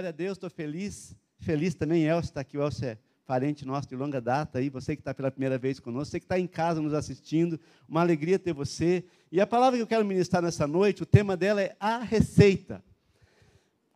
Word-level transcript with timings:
glória 0.00 0.08
a 0.08 0.12
Deus, 0.12 0.38
estou 0.38 0.48
feliz. 0.48 1.14
Feliz 1.40 1.74
também, 1.74 2.04
Elcio 2.04 2.30
está 2.30 2.40
aqui, 2.40 2.56
o 2.56 2.62
Elcio 2.62 2.86
é 2.86 2.98
parente 3.26 3.66
nosso 3.66 3.86
de 3.86 3.94
longa 3.94 4.18
data 4.18 4.58
aí, 4.58 4.70
você 4.70 4.96
que 4.96 5.02
está 5.02 5.12
pela 5.12 5.30
primeira 5.30 5.58
vez 5.58 5.78
conosco, 5.78 6.10
você 6.10 6.18
que 6.18 6.24
está 6.24 6.38
em 6.38 6.46
casa 6.46 6.80
nos 6.80 6.94
assistindo, 6.94 7.60
uma 7.86 8.00
alegria 8.00 8.38
ter 8.38 8.54
você. 8.54 9.04
E 9.30 9.42
a 9.42 9.46
palavra 9.46 9.76
que 9.76 9.82
eu 9.82 9.86
quero 9.86 10.02
ministrar 10.02 10.42
nessa 10.42 10.66
noite, 10.66 11.02
o 11.02 11.06
tema 11.06 11.36
dela 11.36 11.60
é 11.60 11.76
a 11.78 11.98
receita. 11.98 12.82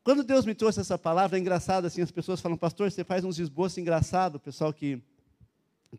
Quando 0.03 0.23
Deus 0.23 0.45
me 0.45 0.55
trouxe 0.55 0.79
essa 0.79 0.99
palavra, 0.99 1.39
é 1.39 1.41
engraçado 1.41 1.87
assim, 1.87 2.03
as 2.03 2.11
pessoas 2.11 2.39
falam, 2.39 2.59
pastor, 2.59 2.91
você 2.91 3.03
faz 3.03 3.25
uns 3.25 3.39
esboços 3.39 3.79
engraçados, 3.79 4.37
o 4.37 4.41
pessoal 4.41 4.75
que 4.75 5.01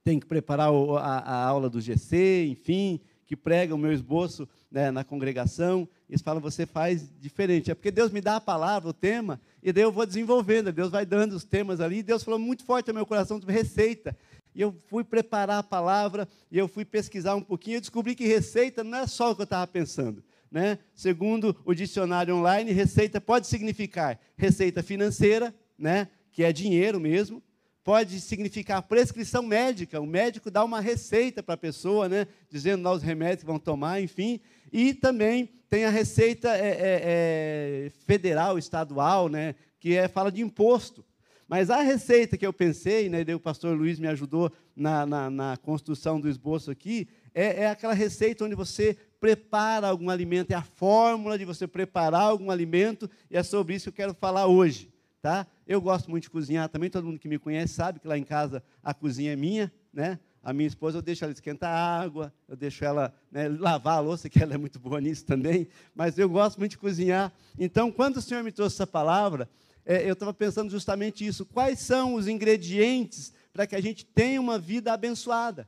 tem 0.04 0.20
que 0.20 0.28
preparar 0.28 0.70
a, 0.70 1.18
a 1.18 1.46
aula 1.48 1.68
do 1.68 1.82
GC, 1.82 2.46
enfim, 2.48 3.02
que 3.26 3.36
prega 3.36 3.74
o 3.74 3.78
meu 3.78 3.92
esboço 3.92 4.48
né, 4.72 4.92
na 4.92 5.04
congregação, 5.04 5.88
eles 6.10 6.22
falam, 6.22 6.42
você 6.42 6.66
faz 6.66 7.10
diferente. 7.20 7.72
É 7.72 7.76
porque 7.76 7.92
Deus 7.92 8.12
me 8.12 8.22
dá 8.22 8.36
a 8.36 8.42
palavra, 8.42 8.90
o 8.90 8.94
tema, 8.94 9.42
e 9.64 9.74
daí 9.74 9.84
eu 9.84 9.92
vou 9.92 10.06
desenvolvendo, 10.06 10.72
Deus 10.72 10.92
vai 10.92 11.06
dando 11.06 11.34
os 11.34 11.44
temas 11.44 11.82
ali, 11.82 11.98
e 11.98 12.04
Deus 12.04 12.24
falou 12.24 12.40
muito 12.40 12.64
forte 12.64 12.88
no 12.90 12.94
meu 12.94 13.06
coração 13.06 13.40
receita. 13.48 14.16
E 14.54 14.62
eu 14.62 14.76
fui 14.88 15.04
preparar 15.04 15.60
a 15.60 15.64
palavra, 15.64 16.28
e 16.52 16.58
eu 16.58 16.68
fui 16.68 16.86
pesquisar 16.86 17.36
um 17.36 17.42
pouquinho, 17.42 17.78
e 17.78 17.82
descobri 17.82 18.16
que 18.16 18.28
receita 18.28 18.84
não 18.84 19.00
é 19.00 19.08
só 19.08 19.32
o 19.32 19.36
que 19.36 19.42
eu 19.42 19.46
estava 19.46 19.66
pensando. 19.66 20.24
Né? 20.52 20.78
Segundo 20.94 21.56
o 21.66 21.74
dicionário 21.74 22.36
online, 22.36 22.72
receita 22.72 23.20
pode 23.20 23.48
significar 23.48 24.20
receita 24.38 24.84
financeira, 24.84 25.54
né? 25.78 26.08
que 26.32 26.44
é 26.44 26.54
dinheiro 26.54 27.00
mesmo, 27.00 27.42
pode 27.86 28.20
significar 28.20 28.82
prescrição 28.82 29.44
médica. 29.44 30.02
O 30.02 30.08
médico 30.08 30.50
dá 30.50 30.66
uma 30.66 30.82
receita 30.82 31.44
para 31.44 31.54
a 31.54 31.58
pessoa, 31.58 32.10
né, 32.10 32.28
dizendo 32.50 32.84
lá 32.84 32.92
os 32.92 33.04
remédios 33.04 33.42
que 33.42 33.46
vão 33.46 33.60
tomar, 33.60 34.02
enfim. 34.02 34.42
E 34.74 34.92
também 34.92 35.48
tem 35.70 35.86
a 35.86 35.92
receita 35.92 36.50
é, 36.58 36.68
é, 36.68 37.02
é, 37.04 37.92
federal, 38.08 38.58
estadual, 38.58 39.30
né, 39.30 39.54
que 39.80 39.96
é, 39.96 40.08
fala 40.08 40.32
de 40.32 40.42
imposto. 40.42 41.06
Mas 41.48 41.70
a 41.70 41.80
receita 41.82 42.36
que 42.40 42.48
eu 42.48 42.52
pensei, 42.52 43.08
né, 43.08 43.24
o 43.36 43.40
pastor 43.40 43.78
Luiz 43.78 44.00
me 44.00 44.08
ajudou 44.08 44.52
na, 44.76 45.06
na, 45.06 45.30
na 45.30 45.58
construção 45.58 46.20
do 46.20 46.28
esboço 46.28 46.72
aqui, 46.72 47.08
é, 47.36 47.66
é 47.66 47.68
aquela 47.68 47.94
receita 47.94 48.46
onde 48.46 48.56
você 48.56 48.98
prepara 49.20 49.88
algum 49.88 50.10
alimento, 50.10 50.50
é 50.50 50.56
a 50.56 50.64
fórmula 50.64 51.38
de 51.38 51.46
você 51.46 51.68
preparar 51.68 52.24
algum 52.24 52.50
alimento, 52.50 53.08
e 53.30 53.38
é 53.38 53.44
sobre 53.44 53.76
isso 53.76 53.92
que 53.92 54.02
eu 54.02 54.08
quero 54.08 54.16
falar 54.16 54.48
hoje. 54.48 54.95
Tá? 55.26 55.48
Eu 55.66 55.82
gosto 55.82 56.08
muito 56.12 56.26
de 56.26 56.30
cozinhar 56.30 56.70
também, 56.70 56.88
todo 56.88 57.08
mundo 57.08 57.18
que 57.18 57.28
me 57.28 57.40
conhece 57.40 57.74
sabe 57.74 58.00
que 58.00 58.08
lá 58.08 58.16
em 58.16 58.24
casa 58.24 58.62
a 58.84 58.94
cozinha 58.94 59.34
é 59.34 59.36
minha, 59.36 59.74
né? 59.92 60.20
A 60.44 60.54
minha 60.54 60.68
esposa, 60.68 61.00
eu 61.00 61.02
deixo 61.02 61.24
ela 61.24 61.34
esquentar 61.34 61.76
água, 61.76 62.32
eu 62.48 62.56
deixo 62.56 62.86
ela 62.86 63.12
né, 63.32 63.48
lavar 63.48 63.98
a 63.98 64.00
louça, 64.02 64.30
que 64.30 64.44
ela 64.44 64.54
é 64.54 64.58
muito 64.60 64.78
boa 64.78 65.02
nisso 65.02 65.26
também, 65.26 65.68
mas 65.96 66.20
eu 66.20 66.30
gosto 66.30 66.60
muito 66.60 66.74
de 66.74 66.78
cozinhar. 66.78 67.34
Então, 67.58 67.92
quando 67.92 68.18
o 68.18 68.22
Senhor 68.22 68.44
me 68.44 68.52
trouxe 68.52 68.76
essa 68.76 68.86
palavra, 68.86 69.50
é, 69.84 70.08
eu 70.08 70.14
estava 70.14 70.32
pensando 70.32 70.70
justamente 70.70 71.26
isso. 71.26 71.44
Quais 71.44 71.80
são 71.80 72.14
os 72.14 72.28
ingredientes 72.28 73.34
para 73.52 73.66
que 73.66 73.76
a 73.76 73.82
gente 73.82 74.06
tenha 74.06 74.40
uma 74.40 74.60
vida 74.60 74.94
abençoada? 74.94 75.68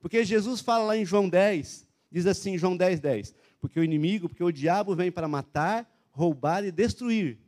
Porque 0.00 0.24
Jesus 0.24 0.60
fala 0.60 0.84
lá 0.84 0.96
em 0.96 1.04
João 1.04 1.28
10, 1.28 1.86
diz 2.10 2.26
assim, 2.26 2.58
João 2.58 2.76
10, 2.76 2.98
10, 2.98 3.34
porque 3.60 3.78
o 3.78 3.84
inimigo, 3.84 4.28
porque 4.28 4.42
o 4.42 4.50
diabo 4.50 4.96
vem 4.96 5.12
para 5.12 5.28
matar, 5.28 5.88
roubar 6.10 6.64
e 6.64 6.72
destruir. 6.72 7.45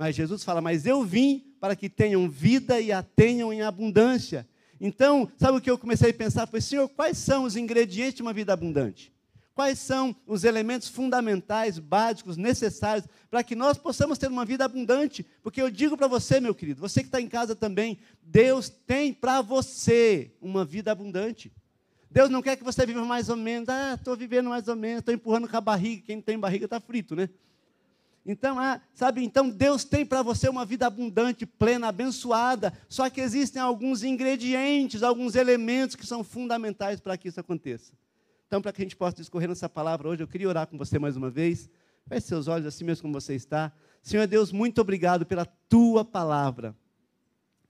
Mas 0.00 0.16
Jesus 0.16 0.42
fala: 0.42 0.62
Mas 0.62 0.86
eu 0.86 1.04
vim 1.04 1.44
para 1.60 1.76
que 1.76 1.86
tenham 1.86 2.26
vida 2.26 2.80
e 2.80 2.90
a 2.90 3.02
tenham 3.02 3.52
em 3.52 3.60
abundância. 3.60 4.48
Então, 4.80 5.30
sabe 5.36 5.58
o 5.58 5.60
que 5.60 5.70
eu 5.70 5.76
comecei 5.76 6.08
a 6.08 6.14
pensar? 6.14 6.46
Foi, 6.46 6.62
Senhor, 6.62 6.88
quais 6.88 7.18
são 7.18 7.44
os 7.44 7.54
ingredientes 7.54 8.14
de 8.14 8.22
uma 8.22 8.32
vida 8.32 8.50
abundante? 8.50 9.12
Quais 9.54 9.78
são 9.78 10.16
os 10.26 10.42
elementos 10.42 10.88
fundamentais, 10.88 11.78
básicos, 11.78 12.38
necessários 12.38 13.06
para 13.30 13.44
que 13.44 13.54
nós 13.54 13.76
possamos 13.76 14.16
ter 14.16 14.28
uma 14.28 14.46
vida 14.46 14.64
abundante? 14.64 15.22
Porque 15.42 15.60
eu 15.60 15.70
digo 15.70 15.98
para 15.98 16.06
você, 16.06 16.40
meu 16.40 16.54
querido, 16.54 16.80
você 16.80 17.00
que 17.00 17.08
está 17.08 17.20
em 17.20 17.28
casa 17.28 17.54
também, 17.54 17.98
Deus 18.22 18.70
tem 18.70 19.12
para 19.12 19.42
você 19.42 20.32
uma 20.40 20.64
vida 20.64 20.90
abundante. 20.90 21.52
Deus 22.10 22.30
não 22.30 22.40
quer 22.40 22.56
que 22.56 22.64
você 22.64 22.86
viva 22.86 23.04
mais 23.04 23.28
ou 23.28 23.36
menos, 23.36 23.68
ah, 23.68 23.96
estou 23.98 24.16
vivendo 24.16 24.48
mais 24.48 24.66
ou 24.66 24.76
menos, 24.76 25.00
estou 25.00 25.14
empurrando 25.14 25.46
com 25.46 25.56
a 25.58 25.60
barriga, 25.60 26.04
quem 26.06 26.22
tem 26.22 26.38
barriga 26.38 26.64
está 26.64 26.80
frito, 26.80 27.14
né? 27.14 27.28
Então, 28.24 28.58
ah, 28.58 28.80
sabe, 28.92 29.24
então 29.24 29.48
Deus 29.48 29.82
tem 29.82 30.04
para 30.04 30.22
você 30.22 30.48
uma 30.48 30.64
vida 30.64 30.86
abundante, 30.86 31.46
plena, 31.46 31.88
abençoada. 31.88 32.72
Só 32.88 33.08
que 33.08 33.20
existem 33.20 33.60
alguns 33.60 34.02
ingredientes, 34.02 35.02
alguns 35.02 35.34
elementos 35.34 35.96
que 35.96 36.06
são 36.06 36.22
fundamentais 36.22 37.00
para 37.00 37.16
que 37.16 37.28
isso 37.28 37.40
aconteça. 37.40 37.92
Então, 38.46 38.60
para 38.60 38.72
que 38.72 38.82
a 38.82 38.84
gente 38.84 38.96
possa 38.96 39.16
discorrer 39.16 39.48
nessa 39.48 39.68
palavra 39.68 40.08
hoje, 40.08 40.22
eu 40.22 40.28
queria 40.28 40.48
orar 40.48 40.66
com 40.66 40.76
você 40.76 40.98
mais 40.98 41.16
uma 41.16 41.30
vez. 41.30 41.70
Feche 42.08 42.26
seus 42.26 42.48
olhos 42.48 42.66
assim 42.66 42.84
mesmo 42.84 43.02
como 43.02 43.14
você 43.14 43.34
está. 43.34 43.72
Senhor 44.02 44.26
Deus, 44.26 44.52
muito 44.52 44.80
obrigado 44.80 45.24
pela 45.24 45.46
tua 45.68 46.04
palavra. 46.04 46.74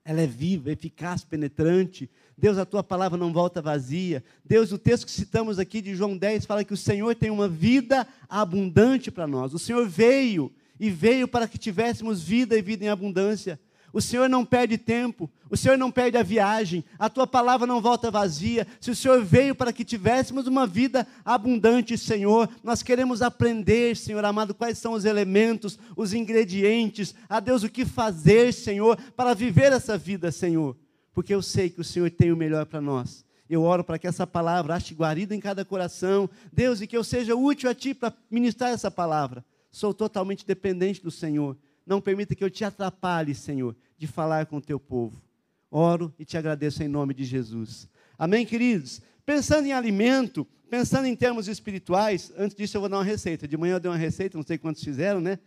Ela 0.05 0.23
é 0.23 0.27
viva, 0.27 0.73
eficaz, 0.73 1.25
penetrante. 1.25 2.11
Deus, 2.41 2.57
a 2.57 2.65
tua 2.65 2.83
palavra 2.83 3.19
não 3.19 3.35
volta 3.35 3.61
vazia. 3.61 4.25
Deus, 4.43 4.73
o 4.73 4.79
texto 4.79 5.05
que 5.05 5.13
citamos 5.13 5.59
aqui 5.59 5.83
de 5.83 5.95
João 5.95 6.17
10 6.17 6.47
fala 6.47 6.65
que 6.65 6.73
o 6.73 6.77
Senhor 6.77 7.15
tem 7.15 7.31
uma 7.31 7.47
vida 7.47 8.09
abundante 8.29 9.11
para 9.11 9.27
nós. 9.27 9.53
O 9.53 9.59
Senhor 9.59 9.87
veio 9.87 10.51
e 10.79 10.89
veio 10.89 11.29
para 11.29 11.47
que 11.47 11.59
tivéssemos 11.59 12.23
vida 12.23 12.57
e 12.57 12.63
vida 12.63 12.83
em 12.83 12.89
abundância. 12.89 13.61
O 13.93 14.01
Senhor 14.01 14.27
não 14.27 14.43
perde 14.43 14.79
tempo, 14.79 15.29
o 15.51 15.57
Senhor 15.57 15.77
não 15.77 15.91
perde 15.91 16.17
a 16.17 16.23
viagem, 16.23 16.83
a 16.99 17.11
tua 17.11 17.27
palavra 17.27 17.67
não 17.67 17.81
volta 17.81 18.11
vazia. 18.11 18.67
Se 18.81 18.91
o 18.91 18.97
Senhor 18.97 19.23
veio 19.23 19.55
para 19.55 19.73
que 19.73 19.85
tivéssemos 19.85 20.47
uma 20.47 20.67
vida 20.67 21.07
abundante, 21.23 21.99
Senhor, 21.99 22.49
nós 22.63 22.83
queremos 22.83 23.21
aprender, 23.21 23.97
Senhor 23.97 24.25
amado, 24.25 24.55
quais 24.55 24.79
são 24.79 24.95
os 24.95 25.05
elementos, 25.05 25.79
os 25.95 26.15
ingredientes, 26.15 27.15
a 27.29 27.39
Deus, 27.39 27.65
o 27.65 27.69
que 27.69 27.85
fazer, 27.85 28.55
Senhor, 28.55 28.97
para 29.15 29.35
viver 29.35 29.73
essa 29.73 29.99
vida, 29.99 30.33
Senhor, 30.33 30.75
porque 31.13 31.35
eu 31.35 31.43
sei 31.43 31.71
que 31.71 31.81
o 31.81 31.85
Senhor 31.85 32.11
tem 32.11 32.33
o 32.33 32.37
melhor 32.37 32.67
para 32.67 32.81
nós. 32.81 33.25
Eu 33.49 33.63
oro 33.63 33.83
para 33.83 33.99
que 33.99 34.07
essa 34.07 34.27
palavra 34.27 34.75
ache 34.75 34.95
guarida 34.95 35.35
em 35.35 35.41
cada 35.41 35.65
coração, 35.65 36.31
Deus, 36.53 36.81
e 36.81 36.87
que 36.87 36.97
eu 36.97 37.03
seja 37.03 37.35
útil 37.35 37.69
a 37.69 37.75
Ti 37.75 37.95
para 37.95 38.15
ministrar 38.31 38.71
essa 38.71 38.91
palavra. 38.91 39.45
Sou 39.73 39.93
totalmente 39.93 40.47
dependente 40.47 41.03
do 41.03 41.11
Senhor 41.11 41.57
não 41.91 42.01
permita 42.01 42.37
que 42.37 42.45
eu 42.45 42.51
te 42.51 42.65
atrapalhe, 42.65 43.35
Senhor, 43.35 43.77
de 43.99 44.07
falar 44.07 44.47
com 44.47 44.59
o 44.59 44.61
teu 44.61 44.79
povo. 44.79 45.21
Oro 45.69 46.15
e 46.19 46.25
te 46.25 46.39
agradeço 46.39 46.83
em 46.85 46.89
nome 46.89 47.13
de 47.13 47.25
Jesus. 47.25 47.89
Amém, 48.17 48.47
queridos? 48.47 49.03
Pensando 49.27 49.67
em 49.67 49.73
alimento, 49.73 50.47
pensando 50.69 51.07
em 51.07 51.17
termos 51.17 51.49
espirituais, 51.49 52.33
antes 52.37 52.57
disso 52.57 52.77
eu 52.77 52.81
vou 52.81 52.89
dar 52.89 52.99
uma 52.99 53.05
receita. 53.05 53.49
De 53.49 53.57
manhã 53.57 53.75
eu 53.75 53.81
dei 53.81 53.91
uma 53.91 53.97
receita, 53.97 54.39
não 54.39 54.45
sei 54.45 54.57
quantos 54.57 54.85
fizeram, 54.85 55.21
né? 55.21 55.39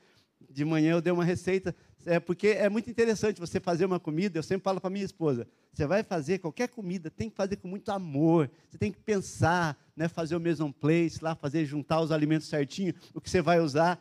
De 0.49 0.65
manhã 0.65 0.91
eu 0.91 1.01
dei 1.01 1.13
uma 1.13 1.23
receita, 1.23 1.73
é 2.05 2.19
porque 2.19 2.47
é 2.49 2.69
muito 2.69 2.89
interessante 2.89 3.39
você 3.39 3.59
fazer 3.59 3.85
uma 3.85 3.99
comida. 3.99 4.37
Eu 4.37 4.43
sempre 4.43 4.63
falo 4.63 4.79
para 4.79 4.89
minha 4.89 5.05
esposa: 5.05 5.47
você 5.73 5.85
vai 5.85 6.03
fazer 6.03 6.39
qualquer 6.39 6.69
comida, 6.69 7.09
tem 7.09 7.29
que 7.29 7.35
fazer 7.35 7.57
com 7.57 7.67
muito 7.67 7.91
amor. 7.91 8.49
Você 8.69 8.77
tem 8.77 8.91
que 8.91 8.99
pensar, 8.99 9.77
né, 9.95 10.07
fazer 10.07 10.35
o 10.35 10.39
mesmo 10.39 10.71
place 10.73 11.19
lá, 11.21 11.35
fazer 11.35 11.65
juntar 11.65 12.01
os 12.01 12.11
alimentos 12.11 12.47
certinho, 12.47 12.93
o 13.13 13.21
que 13.21 13.29
você 13.29 13.41
vai 13.41 13.59
usar 13.59 13.99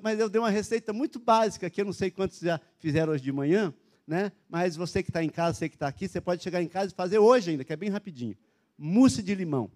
mas 0.00 0.20
eu 0.20 0.28
dei 0.28 0.40
uma 0.40 0.50
receita 0.50 0.92
muito 0.92 1.18
básica, 1.18 1.68
que 1.68 1.80
eu 1.80 1.84
não 1.84 1.92
sei 1.92 2.10
quantos 2.10 2.38
já 2.38 2.60
fizeram 2.78 3.12
hoje 3.12 3.22
de 3.22 3.32
manhã, 3.32 3.74
né? 4.06 4.30
mas 4.48 4.76
você 4.76 5.02
que 5.02 5.10
está 5.10 5.24
em 5.24 5.28
casa, 5.28 5.58
você 5.58 5.68
que 5.68 5.74
está 5.74 5.88
aqui, 5.88 6.06
você 6.06 6.20
pode 6.20 6.42
chegar 6.42 6.62
em 6.62 6.68
casa 6.68 6.92
e 6.92 6.94
fazer 6.94 7.18
hoje 7.18 7.50
ainda, 7.50 7.64
que 7.64 7.72
é 7.72 7.76
bem 7.76 7.90
rapidinho. 7.90 8.36
Mousse 8.78 9.22
de 9.22 9.34
limão. 9.34 9.70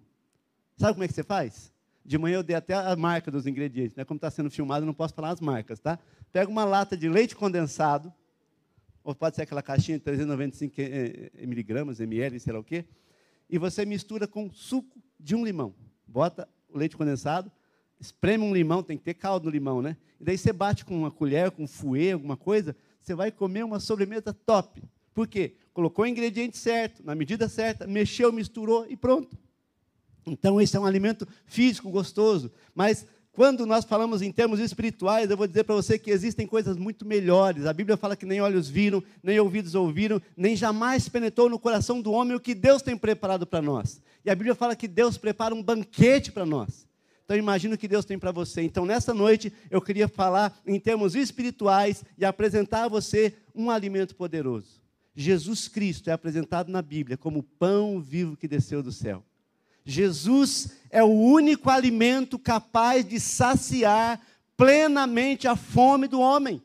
Sabe 0.77 0.93
como 0.93 1.03
é 1.03 1.07
que 1.07 1.13
você 1.13 1.23
faz? 1.23 1.73
De 2.07 2.17
manhã 2.17 2.35
eu 2.35 2.43
dei 2.43 2.55
até 2.55 2.73
a 2.73 2.95
marca 2.95 3.29
dos 3.29 3.45
ingredientes, 3.45 3.93
né? 3.93 4.05
Como 4.05 4.17
está 4.17 4.31
sendo 4.31 4.49
filmado, 4.49 4.83
eu 4.83 4.87
não 4.87 4.93
posso 4.93 5.13
falar 5.13 5.31
as 5.31 5.41
marcas, 5.41 5.77
tá? 5.77 5.99
Pega 6.31 6.49
uma 6.49 6.63
lata 6.63 6.95
de 6.95 7.09
leite 7.09 7.35
condensado, 7.35 8.13
ou 9.03 9.13
pode 9.13 9.35
ser 9.35 9.41
aquela 9.41 9.61
caixinha 9.61 9.97
de 9.97 10.05
395 10.05 10.73
eh, 10.79 11.31
eh, 11.35 11.45
miligramas, 11.45 11.99
ml, 11.99 12.39
sei 12.39 12.53
lá 12.53 12.59
o 12.59 12.63
quê, 12.63 12.85
e 13.49 13.57
você 13.57 13.85
mistura 13.85 14.25
com 14.25 14.49
suco 14.49 15.03
de 15.19 15.35
um 15.35 15.43
limão. 15.43 15.75
Bota 16.07 16.47
o 16.69 16.77
leite 16.77 16.95
condensado, 16.95 17.51
espreme 17.99 18.41
um 18.41 18.53
limão, 18.53 18.81
tem 18.81 18.97
que 18.97 19.03
ter 19.03 19.15
caldo 19.15 19.47
no 19.47 19.51
limão, 19.51 19.81
né? 19.81 19.97
E 20.17 20.23
daí 20.23 20.37
você 20.37 20.53
bate 20.53 20.85
com 20.85 20.97
uma 20.97 21.11
colher, 21.11 21.51
com 21.51 21.63
um 21.63 21.67
fouet, 21.67 22.13
alguma 22.13 22.37
coisa, 22.37 22.73
você 23.01 23.13
vai 23.13 23.33
comer 23.33 23.65
uma 23.65 23.81
sobremesa 23.81 24.33
top. 24.33 24.81
Por 25.13 25.27
quê? 25.27 25.57
Colocou 25.73 26.05
o 26.05 26.07
ingrediente 26.07 26.57
certo, 26.57 27.03
na 27.05 27.13
medida 27.13 27.49
certa, 27.49 27.85
mexeu, 27.85 28.31
misturou 28.31 28.85
e 28.89 28.95
pronto. 28.95 29.37
Então, 30.27 30.61
esse 30.61 30.75
é 30.75 30.79
um 30.79 30.85
alimento 30.85 31.27
físico 31.45 31.89
gostoso. 31.89 32.51
Mas, 32.75 33.05
quando 33.31 33.65
nós 33.65 33.85
falamos 33.85 34.21
em 34.21 34.31
termos 34.31 34.59
espirituais, 34.59 35.29
eu 35.29 35.37
vou 35.37 35.47
dizer 35.47 35.63
para 35.63 35.75
você 35.75 35.97
que 35.97 36.11
existem 36.11 36.45
coisas 36.45 36.75
muito 36.75 37.05
melhores. 37.05 37.65
A 37.65 37.73
Bíblia 37.73 37.95
fala 37.95 38.15
que 38.15 38.25
nem 38.25 38.41
olhos 38.41 38.67
viram, 38.67 39.03
nem 39.21 39.39
ouvidos 39.39 39.75
ouviram, 39.75 40.21
nem 40.35 40.55
jamais 40.55 41.07
penetrou 41.07 41.47
no 41.47 41.59
coração 41.59 42.01
do 42.01 42.11
homem 42.11 42.35
o 42.35 42.39
que 42.39 42.55
Deus 42.55 42.81
tem 42.81 42.97
preparado 42.97 43.45
para 43.45 43.61
nós. 43.61 44.01
E 44.25 44.29
a 44.29 44.35
Bíblia 44.35 44.55
fala 44.55 44.75
que 44.75 44.87
Deus 44.87 45.17
prepara 45.17 45.53
um 45.53 45.61
banquete 45.61 46.31
para 46.31 46.45
nós. 46.45 46.87
Então 47.27 47.35
imagina 47.35 47.75
o 47.75 47.77
que 47.77 47.87
Deus 47.87 48.05
tem 48.05 48.17
para 48.17 48.31
você. 48.31 48.61
Então 48.61 48.85
nessa 48.85 49.13
noite 49.13 49.51
eu 49.69 49.81
queria 49.81 50.07
falar 50.07 50.57
em 50.65 50.79
termos 50.79 51.13
espirituais 51.13 52.03
e 52.17 52.25
apresentar 52.25 52.85
a 52.85 52.87
você 52.87 53.33
um 53.53 53.69
alimento 53.69 54.15
poderoso. 54.15 54.81
Jesus 55.13 55.67
Cristo 55.67 56.09
é 56.09 56.13
apresentado 56.13 56.71
na 56.71 56.81
Bíblia 56.81 57.17
como 57.17 57.39
o 57.39 57.43
pão 57.43 57.99
vivo 57.99 58.37
que 58.37 58.47
desceu 58.47 58.81
do 58.81 58.91
céu. 58.91 59.23
Jesus 59.87 60.71
é 60.91 61.01
o 61.01 61.07
único 61.07 61.69
alimento 61.69 62.37
capaz 62.37 63.07
de 63.07 63.21
saciar 63.21 64.19
plenamente 64.57 65.47
a 65.47 65.55
fome 65.55 66.07
do 66.07 66.19
homem. 66.19 66.61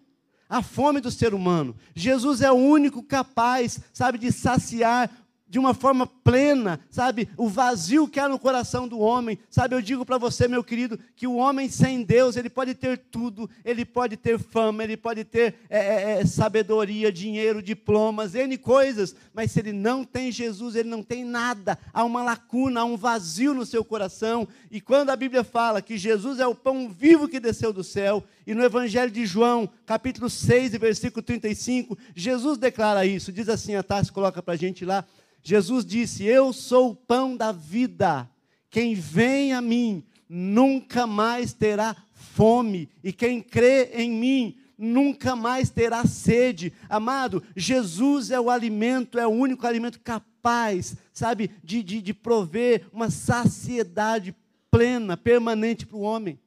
a 0.49 0.61
fome 0.61 1.01
do 1.01 1.11
ser 1.11 1.33
humano. 1.33 1.75
Jesus 1.95 2.43
é 2.43 2.53
o 2.53 2.57
único 2.57 3.03
capaz, 3.03 3.81
sabe, 3.91 4.19
de 4.19 4.31
saciar 4.31 5.11
de 5.53 5.59
uma 5.59 5.75
forma 5.75 6.07
plena, 6.07 6.81
sabe? 6.91 7.29
O 7.37 7.47
vazio 7.47 8.09
que 8.09 8.19
há 8.19 8.27
no 8.27 8.39
coração 8.39 8.89
do 8.89 8.99
homem, 8.99 9.39
sabe? 9.51 9.75
Eu 9.75 9.83
digo 9.83 10.03
para 10.03 10.17
você, 10.17 10.49
meu 10.49 10.65
querido, 10.65 10.99
que 11.15 11.27
o 11.27 11.35
homem 11.37 11.69
sem 11.69 12.03
Deus, 12.03 12.39
ele 12.39 12.49
pode 12.49 12.75
ter 12.75 12.97
tudo, 12.97 13.51
ele 13.63 13.85
pode 13.85 14.17
ter 14.17 14.39
fama, 14.39 14.83
ele 14.83 14.97
pode 14.97 15.25
ter 15.25 15.57
é, 15.69 15.79
é, 15.79 16.21
é, 16.21 16.25
sabedoria, 16.25 17.13
dinheiro, 17.13 17.61
diplomas, 17.61 18.35
N 18.35 18.57
coisas, 18.57 19.15
mas 19.35 19.51
se 19.51 19.61
ele 19.61 19.75
não 19.75 20.05
tem 20.05 20.33
Jesus, 20.33 20.75
ele 20.75 20.89
não 20.89 21.03
tem 21.03 21.23
nada. 21.23 21.79
Há 21.93 22.03
uma 22.03 22.23
lacuna, 22.23 22.81
há 22.81 22.85
um 22.87 22.97
vazio 22.97 23.53
no 23.53 23.67
seu 23.67 23.85
coração. 23.85 24.49
E 24.71 24.81
quando 24.81 25.11
a 25.11 25.17
Bíblia 25.17 25.45
fala 25.45 25.83
que 25.83 25.99
Jesus 25.99 26.41
é 26.41 26.47
o 26.47 26.55
pão 26.55 26.89
vivo 26.89 27.29
que 27.29 27.39
desceu 27.39 27.75
do 27.75 27.85
céu, 27.85 28.25
e 28.47 28.55
no 28.55 28.65
Evangelho 28.65 29.11
de 29.11 29.27
João, 29.27 29.69
capítulo 29.85 30.31
6, 30.31 30.73
versículo 30.79 31.23
35, 31.23 31.99
Jesus 32.17 32.57
declara 32.57 33.05
isso, 33.05 33.31
diz 33.31 33.51
assim, 33.51 33.75
a 33.75 33.83
Tassi 33.83 34.11
coloca 34.11 34.43
para 34.43 34.55
a 34.55 34.57
gente 34.57 34.83
lá. 34.83 35.05
Jesus 35.43 35.85
disse: 35.85 36.25
Eu 36.25 36.53
sou 36.53 36.91
o 36.91 36.97
pão 36.97 37.37
da 37.37 37.53
vida. 37.53 38.29
Quem 38.71 38.95
vem 38.95 39.53
a 39.53 39.61
mim 39.61 40.05
nunca 40.29 41.07
mais 41.07 41.53
terá 41.53 41.95
fome, 42.13 42.89
e 43.05 43.13
quem 43.13 43.43
crê 43.43 43.91
em 43.93 44.11
mim 44.11 44.57
nunca 44.79 45.37
mais 45.37 45.71
terá 45.71 46.07
sede. 46.07 46.73
Amado, 46.89 47.43
Jesus 47.55 48.31
é 48.31 48.41
o 48.41 48.49
alimento, 48.49 49.19
é 49.19 49.27
o 49.27 49.31
único 49.31 49.67
alimento 49.67 50.01
capaz, 50.01 50.97
sabe, 51.13 51.51
de, 51.63 51.83
de, 51.83 52.01
de 52.01 52.15
prover 52.15 52.87
uma 52.93 53.11
saciedade 53.11 54.35
plena, 54.71 55.17
permanente 55.17 55.85
para 55.87 55.97
o 55.97 56.01
homem. 56.01 56.39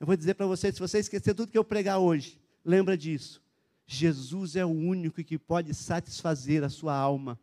Eu 0.00 0.06
vou 0.06 0.16
dizer 0.16 0.34
para 0.34 0.46
você, 0.46 0.72
se 0.72 0.80
você 0.80 0.98
esquecer 0.98 1.34
tudo 1.34 1.50
que 1.50 1.56
eu 1.56 1.64
pregar 1.64 1.98
hoje, 1.98 2.38
lembra 2.64 2.98
disso. 2.98 3.40
Jesus 3.86 4.56
é 4.56 4.64
o 4.64 4.70
único 4.70 5.22
que 5.22 5.38
pode 5.38 5.72
satisfazer 5.72 6.64
a 6.64 6.68
sua 6.68 6.94
alma. 6.94 7.38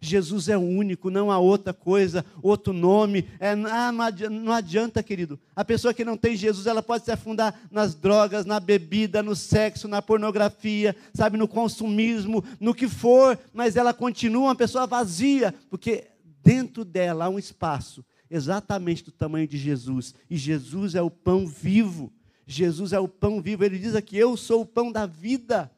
Jesus 0.00 0.48
é 0.48 0.56
o 0.56 0.60
único, 0.60 1.10
não 1.10 1.30
há 1.30 1.38
outra 1.38 1.72
coisa, 1.72 2.24
outro 2.42 2.72
nome. 2.72 3.28
É, 3.38 3.50
ah, 3.50 3.92
não, 3.92 4.04
adianta, 4.04 4.34
não 4.34 4.52
adianta, 4.52 5.02
querido. 5.02 5.38
A 5.54 5.64
pessoa 5.64 5.94
que 5.94 6.04
não 6.04 6.16
tem 6.16 6.36
Jesus, 6.36 6.66
ela 6.66 6.82
pode 6.82 7.04
se 7.04 7.10
afundar 7.10 7.58
nas 7.70 7.94
drogas, 7.94 8.44
na 8.44 8.60
bebida, 8.60 9.22
no 9.22 9.34
sexo, 9.34 9.88
na 9.88 10.02
pornografia, 10.02 10.94
sabe, 11.12 11.36
no 11.36 11.48
consumismo, 11.48 12.44
no 12.60 12.74
que 12.74 12.88
for, 12.88 13.38
mas 13.52 13.76
ela 13.76 13.94
continua 13.94 14.44
uma 14.44 14.56
pessoa 14.56 14.86
vazia, 14.86 15.54
porque 15.70 16.08
dentro 16.42 16.84
dela 16.84 17.24
há 17.24 17.28
um 17.28 17.38
espaço 17.38 18.04
exatamente 18.30 19.04
do 19.04 19.12
tamanho 19.12 19.46
de 19.46 19.56
Jesus. 19.56 20.14
E 20.28 20.36
Jesus 20.36 20.94
é 20.94 21.02
o 21.02 21.10
pão 21.10 21.46
vivo. 21.46 22.12
Jesus 22.46 22.92
é 22.92 22.98
o 22.98 23.08
pão 23.08 23.40
vivo. 23.40 23.64
Ele 23.64 23.78
diz 23.78 23.94
aqui: 23.94 24.16
Eu 24.16 24.36
sou 24.36 24.62
o 24.62 24.66
pão 24.66 24.90
da 24.90 25.06
vida. 25.06 25.70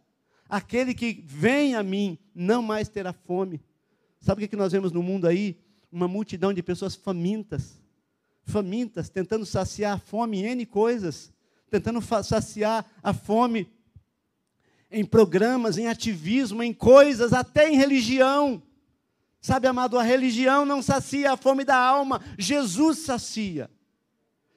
Aquele 0.49 0.95
que 0.95 1.25
vem 1.27 1.75
a 1.75 1.83
mim 1.83 2.19
não 2.35 2.63
mais 2.63 2.89
terá 2.89 3.13
fome. 3.13 3.61
Sabe 4.27 4.45
o 4.45 4.49
que 4.49 4.57
nós 4.57 4.73
vemos 4.73 4.91
no 4.91 5.05
mundo 5.05 5.29
aí? 5.29 5.57
Uma 5.91 6.09
multidão 6.09 6.53
de 6.53 6.61
pessoas 6.61 6.97
famintas, 6.97 7.81
famintas, 8.43 9.09
tentando 9.09 9.47
saciar 9.47 9.95
a 9.95 9.99
fome 10.01 10.39
em 10.39 10.47
N 10.47 10.67
coisas, 10.67 11.33
tentando 11.71 12.03
saciar 12.25 12.85
a 13.05 13.15
fome 13.15 13.71
em 14.91 15.05
programas, 15.05 15.79
em 15.79 15.87
ativismo, 15.87 16.61
em 16.61 16.75
coisas, 16.75 17.33
até 17.33 17.71
em 17.71 17.77
religião. 17.77 18.61
Sabe, 19.41 19.69
amado, 19.69 19.97
a 19.97 20.03
religião 20.03 20.67
não 20.67 20.83
sacia 20.83 21.31
a 21.31 21.37
fome 21.37 21.65
da 21.65 21.77
alma, 21.77 22.21
Jesus 22.37 22.99
sacia. 22.99 23.71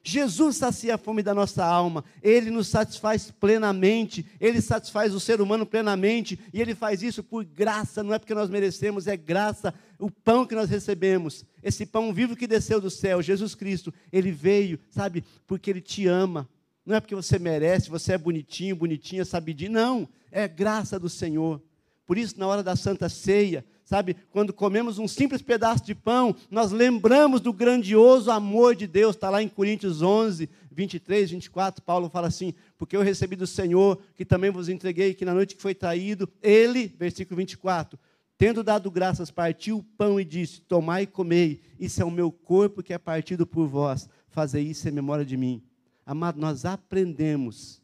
Jesus 0.03 0.57
sacia 0.57 0.95
a 0.95 0.97
fome 0.97 1.21
da 1.21 1.33
nossa 1.33 1.65
alma, 1.65 2.03
Ele 2.21 2.49
nos 2.49 2.67
satisfaz 2.67 3.31
plenamente, 3.31 4.25
Ele 4.39 4.61
satisfaz 4.61 5.13
o 5.13 5.19
ser 5.19 5.41
humano 5.41 5.65
plenamente, 5.65 6.39
e 6.53 6.61
Ele 6.61 6.73
faz 6.73 7.03
isso 7.03 7.23
por 7.23 7.43
graça, 7.43 8.01
não 8.01 8.13
é 8.13 8.19
porque 8.19 8.33
nós 8.33 8.49
merecemos, 8.49 9.07
é 9.07 9.17
graça, 9.17 9.73
o 9.97 10.09
pão 10.09 10.45
que 10.45 10.55
nós 10.55 10.69
recebemos, 10.69 11.45
esse 11.61 11.85
pão 11.85 12.13
vivo 12.13 12.35
que 12.35 12.47
desceu 12.47 12.79
do 12.79 12.89
céu, 12.89 13.21
Jesus 13.21 13.55
Cristo, 13.55 13.93
Ele 14.11 14.31
veio, 14.31 14.79
sabe, 14.89 15.23
porque 15.45 15.69
Ele 15.69 15.81
te 15.81 16.07
ama, 16.07 16.47
não 16.85 16.95
é 16.95 16.99
porque 16.99 17.15
você 17.15 17.37
merece, 17.37 17.89
você 17.89 18.13
é 18.13 18.17
bonitinho, 18.17 18.75
bonitinha, 18.75 19.25
sabidinho, 19.25 19.71
não, 19.71 20.09
é 20.31 20.47
graça 20.47 20.97
do 20.99 21.09
Senhor. 21.09 21.61
Por 22.05 22.17
isso, 22.17 22.39
na 22.39 22.47
hora 22.47 22.63
da 22.63 22.75
Santa 22.75 23.07
Ceia, 23.07 23.63
Sabe, 23.89 24.15
quando 24.29 24.53
comemos 24.53 24.99
um 24.99 25.07
simples 25.07 25.41
pedaço 25.41 25.83
de 25.83 25.95
pão, 25.95 26.35
nós 26.51 26.71
lembramos 26.71 27.41
do 27.41 27.51
grandioso 27.51 28.29
amor 28.29 28.75
de 28.75 28.85
Deus. 28.85 29.15
Está 29.15 29.31
lá 29.31 29.41
em 29.41 29.49
Coríntios 29.49 30.03
11, 30.03 30.47
23, 30.71 31.31
24. 31.31 31.81
Paulo 31.81 32.07
fala 32.07 32.27
assim: 32.27 32.53
Porque 32.77 32.95
eu 32.95 33.01
recebi 33.01 33.35
do 33.35 33.47
Senhor, 33.47 33.99
que 34.15 34.23
também 34.23 34.51
vos 34.51 34.69
entreguei, 34.69 35.15
que 35.15 35.25
na 35.25 35.33
noite 35.33 35.55
que 35.55 35.61
foi 35.63 35.73
traído, 35.73 36.29
ele, 36.39 36.93
versículo 36.99 37.37
24, 37.37 37.97
tendo 38.37 38.63
dado 38.63 38.91
graças, 38.91 39.31
partiu 39.31 39.79
o 39.79 39.83
pão 39.83 40.19
e 40.19 40.23
disse: 40.23 40.61
Tomai 40.61 41.01
e 41.01 41.07
comei, 41.07 41.59
isso 41.79 41.99
é 41.99 42.05
o 42.05 42.11
meu 42.11 42.31
corpo 42.31 42.83
que 42.83 42.93
é 42.93 42.97
partido 42.99 43.43
por 43.43 43.65
vós, 43.65 44.07
fazei 44.27 44.65
isso 44.65 44.87
em 44.87 44.91
memória 44.91 45.25
de 45.25 45.35
mim. 45.35 45.63
Amado, 46.05 46.39
nós 46.39 46.63
aprendemos 46.63 47.81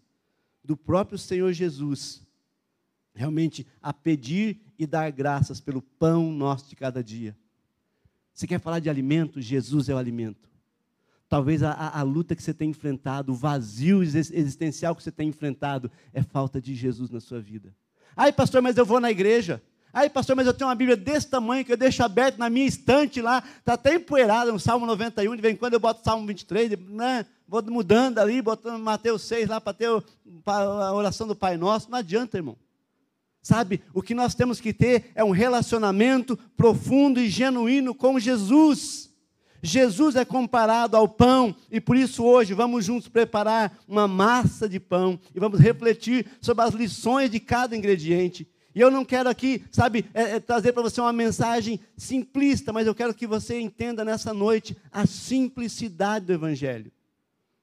do 0.63 0.77
próprio 0.77 1.17
Senhor 1.17 1.51
Jesus 1.51 2.24
realmente 3.15 3.65
a 3.81 3.93
pedir 3.93 4.59
e 4.77 4.85
dar 4.85 5.09
graças 5.11 5.59
pelo 5.59 5.81
pão 5.81 6.31
nosso 6.31 6.69
de 6.69 6.75
cada 6.75 7.03
dia. 7.03 7.35
Você 8.33 8.45
quer 8.45 8.59
falar 8.59 8.79
de 8.79 8.89
alimento? 8.89 9.41
Jesus 9.41 9.87
é 9.87 9.95
o 9.95 9.97
alimento. 9.97 10.49
Talvez 11.27 11.63
a, 11.63 11.71
a, 11.71 11.99
a, 11.99 12.03
luta 12.03 12.35
que 12.35 12.43
você 12.43 12.53
tem 12.53 12.69
enfrentado, 12.69 13.31
o 13.31 13.35
vazio 13.35 14.03
existencial 14.03 14.95
que 14.95 15.01
você 15.01 15.11
tem 15.11 15.29
enfrentado, 15.29 15.89
é 16.13 16.21
falta 16.21 16.61
de 16.61 16.75
Jesus 16.75 17.09
na 17.09 17.19
sua 17.19 17.39
vida. 17.39 17.73
Ai, 18.15 18.31
pastor, 18.31 18.61
mas 18.61 18.77
eu 18.77 18.85
vou 18.85 18.99
na 18.99 19.09
igreja. 19.09 19.61
Ai, 19.91 20.09
pastor, 20.09 20.35
mas 20.35 20.45
eu 20.45 20.53
tenho 20.53 20.67
uma 20.67 20.75
Bíblia 20.75 20.97
desse 20.97 21.27
tamanho 21.27 21.63
que 21.63 21.71
eu 21.71 21.77
deixo 21.77 22.03
aberto 22.03 22.37
na 22.37 22.49
minha 22.49 22.67
estante 22.67 23.21
lá, 23.21 23.41
está 23.57 23.73
até 23.73 23.95
empoeirada, 23.95 24.51
no 24.51 24.59
Salmo 24.59 24.85
91, 24.85 25.35
de 25.35 25.41
vez 25.41 25.53
em 25.53 25.57
quando 25.57 25.73
eu 25.73 25.79
boto 25.79 26.01
o 26.01 26.03
Salmo 26.03 26.27
23, 26.27 26.77
né? 26.89 27.25
vou 27.47 27.63
mudando 27.63 28.19
ali, 28.19 28.41
botando 28.41 28.81
Mateus 28.81 29.21
6 29.23 29.47
lá 29.47 29.61
para 29.61 29.73
ter 29.73 29.87
a 30.45 30.93
oração 30.93 31.25
do 31.25 31.35
Pai 31.35 31.57
Nosso. 31.57 31.89
Não 31.89 31.97
adianta, 31.97 32.37
irmão. 32.37 32.57
Sabe, 33.45 33.79
o 33.93 34.01
que 34.01 34.15
nós 34.15 34.33
temos 34.33 34.59
que 34.59 34.73
ter 34.73 35.11
é 35.13 35.23
um 35.23 35.29
relacionamento 35.29 36.35
profundo 36.57 37.19
e 37.19 37.29
genuíno 37.29 37.93
com 37.93 38.19
Jesus. 38.19 39.13
Jesus 39.61 40.15
é 40.15 40.25
comparado 40.25 40.97
ao 40.97 41.07
pão, 41.07 41.55
e 41.69 41.79
por 41.79 41.95
isso 41.95 42.23
hoje 42.23 42.55
vamos 42.55 42.85
juntos 42.85 43.07
preparar 43.07 43.77
uma 43.87 44.07
massa 44.07 44.67
de 44.67 44.79
pão 44.79 45.19
e 45.31 45.39
vamos 45.39 45.59
refletir 45.59 46.25
sobre 46.41 46.63
as 46.63 46.73
lições 46.73 47.29
de 47.29 47.39
cada 47.39 47.77
ingrediente. 47.77 48.47
E 48.73 48.81
eu 48.81 48.89
não 48.89 49.05
quero 49.05 49.29
aqui, 49.29 49.63
sabe, 49.69 50.05
é, 50.11 50.37
é, 50.37 50.39
trazer 50.39 50.73
para 50.73 50.81
você 50.81 50.99
uma 50.99 51.13
mensagem 51.13 51.79
simplista, 51.95 52.73
mas 52.73 52.87
eu 52.87 52.95
quero 52.95 53.13
que 53.13 53.27
você 53.27 53.59
entenda 53.59 54.03
nessa 54.03 54.33
noite 54.33 54.75
a 54.91 55.05
simplicidade 55.05 56.25
do 56.25 56.33
Evangelho. 56.33 56.91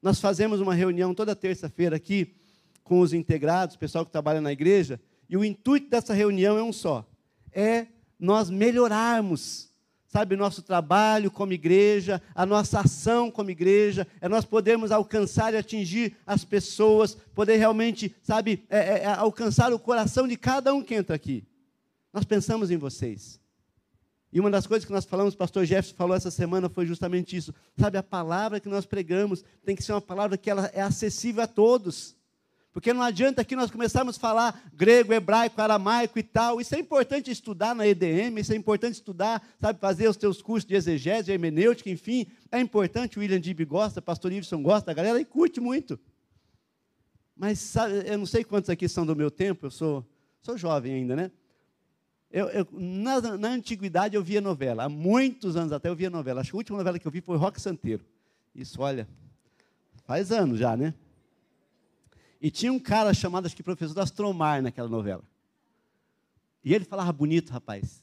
Nós 0.00 0.20
fazemos 0.20 0.60
uma 0.60 0.74
reunião 0.74 1.12
toda 1.12 1.34
terça-feira 1.34 1.96
aqui 1.96 2.36
com 2.84 3.00
os 3.00 3.12
integrados, 3.12 3.74
o 3.74 3.80
pessoal 3.80 4.06
que 4.06 4.12
trabalha 4.12 4.40
na 4.40 4.52
igreja, 4.52 5.00
e 5.32 5.36
o 5.38 5.42
intuito 5.42 5.88
dessa 5.88 6.12
reunião 6.12 6.58
é 6.58 6.62
um 6.62 6.74
só: 6.74 7.08
é 7.50 7.86
nós 8.20 8.50
melhorarmos, 8.50 9.70
sabe, 10.06 10.36
nosso 10.36 10.60
trabalho 10.60 11.30
como 11.30 11.54
igreja, 11.54 12.20
a 12.34 12.44
nossa 12.44 12.80
ação 12.80 13.30
como 13.30 13.50
igreja, 13.50 14.06
é 14.20 14.28
nós 14.28 14.44
podermos 14.44 14.92
alcançar 14.92 15.54
e 15.54 15.56
atingir 15.56 16.18
as 16.26 16.44
pessoas, 16.44 17.14
poder 17.34 17.56
realmente, 17.56 18.14
sabe, 18.22 18.62
é, 18.68 18.78
é, 18.78 18.98
é 19.04 19.06
alcançar 19.06 19.72
o 19.72 19.78
coração 19.78 20.28
de 20.28 20.36
cada 20.36 20.74
um 20.74 20.82
que 20.82 20.94
entra 20.94 21.16
aqui. 21.16 21.42
Nós 22.12 22.26
pensamos 22.26 22.70
em 22.70 22.76
vocês. 22.76 23.40
E 24.30 24.38
uma 24.38 24.50
das 24.50 24.66
coisas 24.66 24.84
que 24.84 24.92
nós 24.92 25.06
falamos, 25.06 25.32
o 25.32 25.38
pastor 25.38 25.64
Jefferson 25.64 25.96
falou 25.96 26.14
essa 26.14 26.30
semana, 26.30 26.68
foi 26.68 26.84
justamente 26.84 27.34
isso. 27.34 27.54
Sabe, 27.78 27.96
a 27.96 28.02
palavra 28.02 28.60
que 28.60 28.68
nós 28.68 28.84
pregamos 28.84 29.42
tem 29.64 29.74
que 29.74 29.82
ser 29.82 29.92
uma 29.92 30.00
palavra 30.02 30.36
que 30.36 30.50
ela 30.50 30.70
é 30.74 30.82
acessível 30.82 31.42
a 31.42 31.46
todos. 31.46 32.20
Porque 32.72 32.92
não 32.92 33.02
adianta 33.02 33.42
aqui 33.42 33.54
nós 33.54 33.70
começarmos 33.70 34.16
a 34.16 34.20
falar 34.20 34.70
grego, 34.72 35.12
hebraico, 35.12 35.60
aramaico 35.60 36.18
e 36.18 36.22
tal. 36.22 36.58
Isso 36.58 36.74
é 36.74 36.78
importante 36.78 37.30
estudar 37.30 37.74
na 37.74 37.86
EDM, 37.86 38.38
isso 38.38 38.52
é 38.52 38.56
importante 38.56 38.94
estudar, 38.94 39.46
sabe, 39.60 39.78
fazer 39.78 40.08
os 40.08 40.16
teus 40.16 40.40
cursos 40.40 40.66
de 40.66 40.74
exegese, 40.74 41.30
hermenêutica, 41.30 41.90
enfim. 41.90 42.26
É 42.50 42.58
importante, 42.58 43.18
o 43.18 43.20
William 43.20 43.40
Dib 43.40 43.60
gosta, 43.66 44.00
o 44.00 44.02
pastor 44.02 44.32
Iveson 44.32 44.62
gosta, 44.62 44.90
a 44.90 44.94
galera 44.94 45.20
e 45.20 45.24
curte 45.24 45.60
muito. 45.60 46.00
Mas 47.36 47.58
sabe, 47.58 48.04
eu 48.06 48.16
não 48.16 48.26
sei 48.26 48.42
quantos 48.42 48.70
aqui 48.70 48.88
são 48.88 49.04
do 49.04 49.14
meu 49.14 49.30
tempo, 49.30 49.66
eu 49.66 49.70
sou, 49.70 50.06
sou 50.40 50.56
jovem 50.56 50.94
ainda, 50.94 51.14
né? 51.14 51.30
Eu, 52.30 52.48
eu, 52.48 52.66
na, 52.72 53.36
na, 53.36 53.48
antiguidade 53.48 54.16
eu 54.16 54.24
via 54.24 54.40
novela, 54.40 54.84
há 54.84 54.88
muitos 54.88 55.54
anos 55.54 55.72
até 55.72 55.90
eu 55.90 55.94
via 55.94 56.08
novela. 56.08 56.40
Acho 56.40 56.52
que 56.52 56.56
a 56.56 56.58
última 56.58 56.78
novela 56.78 56.98
que 56.98 57.06
eu 57.06 57.12
vi 57.12 57.20
foi 57.20 57.36
Rock 57.36 57.60
Santeiro. 57.60 58.02
Isso, 58.54 58.80
olha, 58.80 59.06
faz 60.06 60.32
anos 60.32 60.58
já, 60.58 60.74
né? 60.74 60.94
E 62.42 62.50
tinha 62.50 62.72
um 62.72 62.78
cara 62.80 63.14
chamado, 63.14 63.46
acho 63.46 63.54
que 63.54 63.62
professor 63.62 64.00
Astromar 64.00 64.60
naquela 64.60 64.88
novela. 64.88 65.22
E 66.64 66.74
ele 66.74 66.84
falava 66.84 67.12
bonito, 67.12 67.50
rapaz. 67.50 68.02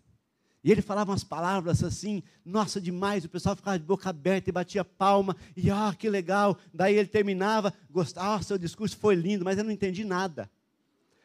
E 0.64 0.72
ele 0.72 0.82
falava 0.82 1.12
umas 1.12 1.26
palavras 1.26 1.84
assim, 1.84 2.24
nossa, 2.46 2.80
demais. 2.80 3.26
O 3.26 3.30
pessoal 3.30 3.54
ficava 3.54 3.78
de 3.78 3.84
boca 3.84 4.10
aberta 4.10 4.50
e 4.50 4.54
batia 4.54 4.86
palma. 4.86 5.36
E, 5.58 5.70
ah, 5.70 5.94
que 5.98 6.10
legal. 6.10 6.58
Daí 6.74 6.96
ele 6.96 7.10
terminava, 7.10 7.74
gostava, 7.90 8.36
ah, 8.36 8.42
seu 8.42 8.58
discurso 8.58 8.98
foi 8.98 9.14
lindo, 9.14 9.44
mas 9.44 9.58
eu 9.58 9.64
não 9.66 9.72
entendi 9.72 10.06
nada. 10.06 10.50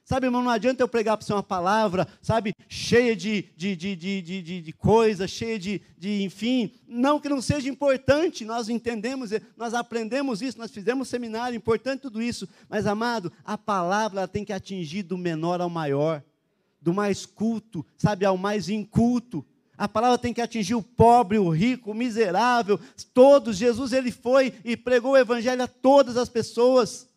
Sabe, 0.05 0.27
irmão, 0.27 0.43
não 0.43 0.51
adianta 0.51 0.83
eu 0.83 0.89
pregar 0.89 1.17
para 1.17 1.25
você 1.25 1.33
uma 1.33 1.43
palavra, 1.43 2.07
sabe, 2.21 2.55
cheia 2.69 3.17
de, 3.17 3.49
de, 3.57 3.75
de, 3.75 3.97
de, 3.97 4.21
de, 4.21 4.61
de 4.61 4.73
coisas, 4.75 5.31
cheia 5.31 5.59
de, 5.59 5.81
de, 5.97 6.23
enfim. 6.23 6.75
Não 6.87 7.19
que 7.19 7.27
não 7.27 7.41
seja 7.41 7.71
importante, 7.71 8.45
nós 8.45 8.69
entendemos, 8.69 9.31
nós 9.57 9.73
aprendemos 9.73 10.43
isso, 10.43 10.59
nós 10.59 10.71
fizemos 10.71 11.09
seminário, 11.09 11.57
importante 11.57 12.03
tudo 12.03 12.21
isso. 12.21 12.47
Mas, 12.69 12.87
amado, 12.87 13.33
a 13.43 13.57
palavra 13.57 14.29
tem 14.29 14.45
que 14.45 14.53
atingir 14.53 15.05
do 15.05 15.17
menor 15.17 15.63
ao 15.63 15.71
maior, 15.71 16.23
do 16.83 16.93
mais 16.93 17.25
culto, 17.25 17.85
sabe, 17.97 18.27
ao 18.27 18.37
mais 18.37 18.69
inculto. 18.69 19.43
A 19.77 19.89
palavra 19.89 20.19
tem 20.19 20.35
que 20.35 20.43
atingir 20.43 20.75
o 20.75 20.83
pobre, 20.83 21.39
o 21.39 21.49
rico, 21.49 21.93
o 21.93 21.95
miserável, 21.95 22.79
todos. 23.15 23.57
Jesus, 23.57 23.95
ele 23.95 24.13
foi 24.13 24.53
e 24.63 24.77
pregou 24.77 25.13
o 25.13 25.17
evangelho 25.17 25.63
a 25.63 25.67
todas 25.67 26.19
as 26.19 26.29
pessoas 26.29 27.09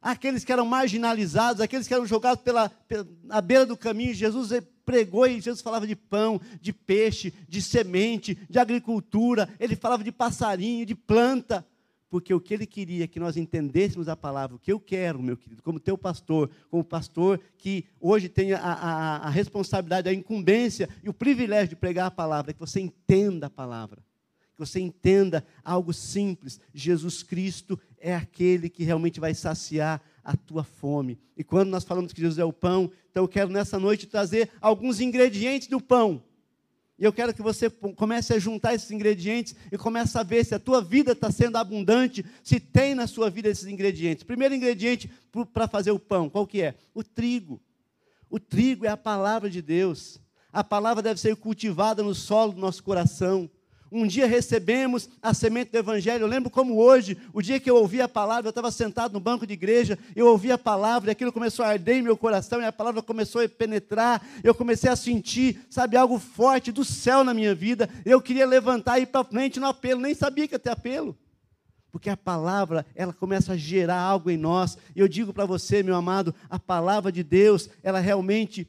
aqueles 0.00 0.44
que 0.44 0.52
eram 0.52 0.66
marginalizados, 0.66 1.60
aqueles 1.60 1.86
que 1.86 1.94
eram 1.94 2.06
jogados 2.06 2.42
pela, 2.42 2.68
pela, 2.68 3.06
na 3.24 3.40
beira 3.40 3.66
do 3.66 3.76
caminho. 3.76 4.14
Jesus 4.14 4.50
pregou 4.84 5.26
e 5.26 5.40
Jesus 5.40 5.60
falava 5.60 5.86
de 5.86 5.96
pão, 5.96 6.40
de 6.60 6.72
peixe, 6.72 7.32
de 7.48 7.60
semente, 7.60 8.38
de 8.48 8.58
agricultura, 8.58 9.48
ele 9.60 9.76
falava 9.76 10.02
de 10.02 10.12
passarinho, 10.12 10.86
de 10.86 10.94
planta. 10.94 11.66
Porque 12.10 12.32
o 12.32 12.40
que 12.40 12.54
ele 12.54 12.64
queria 12.64 13.04
é 13.04 13.06
que 13.06 13.20
nós 13.20 13.36
entendêssemos 13.36 14.08
a 14.08 14.16
palavra, 14.16 14.56
o 14.56 14.58
que 14.58 14.72
eu 14.72 14.80
quero, 14.80 15.22
meu 15.22 15.36
querido, 15.36 15.62
como 15.62 15.78
teu 15.78 15.98
pastor, 15.98 16.50
como 16.70 16.82
pastor 16.82 17.38
que 17.58 17.84
hoje 18.00 18.30
tem 18.30 18.54
a, 18.54 18.60
a, 18.60 19.16
a 19.26 19.28
responsabilidade, 19.28 20.08
a 20.08 20.14
incumbência 20.14 20.88
e 21.04 21.10
o 21.10 21.12
privilégio 21.12 21.68
de 21.68 21.76
pregar 21.76 22.06
a 22.06 22.10
palavra, 22.10 22.50
é 22.50 22.54
que 22.54 22.60
você 22.60 22.80
entenda 22.80 23.48
a 23.48 23.50
palavra 23.50 24.02
que 24.58 24.66
você 24.66 24.80
entenda 24.80 25.46
algo 25.64 25.92
simples: 25.92 26.60
Jesus 26.74 27.22
Cristo 27.22 27.78
é 27.98 28.14
aquele 28.14 28.68
que 28.68 28.82
realmente 28.82 29.20
vai 29.20 29.32
saciar 29.32 30.02
a 30.24 30.36
tua 30.36 30.64
fome. 30.64 31.18
E 31.36 31.44
quando 31.44 31.68
nós 31.68 31.84
falamos 31.84 32.12
que 32.12 32.20
Jesus 32.20 32.38
é 32.38 32.44
o 32.44 32.52
pão, 32.52 32.90
então 33.10 33.22
eu 33.22 33.28
quero 33.28 33.50
nessa 33.50 33.78
noite 33.78 34.06
trazer 34.06 34.50
alguns 34.60 35.00
ingredientes 35.00 35.68
do 35.68 35.80
pão. 35.80 36.22
E 36.98 37.04
eu 37.04 37.12
quero 37.12 37.32
que 37.32 37.40
você 37.40 37.70
comece 37.70 38.34
a 38.34 38.40
juntar 38.40 38.74
esses 38.74 38.90
ingredientes 38.90 39.54
e 39.70 39.78
comece 39.78 40.18
a 40.18 40.24
ver 40.24 40.44
se 40.44 40.52
a 40.52 40.58
tua 40.58 40.82
vida 40.82 41.12
está 41.12 41.30
sendo 41.30 41.56
abundante, 41.56 42.26
se 42.42 42.58
tem 42.58 42.92
na 42.92 43.06
sua 43.06 43.30
vida 43.30 43.48
esses 43.48 43.66
ingredientes. 43.66 44.24
Primeiro 44.24 44.52
ingrediente 44.52 45.08
para 45.54 45.68
fazer 45.68 45.92
o 45.92 45.98
pão, 46.00 46.28
qual 46.28 46.44
que 46.44 46.60
é? 46.60 46.74
O 46.92 47.04
trigo. 47.04 47.60
O 48.28 48.40
trigo 48.40 48.84
é 48.84 48.88
a 48.88 48.96
palavra 48.96 49.48
de 49.48 49.62
Deus. 49.62 50.20
A 50.52 50.64
palavra 50.64 51.00
deve 51.00 51.20
ser 51.20 51.36
cultivada 51.36 52.02
no 52.02 52.16
solo 52.16 52.52
do 52.52 52.60
nosso 52.60 52.82
coração. 52.82 53.48
Um 53.90 54.06
dia 54.06 54.26
recebemos 54.26 55.08
a 55.22 55.32
semente 55.32 55.72
do 55.72 55.78
Evangelho. 55.78 56.22
Eu 56.22 56.28
lembro 56.28 56.50
como 56.50 56.76
hoje, 56.76 57.16
o 57.32 57.40
dia 57.40 57.58
que 57.58 57.70
eu 57.70 57.76
ouvi 57.76 58.00
a 58.00 58.08
palavra, 58.08 58.48
eu 58.48 58.50
estava 58.50 58.70
sentado 58.70 59.12
no 59.12 59.20
banco 59.20 59.46
de 59.46 59.54
igreja, 59.54 59.98
eu 60.14 60.26
ouvi 60.26 60.52
a 60.52 60.58
palavra, 60.58 61.10
e 61.10 61.12
aquilo 61.12 61.32
começou 61.32 61.64
a 61.64 61.68
arder 61.68 61.96
em 61.96 62.02
meu 62.02 62.16
coração, 62.16 62.60
e 62.60 62.64
a 62.64 62.72
palavra 62.72 63.02
começou 63.02 63.42
a 63.42 63.48
penetrar. 63.48 64.26
Eu 64.44 64.54
comecei 64.54 64.90
a 64.90 64.96
sentir, 64.96 65.60
sabe, 65.70 65.96
algo 65.96 66.18
forte 66.18 66.70
do 66.70 66.84
céu 66.84 67.24
na 67.24 67.32
minha 67.32 67.54
vida. 67.54 67.88
Eu 68.04 68.20
queria 68.20 68.46
levantar 68.46 68.98
e 68.98 69.02
ir 69.02 69.06
para 69.06 69.24
frente 69.24 69.58
no 69.58 69.66
apelo, 69.66 70.00
nem 70.00 70.14
sabia 70.14 70.46
que 70.46 70.54
ia 70.54 70.58
ter 70.58 70.70
apelo. 70.70 71.16
Porque 71.90 72.10
a 72.10 72.16
palavra, 72.16 72.84
ela 72.94 73.12
começa 73.14 73.54
a 73.54 73.56
gerar 73.56 74.00
algo 74.00 74.30
em 74.30 74.36
nós. 74.36 74.76
E 74.94 75.00
eu 75.00 75.08
digo 75.08 75.32
para 75.32 75.46
você, 75.46 75.82
meu 75.82 75.96
amado, 75.96 76.34
a 76.50 76.58
palavra 76.58 77.10
de 77.10 77.22
Deus, 77.22 77.70
ela 77.82 77.98
realmente 77.98 78.68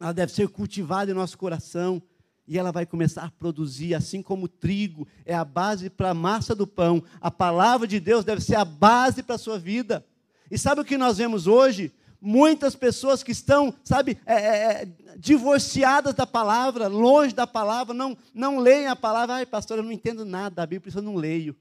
ela 0.00 0.12
deve 0.12 0.32
ser 0.32 0.48
cultivada 0.48 1.10
em 1.10 1.14
nosso 1.14 1.36
coração 1.36 2.00
e 2.48 2.58
ela 2.58 2.72
vai 2.72 2.86
começar 2.86 3.24
a 3.24 3.30
produzir, 3.30 3.94
assim 3.94 4.22
como 4.22 4.46
o 4.46 4.48
trigo 4.48 5.06
é 5.26 5.34
a 5.34 5.44
base 5.44 5.90
para 5.90 6.10
a 6.10 6.14
massa 6.14 6.54
do 6.54 6.66
pão, 6.66 7.02
a 7.20 7.30
palavra 7.30 7.86
de 7.86 8.00
Deus 8.00 8.24
deve 8.24 8.40
ser 8.40 8.56
a 8.56 8.64
base 8.64 9.22
para 9.22 9.34
a 9.34 9.38
sua 9.38 9.58
vida. 9.58 10.04
E 10.50 10.56
sabe 10.56 10.80
o 10.80 10.84
que 10.84 10.96
nós 10.96 11.18
vemos 11.18 11.46
hoje? 11.46 11.92
Muitas 12.20 12.74
pessoas 12.74 13.22
que 13.22 13.32
estão, 13.32 13.72
sabe, 13.84 14.18
é, 14.24 14.34
é, 14.34 14.82
é, 14.82 14.88
divorciadas 15.18 16.14
da 16.14 16.26
palavra, 16.26 16.88
longe 16.88 17.34
da 17.34 17.46
palavra, 17.46 17.92
não, 17.92 18.16
não 18.34 18.58
leem 18.58 18.86
a 18.86 18.96
palavra. 18.96 19.36
Ai, 19.36 19.46
pastor, 19.46 19.76
eu 19.78 19.84
não 19.84 19.92
entendo 19.92 20.24
nada 20.24 20.56
da 20.56 20.66
Bíblia, 20.66 20.80
por 20.80 20.88
isso 20.88 20.98
eu 20.98 21.02
não 21.02 21.14
leio. 21.16 21.54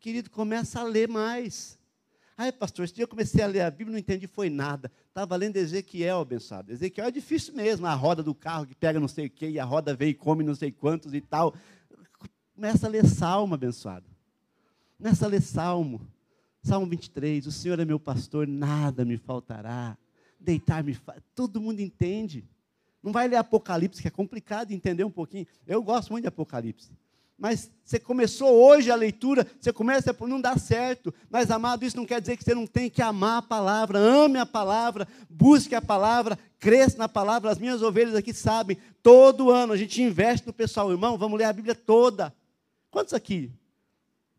Querido, 0.00 0.28
começa 0.28 0.80
a 0.80 0.84
ler 0.84 1.08
mais. 1.08 1.75
Ai, 2.38 2.52
pastor, 2.52 2.84
esse 2.84 2.92
dia 2.92 3.04
eu 3.04 3.08
comecei 3.08 3.42
a 3.42 3.46
ler 3.46 3.62
a 3.62 3.70
Bíblia, 3.70 3.92
não 3.92 3.98
entendi, 3.98 4.26
foi 4.26 4.50
nada. 4.50 4.92
Estava 5.08 5.34
lendo 5.36 5.56
Ezequiel, 5.56 6.20
abençoado. 6.20 6.70
Ezequiel 6.70 7.06
é 7.06 7.10
difícil 7.10 7.54
mesmo, 7.54 7.86
a 7.86 7.94
roda 7.94 8.22
do 8.22 8.34
carro 8.34 8.66
que 8.66 8.74
pega 8.74 9.00
não 9.00 9.08
sei 9.08 9.26
o 9.26 9.30
quê, 9.30 9.48
e 9.48 9.58
a 9.58 9.64
roda 9.64 9.94
vem 9.94 10.10
e 10.10 10.14
come 10.14 10.44
não 10.44 10.54
sei 10.54 10.70
quantos 10.70 11.14
e 11.14 11.20
tal. 11.22 11.54
Começa 12.54 12.86
a 12.86 12.90
ler 12.90 13.06
Salmo, 13.06 13.54
abençoado. 13.54 14.04
Começa 14.98 15.24
a 15.24 15.28
ler 15.28 15.40
Salmo. 15.40 16.06
Salmo 16.62 16.86
23, 16.86 17.46
o 17.46 17.52
Senhor 17.52 17.80
é 17.80 17.86
meu 17.86 17.98
pastor, 17.98 18.46
nada 18.46 19.02
me 19.02 19.16
faltará. 19.16 19.96
Deitar-me, 20.38 20.98
todo 21.34 21.58
mundo 21.58 21.80
entende. 21.80 22.44
Não 23.02 23.12
vai 23.12 23.28
ler 23.28 23.36
Apocalipse, 23.36 24.02
que 24.02 24.08
é 24.08 24.10
complicado 24.10 24.72
entender 24.72 25.04
um 25.04 25.10
pouquinho. 25.10 25.46
Eu 25.66 25.82
gosto 25.82 26.10
muito 26.10 26.24
de 26.24 26.28
Apocalipse 26.28 26.90
mas 27.38 27.70
você 27.84 28.00
começou 28.00 28.50
hoje 28.50 28.90
a 28.90 28.96
leitura, 28.96 29.46
você 29.60 29.72
começa 29.72 30.14
por 30.14 30.26
não 30.26 30.40
dar 30.40 30.58
certo. 30.58 31.12
Mas, 31.30 31.50
amado, 31.50 31.84
isso 31.84 31.96
não 31.96 32.06
quer 32.06 32.20
dizer 32.20 32.36
que 32.36 32.42
você 32.42 32.54
não 32.54 32.66
tem 32.66 32.88
que 32.88 33.02
amar 33.02 33.38
a 33.38 33.42
palavra, 33.42 33.98
ame 33.98 34.38
a 34.38 34.46
palavra, 34.46 35.06
busque 35.28 35.74
a 35.74 35.82
palavra, 35.82 36.38
cresça 36.58 36.96
na 36.96 37.08
palavra. 37.08 37.50
As 37.50 37.58
minhas 37.58 37.82
ovelhas 37.82 38.14
aqui 38.14 38.32
sabem, 38.32 38.78
todo 39.02 39.50
ano 39.50 39.74
a 39.74 39.76
gente 39.76 40.02
investe 40.02 40.46
no 40.46 40.52
pessoal, 40.52 40.90
irmão, 40.90 41.18
vamos 41.18 41.38
ler 41.38 41.44
a 41.44 41.52
Bíblia 41.52 41.74
toda. 41.74 42.34
Quantos 42.90 43.12
aqui? 43.12 43.52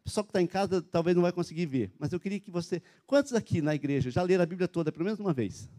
O 0.02 0.04
pessoal 0.06 0.24
que 0.24 0.32
está 0.32 0.42
em 0.42 0.48
casa 0.48 0.82
talvez 0.82 1.16
não 1.16 1.22
vai 1.22 1.32
conseguir 1.32 1.68
ver, 1.68 1.92
mas 2.00 2.12
eu 2.12 2.20
queria 2.20 2.40
que 2.40 2.50
você. 2.50 2.82
Quantos 3.06 3.34
aqui 3.34 3.62
na 3.62 3.76
igreja 3.76 4.10
já 4.10 4.24
leram 4.24 4.44
a 4.44 4.48
Bíblia 4.48 4.68
toda, 4.68 4.92
pelo 4.92 5.06
menos 5.06 5.20
uma 5.20 5.34
vez? 5.34 5.70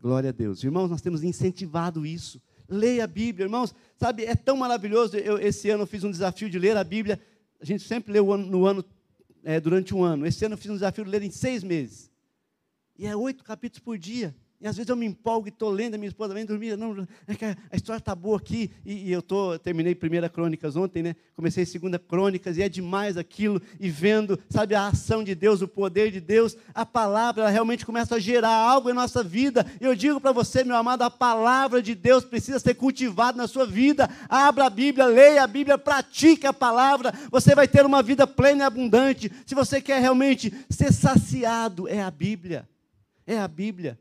Glória 0.00 0.30
a 0.30 0.32
Deus. 0.32 0.64
Irmãos, 0.64 0.88
nós 0.88 1.02
temos 1.02 1.22
incentivado 1.22 2.06
isso. 2.06 2.40
Leia 2.70 3.04
a 3.04 3.06
Bíblia, 3.06 3.44
irmãos. 3.44 3.74
Sabe, 3.98 4.24
é 4.24 4.34
tão 4.34 4.56
maravilhoso. 4.56 5.16
Eu, 5.16 5.38
esse 5.38 5.68
ano 5.68 5.82
eu 5.82 5.86
fiz 5.86 6.04
um 6.04 6.10
desafio 6.10 6.48
de 6.48 6.58
ler 6.58 6.76
a 6.76 6.84
Bíblia. 6.84 7.20
A 7.60 7.64
gente 7.64 7.82
sempre 7.82 8.12
lê 8.12 8.20
no 8.20 8.64
ano, 8.64 8.84
é, 9.42 9.60
durante 9.60 9.94
um 9.94 10.02
ano. 10.04 10.24
Esse 10.24 10.44
ano 10.44 10.54
eu 10.54 10.58
fiz 10.58 10.70
um 10.70 10.74
desafio 10.74 11.04
de 11.04 11.10
ler 11.10 11.22
em 11.22 11.30
seis 11.30 11.64
meses. 11.64 12.10
E 12.96 13.06
é 13.06 13.16
oito 13.16 13.42
capítulos 13.42 13.82
por 13.82 13.98
dia. 13.98 14.34
E 14.60 14.68
às 14.68 14.76
vezes 14.76 14.90
eu 14.90 14.96
me 14.96 15.06
empolgo 15.06 15.48
e 15.48 15.50
estou 15.50 15.70
lendo, 15.70 15.94
a 15.94 15.98
minha 15.98 16.08
esposa 16.08 16.34
vem 16.34 16.44
dormir, 16.44 16.76
não, 16.76 17.06
é 17.26 17.56
a 17.72 17.76
história 17.76 17.98
está 17.98 18.14
boa 18.14 18.36
aqui, 18.36 18.70
e, 18.84 19.08
e 19.08 19.12
eu 19.12 19.22
tô, 19.22 19.58
terminei 19.58 19.94
primeira 19.94 20.28
crônicas 20.28 20.76
ontem, 20.76 21.02
né? 21.02 21.16
Comecei 21.34 21.64
segunda 21.64 21.98
crônicas, 21.98 22.58
e 22.58 22.62
é 22.62 22.68
demais 22.68 23.16
aquilo, 23.16 23.62
e 23.78 23.88
vendo, 23.88 24.38
sabe, 24.50 24.74
a 24.74 24.88
ação 24.88 25.24
de 25.24 25.34
Deus, 25.34 25.62
o 25.62 25.68
poder 25.68 26.10
de 26.10 26.20
Deus, 26.20 26.58
a 26.74 26.84
palavra, 26.84 27.44
ela 27.44 27.50
realmente 27.50 27.86
começa 27.86 28.16
a 28.16 28.18
gerar 28.18 28.54
algo 28.54 28.90
em 28.90 28.92
nossa 28.92 29.22
vida. 29.22 29.64
Eu 29.80 29.94
digo 29.94 30.20
para 30.20 30.32
você, 30.32 30.62
meu 30.62 30.76
amado, 30.76 31.02
a 31.02 31.10
palavra 31.10 31.80
de 31.80 31.94
Deus 31.94 32.22
precisa 32.26 32.58
ser 32.58 32.74
cultivada 32.74 33.38
na 33.38 33.48
sua 33.48 33.64
vida. 33.64 34.10
Abra 34.28 34.66
a 34.66 34.70
Bíblia, 34.70 35.06
leia 35.06 35.42
a 35.42 35.46
Bíblia, 35.46 35.78
pratique 35.78 36.46
a 36.46 36.52
palavra, 36.52 37.14
você 37.30 37.54
vai 37.54 37.66
ter 37.66 37.86
uma 37.86 38.02
vida 38.02 38.26
plena 38.26 38.64
e 38.64 38.66
abundante. 38.66 39.32
Se 39.46 39.54
você 39.54 39.80
quer 39.80 40.00
realmente 40.00 40.52
ser 40.68 40.92
saciado, 40.92 41.88
é 41.88 42.02
a 42.02 42.10
Bíblia. 42.10 42.68
É 43.26 43.38
a 43.38 43.46
Bíblia. 43.46 43.98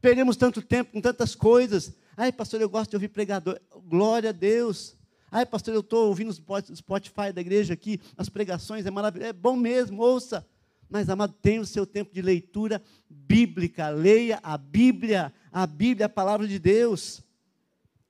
Perdemos 0.00 0.36
tanto 0.36 0.62
tempo 0.62 0.92
com 0.92 1.00
tantas 1.00 1.34
coisas. 1.34 1.92
Ai, 2.16 2.32
pastor, 2.32 2.60
eu 2.60 2.68
gosto 2.68 2.90
de 2.90 2.96
ouvir 2.96 3.08
pregador. 3.08 3.60
Glória 3.86 4.30
a 4.30 4.32
Deus. 4.32 4.96
Ai, 5.30 5.44
pastor, 5.46 5.74
eu 5.74 5.80
estou 5.80 6.08
ouvindo 6.08 6.30
o 6.30 6.76
Spotify 6.76 7.32
da 7.32 7.40
igreja 7.40 7.74
aqui, 7.74 8.00
as 8.16 8.28
pregações, 8.28 8.84
é 8.86 8.90
maravilhoso. 8.90 9.28
É 9.28 9.32
bom 9.32 9.56
mesmo, 9.56 10.02
ouça. 10.02 10.46
Mas, 10.88 11.08
amado, 11.08 11.34
tenha 11.40 11.60
o 11.60 11.66
seu 11.66 11.86
tempo 11.86 12.12
de 12.12 12.20
leitura 12.20 12.82
bíblica. 13.08 13.90
Leia 13.90 14.40
a 14.42 14.58
Bíblia. 14.58 15.32
A 15.52 15.66
Bíblia 15.66 16.04
é 16.04 16.06
a 16.06 16.08
palavra 16.08 16.48
de 16.48 16.58
Deus. 16.58 17.22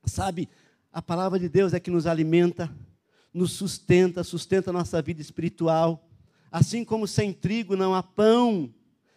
Sabe, 0.06 0.49
a 0.92 1.02
palavra 1.02 1.38
de 1.38 1.49
Deus 1.49 1.75
é 1.75 1.80
que 1.80 1.90
nos 1.90 2.06
alimenta, 2.06 2.75
nos 3.35 3.52
sustenta, 3.52 4.25
sustenta 4.25 4.70
a 4.70 4.73
nossa 4.73 5.02
vida 5.02 5.20
espiritual. 5.20 6.09
Assim 6.50 6.85
como 6.85 7.06
sem 7.06 7.32
trigo 7.32 7.76
não 7.76 7.94
há 7.94 8.02
pão, 8.02 8.73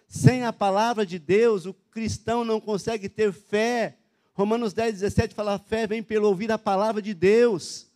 sem 0.08 0.44
a 0.44 0.52
palavra 0.52 1.06
de 1.06 1.18
Deus, 1.18 1.66
o 1.66 1.74
cristão 1.94 2.44
não 2.44 2.60
consegue 2.60 3.08
ter 3.08 3.32
fé. 3.32 3.98
Romanos 4.34 4.74
10, 4.74 4.96
17 4.96 5.36
fala: 5.36 5.60
fé 5.60 5.86
vem 5.86 6.02
pelo 6.02 6.28
ouvir 6.28 6.52
a 6.52 6.58
palavra 6.58 7.02
de 7.02 7.14
Deus. 7.14 7.88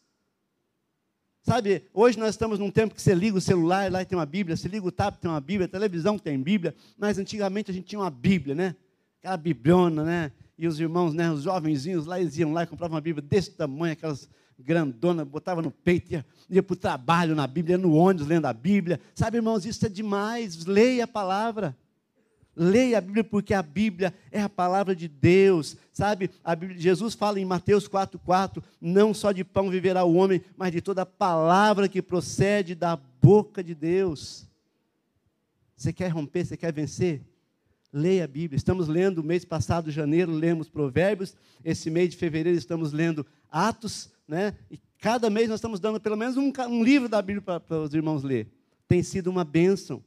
Sabe, 1.41 1.83
hoje 1.93 2.19
nós 2.19 2.31
estamos 2.31 2.59
num 2.59 2.69
tempo 2.69 2.93
que 2.93 3.01
você 3.01 3.15
liga 3.15 3.37
o 3.37 3.41
celular, 3.41 3.89
lá 3.89 4.03
tem 4.03 4.17
uma 4.17 4.25
Bíblia, 4.25 4.57
você 4.57 4.67
liga 4.67 4.85
o 4.85 4.91
tablet, 4.91 5.21
tem 5.21 5.31
uma 5.31 5.39
Bíblia, 5.39 5.65
a 5.65 5.69
televisão 5.69 6.19
tem 6.19 6.37
Bíblia, 6.37 6.75
mas 6.97 7.17
antigamente 7.17 7.71
a 7.71 7.73
gente 7.73 7.87
tinha 7.87 7.99
uma 7.99 8.09
Bíblia, 8.09 8.53
né? 8.53 8.75
Aquela 9.19 9.37
bibliona, 9.37 10.03
né? 10.03 10.31
E 10.57 10.67
os 10.67 10.77
irmãos, 10.77 11.13
né, 11.13 11.31
os 11.31 11.43
jovenzinhos 11.43 12.05
lá, 12.05 12.19
eles 12.19 12.37
iam 12.37 12.51
lá 12.51 12.63
e 12.63 12.67
compravam 12.67 12.95
uma 12.95 13.01
Bíblia 13.01 13.25
desse 13.25 13.51
tamanho, 13.51 13.93
aquelas 13.93 14.27
grandona, 14.59 15.23
botava 15.23 15.61
no 15.61 15.71
peito, 15.71 16.11
ia, 16.11 16.25
ia 16.49 16.63
para 16.63 16.73
o 16.73 16.77
trabalho 16.77 17.35
na 17.35 17.47
Bíblia, 17.47 17.75
ia 17.75 17.77
no 17.77 17.93
ônibus 17.93 18.27
lendo 18.27 18.45
a 18.45 18.53
Bíblia. 18.53 18.99
Sabe, 19.13 19.37
irmãos, 19.37 19.65
isso 19.65 19.85
é 19.85 19.89
demais. 19.89 20.65
Leia 20.65 21.05
a 21.05 21.07
palavra. 21.07 21.77
Leia 22.59 22.97
a 22.97 23.01
Bíblia 23.01 23.23
porque 23.23 23.53
a 23.53 23.61
Bíblia 23.61 24.11
é 24.31 24.41
a 24.41 24.49
palavra 24.49 24.95
de 24.95 25.07
Deus, 25.07 25.77
sabe? 25.93 26.31
Bíblia, 26.57 26.79
Jesus 26.79 27.13
fala 27.13 27.39
em 27.39 27.45
Mateus 27.45 27.87
4,4: 27.87 28.63
não 28.81 29.13
só 29.13 29.31
de 29.31 29.43
pão 29.43 29.69
viverá 29.69 30.03
o 30.03 30.15
homem, 30.15 30.41
mas 30.57 30.71
de 30.71 30.81
toda 30.81 31.05
palavra 31.05 31.87
que 31.87 32.01
procede 32.01 32.73
da 32.73 32.95
boca 33.21 33.63
de 33.63 33.75
Deus. 33.75 34.47
Você 35.75 35.93
quer 35.93 36.07
romper, 36.07 36.45
você 36.45 36.57
quer 36.57 36.73
vencer? 36.73 37.21
Leia 37.93 38.23
a 38.23 38.27
Bíblia. 38.27 38.57
Estamos 38.57 38.87
lendo, 38.87 39.23
mês 39.23 39.45
passado, 39.45 39.91
janeiro, 39.91 40.31
lemos 40.31 40.67
Provérbios. 40.67 41.35
Esse 41.63 41.91
mês 41.91 42.09
de 42.09 42.17
fevereiro 42.17 42.57
estamos 42.57 42.91
lendo 42.91 43.23
Atos, 43.51 44.09
né? 44.27 44.55
E 44.71 44.79
cada 44.97 45.29
mês 45.29 45.47
nós 45.47 45.59
estamos 45.59 45.79
dando 45.79 45.99
pelo 45.99 46.17
menos 46.17 46.35
um, 46.35 46.51
um 46.69 46.83
livro 46.83 47.07
da 47.07 47.21
Bíblia 47.21 47.43
para, 47.43 47.59
para 47.59 47.81
os 47.81 47.93
irmãos 47.93 48.23
ler. 48.23 48.47
Tem 48.87 49.03
sido 49.03 49.27
uma 49.27 49.43
bênção. 49.43 50.03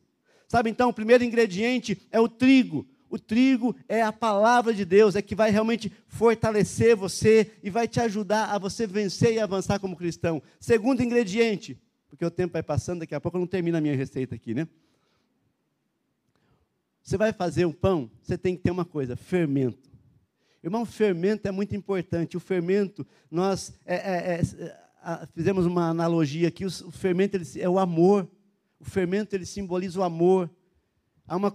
Sabe, 0.51 0.69
então, 0.69 0.89
o 0.89 0.93
primeiro 0.93 1.23
ingrediente 1.23 1.97
é 2.11 2.19
o 2.19 2.29
trigo. 2.29 2.85
O 3.09 3.17
trigo 3.17 3.73
é 3.89 4.03
a 4.03 4.13
palavra 4.13 4.75
de 4.75 4.85
Deus, 4.85 5.15
é 5.15 5.23
que 5.23 5.37
vai 5.37 5.49
realmente 5.49 5.93
fortalecer 6.09 6.97
você 6.97 7.53
e 7.63 7.71
vai 7.71 7.87
te 7.87 8.01
ajudar 8.01 8.47
a 8.47 8.59
você 8.59 8.85
vencer 8.85 9.35
e 9.35 9.39
avançar 9.39 9.79
como 9.79 9.97
cristão. 9.97 10.43
Segundo 10.59 11.05
ingrediente, 11.05 11.81
porque 12.09 12.25
o 12.25 12.31
tempo 12.33 12.55
vai 12.55 12.65
passando, 12.65 12.99
daqui 12.99 13.15
a 13.15 13.21
pouco 13.21 13.37
eu 13.37 13.41
não 13.41 13.47
termino 13.47 13.79
a 13.79 13.81
minha 13.81 13.95
receita 13.95 14.35
aqui, 14.35 14.53
né? 14.53 14.67
Você 17.01 17.17
vai 17.17 17.33
fazer 17.33 17.65
um 17.65 17.73
pão, 17.73 18.11
você 18.21 18.37
tem 18.37 18.57
que 18.57 18.63
ter 18.63 18.73
uma 18.73 18.85
coisa: 18.85 19.15
fermento. 19.15 19.89
Irmão, 20.65 20.85
fermento 20.85 21.47
é 21.47 21.53
muito 21.53 21.77
importante. 21.77 22.37
O 22.37 22.41
fermento, 22.41 23.07
nós 23.31 23.73
é, 23.87 23.95
é, 23.95 24.41
é, 24.41 25.27
fizemos 25.33 25.65
uma 25.65 25.91
analogia 25.91 26.49
aqui: 26.49 26.67
o, 26.67 26.91
fermento 26.91 27.41
é 27.57 27.69
o 27.69 27.79
amor. 27.79 28.29
O 28.81 28.85
fermento 28.85 29.37
ele 29.37 29.45
simboliza 29.45 30.01
o 30.01 30.03
amor. 30.03 30.51
Há 31.29 31.37
uma 31.37 31.51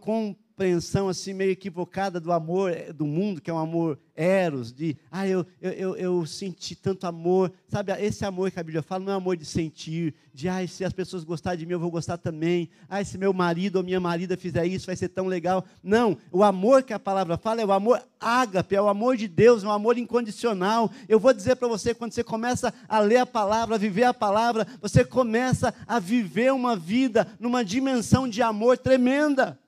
compreensão 0.56 1.10
assim 1.10 1.34
meio 1.34 1.52
equivocada 1.52 2.18
do 2.18 2.32
amor 2.32 2.72
eh, 2.72 2.94
do 2.94 3.06
mundo, 3.06 3.42
que 3.42 3.50
é 3.50 3.54
um 3.54 3.58
amor 3.58 4.00
eros, 4.16 4.72
de, 4.72 4.96
ah, 5.12 5.28
eu, 5.28 5.46
eu, 5.62 5.98
eu, 5.98 6.26
senti 6.26 6.74
tanto 6.74 7.06
amor. 7.06 7.52
Sabe, 7.68 7.92
esse 8.00 8.24
amor 8.24 8.50
que 8.50 8.58
a 8.58 8.64
Bíblia 8.64 8.82
fala 8.82 9.04
não 9.04 9.12
é 9.12 9.16
amor 9.18 9.36
de 9.36 9.44
sentir, 9.44 10.16
de, 10.34 10.48
ah, 10.48 10.66
se 10.66 10.86
as 10.86 10.94
pessoas 10.94 11.26
gostarem 11.26 11.60
de 11.60 11.66
mim, 11.66 11.74
eu 11.74 11.80
vou 11.80 11.92
gostar 11.92 12.18
também. 12.18 12.70
Ah, 12.88 13.04
se 13.04 13.18
meu 13.18 13.34
marido 13.34 13.76
ou 13.76 13.84
minha 13.84 14.00
marida 14.00 14.38
fizer 14.38 14.66
isso, 14.66 14.86
vai 14.86 14.96
ser 14.96 15.10
tão 15.10 15.28
legal. 15.28 15.66
Não, 15.84 16.18
o 16.32 16.42
amor 16.42 16.84
que 16.84 16.94
a 16.94 17.00
palavra 17.00 17.38
fala 17.38 17.60
é 17.62 17.66
o 17.66 17.74
amor 17.74 18.02
ágape, 18.18 18.78
é 18.78 18.82
o 18.82 18.88
amor 18.88 19.18
de 19.18 19.28
Deus, 19.28 19.62
é 19.62 19.68
um 19.68 19.72
amor 19.72 19.98
incondicional. 19.98 20.90
Eu 21.10 21.20
vou 21.20 21.34
dizer 21.34 21.58
para 21.58 21.68
você, 21.68 21.94
quando 21.94 22.14
você 22.14 22.24
começa 22.24 22.74
a 22.88 23.00
ler 23.00 23.18
a 23.18 23.26
palavra, 23.26 23.76
a 23.76 23.78
viver 23.78 24.06
a 24.06 24.14
palavra, 24.14 24.66
você 24.82 25.04
começa 25.04 25.74
a 25.86 26.00
viver 26.00 26.54
uma 26.54 26.78
vida 26.78 27.28
numa 27.42 27.66
dimensão 27.66 28.26
de 28.26 28.42
amor 28.42 28.78
tremenda 28.78 29.60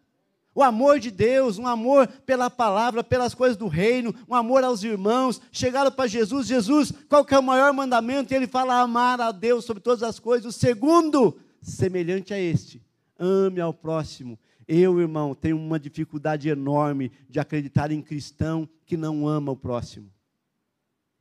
o 0.57 0.63
amor 0.63 0.99
de 0.99 1.11
Deus, 1.11 1.59
um 1.59 1.67
amor 1.67 2.07
pela 2.25 2.49
palavra, 2.49 3.03
pelas 3.03 3.35
coisas 3.35 3.55
do 3.55 3.67
reino, 3.67 4.11
um 4.27 4.33
amor 4.33 4.63
aos 4.63 4.81
irmãos. 4.81 5.39
Chegaram 5.51 5.91
para 5.91 6.07
Jesus, 6.07 6.47
Jesus, 6.47 6.91
qual 7.07 7.23
que 7.23 7.35
é 7.35 7.37
o 7.37 7.43
maior 7.43 7.71
mandamento? 7.73 8.33
E 8.33 8.35
ele 8.35 8.47
fala: 8.47 8.81
amar 8.81 9.21
a 9.21 9.31
Deus 9.31 9.65
sobre 9.65 9.83
todas 9.83 10.01
as 10.01 10.17
coisas. 10.17 10.55
O 10.55 10.59
segundo, 10.59 11.37
semelhante 11.61 12.33
a 12.33 12.39
este, 12.39 12.81
ame 13.19 13.61
ao 13.61 13.71
próximo. 13.71 14.39
Eu, 14.67 14.99
irmão, 14.99 15.35
tenho 15.35 15.57
uma 15.57 15.79
dificuldade 15.79 16.49
enorme 16.49 17.11
de 17.29 17.39
acreditar 17.39 17.91
em 17.91 18.01
cristão 18.01 18.67
que 18.83 18.97
não 18.97 19.27
ama 19.27 19.51
o 19.51 19.55
próximo. 19.55 20.09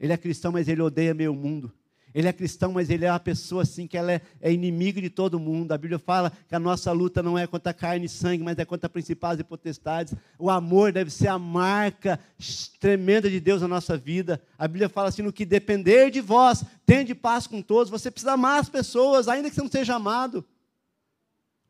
Ele 0.00 0.14
é 0.14 0.16
cristão, 0.16 0.50
mas 0.50 0.66
ele 0.66 0.80
odeia 0.80 1.12
meu 1.12 1.34
mundo. 1.34 1.70
Ele 2.16 2.28
é 2.28 2.32
cristão, 2.32 2.72
mas 2.72 2.88
ele 2.88 3.04
é 3.04 3.12
uma 3.12 3.20
pessoa 3.20 3.60
assim 3.60 3.86
que 3.86 3.94
ela 3.94 4.10
é, 4.10 4.22
é 4.40 4.50
inimigo 4.50 5.02
de 5.02 5.10
todo 5.10 5.38
mundo. 5.38 5.72
A 5.72 5.76
Bíblia 5.76 5.98
fala 5.98 6.32
que 6.48 6.54
a 6.54 6.58
nossa 6.58 6.90
luta 6.90 7.22
não 7.22 7.36
é 7.36 7.46
contra 7.46 7.74
carne 7.74 8.06
e 8.06 8.08
sangue, 8.08 8.42
mas 8.42 8.56
é 8.56 8.64
contra 8.64 8.88
principais 8.88 9.38
e 9.38 9.44
potestades. 9.44 10.14
O 10.38 10.48
amor 10.48 10.92
deve 10.92 11.10
ser 11.10 11.28
a 11.28 11.38
marca 11.38 12.18
tremenda 12.80 13.28
de 13.28 13.38
Deus 13.38 13.60
na 13.60 13.68
nossa 13.68 13.98
vida. 13.98 14.40
A 14.56 14.66
Bíblia 14.66 14.88
fala 14.88 15.10
assim: 15.10 15.20
no 15.20 15.30
que 15.30 15.44
depender 15.44 16.10
de 16.10 16.22
vós, 16.22 16.64
tende 16.86 17.14
paz 17.14 17.46
com 17.46 17.60
todos. 17.60 17.90
Você 17.90 18.10
precisa 18.10 18.32
amar 18.32 18.60
as 18.60 18.70
pessoas, 18.70 19.28
ainda 19.28 19.50
que 19.50 19.54
você 19.54 19.60
não 19.60 19.70
seja 19.70 19.96
amado. 19.96 20.42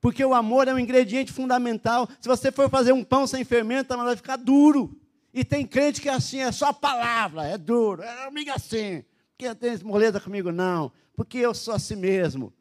Porque 0.00 0.24
o 0.24 0.32
amor 0.32 0.68
é 0.68 0.72
um 0.72 0.78
ingrediente 0.78 1.32
fundamental. 1.32 2.08
Se 2.20 2.28
você 2.28 2.52
for 2.52 2.70
fazer 2.70 2.92
um 2.92 3.02
pão 3.02 3.26
sem 3.26 3.42
fermento, 3.42 3.96
vai 3.96 4.14
ficar 4.14 4.36
duro. 4.36 4.96
E 5.34 5.44
tem 5.44 5.66
crente 5.66 6.00
que 6.00 6.08
é 6.08 6.14
assim, 6.14 6.38
é 6.38 6.52
só 6.52 6.72
palavra, 6.72 7.48
é 7.48 7.58
duro, 7.58 8.00
é 8.00 8.26
amiga 8.28 8.54
assim 8.54 9.02
porque 9.36 9.54
tem 9.54 9.76
moleza 9.84 10.18
comigo, 10.18 10.50
não. 10.50 10.90
Porque 11.14 11.36
eu 11.38 11.52
sou 11.54 11.74
assim 11.74 11.94
mesmo. 11.94 12.52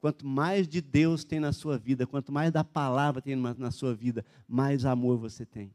Quanto 0.00 0.26
mais 0.26 0.68
de 0.68 0.80
Deus 0.80 1.24
tem 1.24 1.40
na 1.40 1.52
sua 1.52 1.76
vida, 1.76 2.06
quanto 2.06 2.32
mais 2.32 2.52
da 2.52 2.64
palavra 2.64 3.20
tem 3.20 3.36
na 3.36 3.70
sua 3.70 3.94
vida, 3.94 4.24
mais 4.48 4.84
amor 4.84 5.18
você 5.18 5.44
tem. 5.44 5.72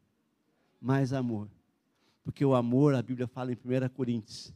Mais 0.80 1.12
amor. 1.12 1.49
Porque 2.23 2.43
o 2.43 2.56
amor, 2.56 2.95
a 2.95 3.01
Bíblia 3.01 3.27
fala 3.27 3.51
em 3.51 3.56
1 3.56 3.89
Coríntios, 3.89 4.53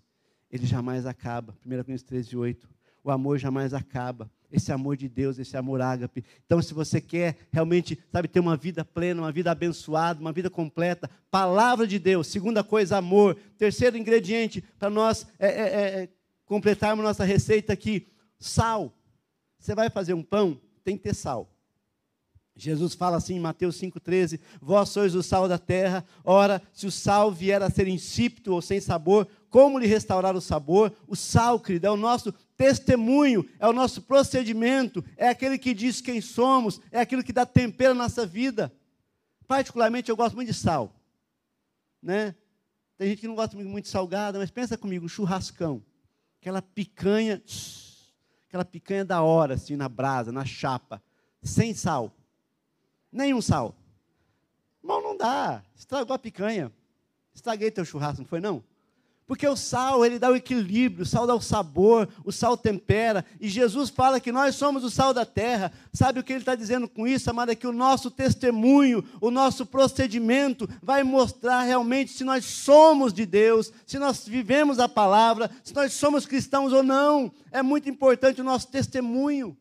ele 0.50 0.65
jamais 0.65 1.06
acaba. 1.06 1.58
1 1.65 1.69
Coríntios 1.69 2.04
13, 2.04 2.38
8. 2.38 2.69
O 3.04 3.12
amor 3.12 3.38
jamais 3.38 3.74
acaba 3.74 4.30
esse 4.52 4.72
amor 4.72 4.98
de 4.98 5.08
Deus, 5.08 5.40
esse 5.40 5.56
amor 5.56 5.82
ágape. 5.82 6.26
Então, 6.46 6.62
se 6.62 6.74
você 6.74 7.00
quer 7.00 7.38
realmente, 7.52 7.98
sabe, 8.12 8.28
ter 8.28 8.40
uma 8.40 8.58
vida 8.58 8.84
plena, 8.84 9.22
uma 9.22 9.32
vida 9.32 9.50
abençoada, 9.50 10.20
uma 10.20 10.34
vida 10.34 10.50
completa, 10.50 11.10
palavra 11.30 11.88
de 11.88 11.98
Deus. 11.98 12.28
Segunda 12.28 12.64
coisa, 12.64 12.98
amor. 12.98 13.38
Terceiro 13.58 13.98
ingrediente 13.98 14.62
para 14.78 14.90
nós 14.90 15.26
é, 15.40 15.48
é, 15.48 16.04
é, 16.04 16.10
completarmos 16.46 17.04
nossa 17.04 17.24
receita 17.24 17.72
aqui, 17.72 18.08
sal. 18.38 18.94
Você 19.58 19.74
vai 19.74 19.90
fazer 19.90 20.14
um 20.14 20.24
pão, 20.24 20.60
tem 20.84 20.98
que 20.98 21.04
ter 21.04 21.16
sal. 21.16 21.50
Jesus 22.54 22.94
fala 22.94 23.18
assim 23.18 23.36
em 23.36 23.40
Mateus 23.40 23.80
5,13: 23.80 24.40
Vós 24.62 24.90
sois 24.90 25.16
o 25.16 25.24
sal 25.24 25.48
da 25.48 25.58
terra. 25.58 26.06
Ora, 26.24 26.62
se 26.74 26.86
o 26.86 26.92
sal 26.92 27.32
vier 27.32 27.62
a 27.62 27.70
ser 27.70 27.88
insípido 27.88 28.54
ou 28.54 28.62
sem 28.62 28.82
sabor, 28.82 29.28
como 29.50 29.80
lhe 29.80 29.88
restaurar 29.88 30.36
o 30.36 30.42
sabor? 30.42 30.94
O 31.08 31.16
sal, 31.16 31.60
querido, 31.60 31.88
é 31.88 31.92
o 31.92 31.98
nosso 31.98 32.34
testemunho, 32.62 33.43
é 33.58 33.67
o 33.67 33.74
nosso 33.74 34.04
procedimento, 34.04 35.04
é 35.17 35.30
aquele 35.30 35.58
que 35.58 35.74
diz 35.74 36.00
quem 36.00 36.21
somos, 36.21 36.80
é 36.91 37.00
aquilo 37.00 37.24
que 37.24 37.34
dá 37.34 37.43
tempero 37.43 37.93
à 37.93 37.95
nossa 37.95 38.24
vida. 38.24 38.71
Particularmente, 39.47 40.12
eu 40.12 40.15
gosto 40.15 40.36
muito 40.36 40.50
de 40.50 40.54
sal. 40.54 40.95
Né? 42.00 42.36
Tem 43.00 43.10
gente 43.10 43.21
que 43.21 43.28
não 43.28 43.34
gosta 43.34 43.58
muito 43.58 43.86
de 43.86 43.89
salgada, 43.89 44.38
mas 44.38 44.52
pensa 44.52 44.78
comigo, 44.78 45.04
um 45.04 45.10
churrascão. 45.10 45.84
Aquela 46.39 46.62
picanha, 46.62 47.41
aquela 48.47 48.63
picanha 48.63 49.04
da 49.04 49.24
hora, 49.24 49.56
assim, 49.56 49.76
na 49.76 49.89
brasa, 49.89 50.32
na 50.32 50.45
chapa, 50.45 51.02
sem 51.41 51.74
sal. 51.74 52.15
Nenhum 53.12 53.41
sal. 53.41 53.76
Mal 54.84 55.02
não 55.02 55.17
dá. 55.17 55.63
Estragou 55.76 56.15
a 56.15 56.19
picanha. 56.19 56.71
Estraguei 57.34 57.71
teu 57.71 57.84
churrasco, 57.84 58.21
não 58.21 58.28
foi 58.28 58.39
não? 58.39 58.63
Porque 59.32 59.48
o 59.48 59.56
sal, 59.56 60.06
ele 60.06 60.20
dá 60.20 60.30
o 60.30 60.36
equilíbrio, 60.36 61.04
o 61.04 61.06
sal 61.06 61.26
dá 61.26 61.34
o 61.34 61.39
sabor, 61.39 62.10
o 62.26 62.34
sal 62.34 62.58
tempera. 62.58 63.24
E 63.39 63.48
Jesus 63.48 63.89
fala 63.89 64.20
que 64.20 64.30
nós 64.30 64.56
somos 64.56 64.84
o 64.84 64.91
sal 64.91 65.13
da 65.13 65.26
terra. 65.26 65.72
Sabe 65.94 66.20
o 66.20 66.24
que 66.24 66.34
ele 66.34 66.41
está 66.41 66.54
dizendo 66.54 66.86
com 66.86 67.08
isso, 67.08 67.30
amada? 67.30 67.54
É 67.54 67.56
que 67.56 67.65
o 67.65 67.72
nosso 67.72 68.12
testemunho, 68.12 69.02
o 69.22 69.32
nosso 69.32 69.65
procedimento 69.65 70.67
vai 70.84 71.02
mostrar 71.02 71.62
realmente 71.62 72.12
se 72.12 72.26
nós 72.26 72.44
somos 72.44 73.13
de 73.13 73.26
Deus, 73.26 73.72
se 73.88 73.98
nós 73.98 74.28
vivemos 74.28 74.80
a 74.80 74.89
palavra, 74.89 75.50
se 75.63 75.74
nós 75.74 75.94
somos 75.94 76.26
cristãos 76.26 76.74
ou 76.74 76.84
não. 76.84 77.32
É 77.54 77.63
muito 77.63 77.89
importante 77.89 78.41
o 78.41 78.44
nosso 78.44 78.67
testemunho. 78.67 79.58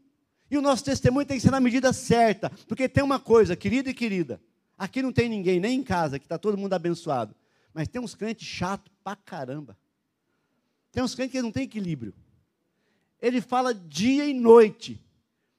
E 0.50 0.59
o 0.59 0.61
nosso 0.61 0.83
testemunho 0.83 1.26
tem 1.26 1.37
que 1.37 1.44
ser 1.44 1.52
na 1.52 1.61
medida 1.61 1.92
certa. 1.92 2.50
Porque 2.66 2.88
tem 2.88 3.04
uma 3.04 3.20
coisa, 3.20 3.54
querida 3.54 3.88
e 3.88 3.94
querida. 3.94 4.40
Aqui 4.76 5.00
não 5.00 5.12
tem 5.12 5.28
ninguém, 5.28 5.61
nem 5.61 5.78
em 5.78 5.85
casa, 5.85 6.18
que 6.18 6.24
está 6.24 6.37
todo 6.37 6.59
mundo 6.59 6.72
abençoado. 6.72 7.37
Mas 7.72 7.88
tem 7.88 8.00
uns 8.00 8.14
crentes 8.14 8.46
chatos 8.46 8.92
pra 9.02 9.16
caramba. 9.16 9.76
Tem 10.92 11.02
uns 11.02 11.14
crentes 11.14 11.33
que 11.33 11.42
não 11.42 11.52
tem 11.52 11.64
equilíbrio. 11.64 12.14
Ele 13.20 13.40
fala 13.40 13.74
dia 13.74 14.26
e 14.26 14.35
noite 14.35 15.00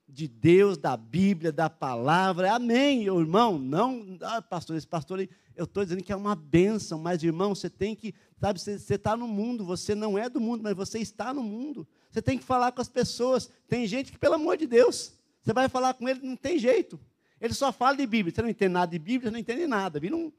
de 0.07 0.27
Deus, 0.27 0.77
da 0.77 0.97
Bíblia, 0.97 1.51
da 1.51 1.69
palavra. 1.69 2.53
Amém, 2.53 3.05
irmão. 3.05 3.57
Não, 3.57 4.17
ah, 4.21 4.41
pastor, 4.41 4.75
esse 4.75 4.87
pastor, 4.87 5.27
eu 5.55 5.63
estou 5.63 5.83
dizendo 5.83 6.03
que 6.03 6.11
é 6.11 6.15
uma 6.15 6.35
bênção, 6.35 6.99
mas 6.99 7.23
irmão, 7.23 7.55
você 7.55 7.69
tem 7.69 7.95
que, 7.95 8.13
sabe, 8.39 8.59
você 8.59 8.95
está 8.95 9.15
no 9.15 9.27
mundo, 9.27 9.63
você 9.63 9.95
não 9.95 10.17
é 10.17 10.27
do 10.27 10.41
mundo, 10.41 10.63
mas 10.63 10.75
você 10.75 10.99
está 10.99 11.33
no 11.33 11.43
mundo. 11.43 11.87
Você 12.09 12.21
tem 12.21 12.37
que 12.37 12.43
falar 12.43 12.71
com 12.73 12.81
as 12.81 12.89
pessoas. 12.89 13.49
Tem 13.67 13.87
gente 13.87 14.11
que, 14.11 14.17
pelo 14.17 14.35
amor 14.35 14.57
de 14.57 14.67
Deus, 14.67 15.13
você 15.41 15.53
vai 15.53 15.69
falar 15.69 15.93
com 15.93 16.09
ele, 16.09 16.19
não 16.21 16.35
tem 16.35 16.59
jeito. 16.59 16.99
Ele 17.39 17.53
só 17.53 17.71
fala 17.71 17.95
de 17.95 18.05
Bíblia. 18.05 18.33
Você 18.35 18.41
não 18.41 18.49
entende 18.49 18.73
nada 18.73 18.91
de 18.91 18.99
Bíblia, 18.99 19.29
você 19.29 19.31
não 19.31 19.39
entende 19.39 19.65
nada. 19.65 19.99
Um, 20.13 20.31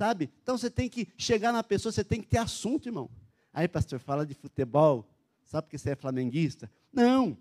Sabe? 0.00 0.30
Então 0.42 0.56
você 0.56 0.70
tem 0.70 0.88
que 0.88 1.08
chegar 1.14 1.52
na 1.52 1.62
pessoa, 1.62 1.92
você 1.92 2.02
tem 2.02 2.22
que 2.22 2.26
ter 2.26 2.38
assunto, 2.38 2.88
irmão. 2.88 3.10
Aí, 3.52 3.68
pastor, 3.68 3.98
fala 3.98 4.24
de 4.24 4.32
futebol. 4.32 5.06
Sabe 5.44 5.66
porque 5.66 5.76
você 5.76 5.90
é 5.90 5.94
flamenguista? 5.94 6.70
Não. 6.90 7.36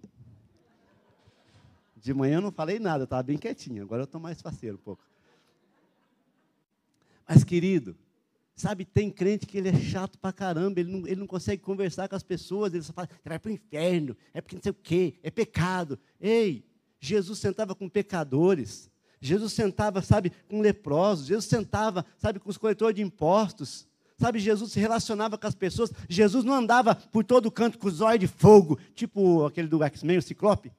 De 1.95 2.13
manhã 2.13 2.39
eu 2.39 2.41
não 2.41 2.51
falei 2.51 2.77
nada, 2.77 3.03
eu 3.03 3.05
estava 3.05 3.23
bem 3.23 3.37
quietinho. 3.37 3.81
Agora 3.81 4.01
eu 4.01 4.03
estou 4.03 4.19
mais 4.19 4.41
faceiro 4.41 4.75
um 4.75 4.81
pouco. 4.81 5.01
Mas, 7.25 7.45
querido, 7.45 7.95
sabe, 8.57 8.83
tem 8.83 9.09
crente 9.09 9.45
que 9.45 9.57
ele 9.57 9.69
é 9.69 9.79
chato 9.79 10.19
pra 10.19 10.33
caramba, 10.33 10.81
ele 10.81 10.91
não, 10.91 11.07
ele 11.07 11.21
não 11.21 11.27
consegue 11.27 11.63
conversar 11.63 12.09
com 12.09 12.15
as 12.17 12.23
pessoas, 12.23 12.73
ele 12.73 12.83
só 12.83 12.91
fala, 12.91 13.07
você 13.07 13.29
vai 13.29 13.39
para 13.39 13.51
o 13.51 13.53
inferno, 13.53 14.17
é 14.33 14.41
porque 14.41 14.57
não 14.57 14.63
sei 14.63 14.71
o 14.73 14.75
quê, 14.75 15.17
é 15.23 15.31
pecado. 15.31 15.97
Ei, 16.19 16.65
Jesus 16.99 17.39
sentava 17.39 17.73
com 17.73 17.87
pecadores, 17.87 18.91
Jesus 19.21 19.53
sentava, 19.53 20.01
sabe, 20.01 20.31
com 20.47 20.61
leprosos, 20.61 21.27
Jesus 21.27 21.45
sentava, 21.45 22.05
sabe, 22.17 22.39
com 22.39 22.49
os 22.49 22.57
coletores 22.57 22.95
de 22.95 23.01
impostos. 23.01 23.87
Sabe, 24.17 24.37
Jesus 24.39 24.73
se 24.73 24.79
relacionava 24.79 25.37
com 25.37 25.47
as 25.47 25.55
pessoas. 25.55 25.91
Jesus 26.09 26.43
não 26.43 26.53
andava 26.53 26.93
por 26.93 27.23
todo 27.23 27.49
canto 27.49 27.77
com 27.77 27.87
os 27.87 28.01
olhos 28.01 28.19
de 28.19 28.27
fogo, 28.27 28.77
tipo 28.93 29.45
aquele 29.45 29.67
do 29.67 29.81
X-Men, 29.81 30.17
o 30.17 30.21
Ciclope. 30.21 30.71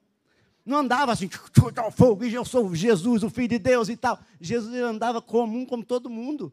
Não 0.64 0.78
andava 0.78 1.12
assim, 1.12 1.28
fogo, 1.92 2.24
e 2.24 2.34
eu 2.34 2.44
sou 2.44 2.74
Jesus, 2.74 3.22
o 3.22 3.30
Filho 3.30 3.48
de 3.48 3.58
Deus 3.58 3.88
e 3.88 3.96
tal. 3.96 4.20
Jesus 4.40 4.74
andava 4.74 5.22
comum 5.22 5.64
como 5.64 5.82
todo 5.82 6.10
mundo. 6.10 6.52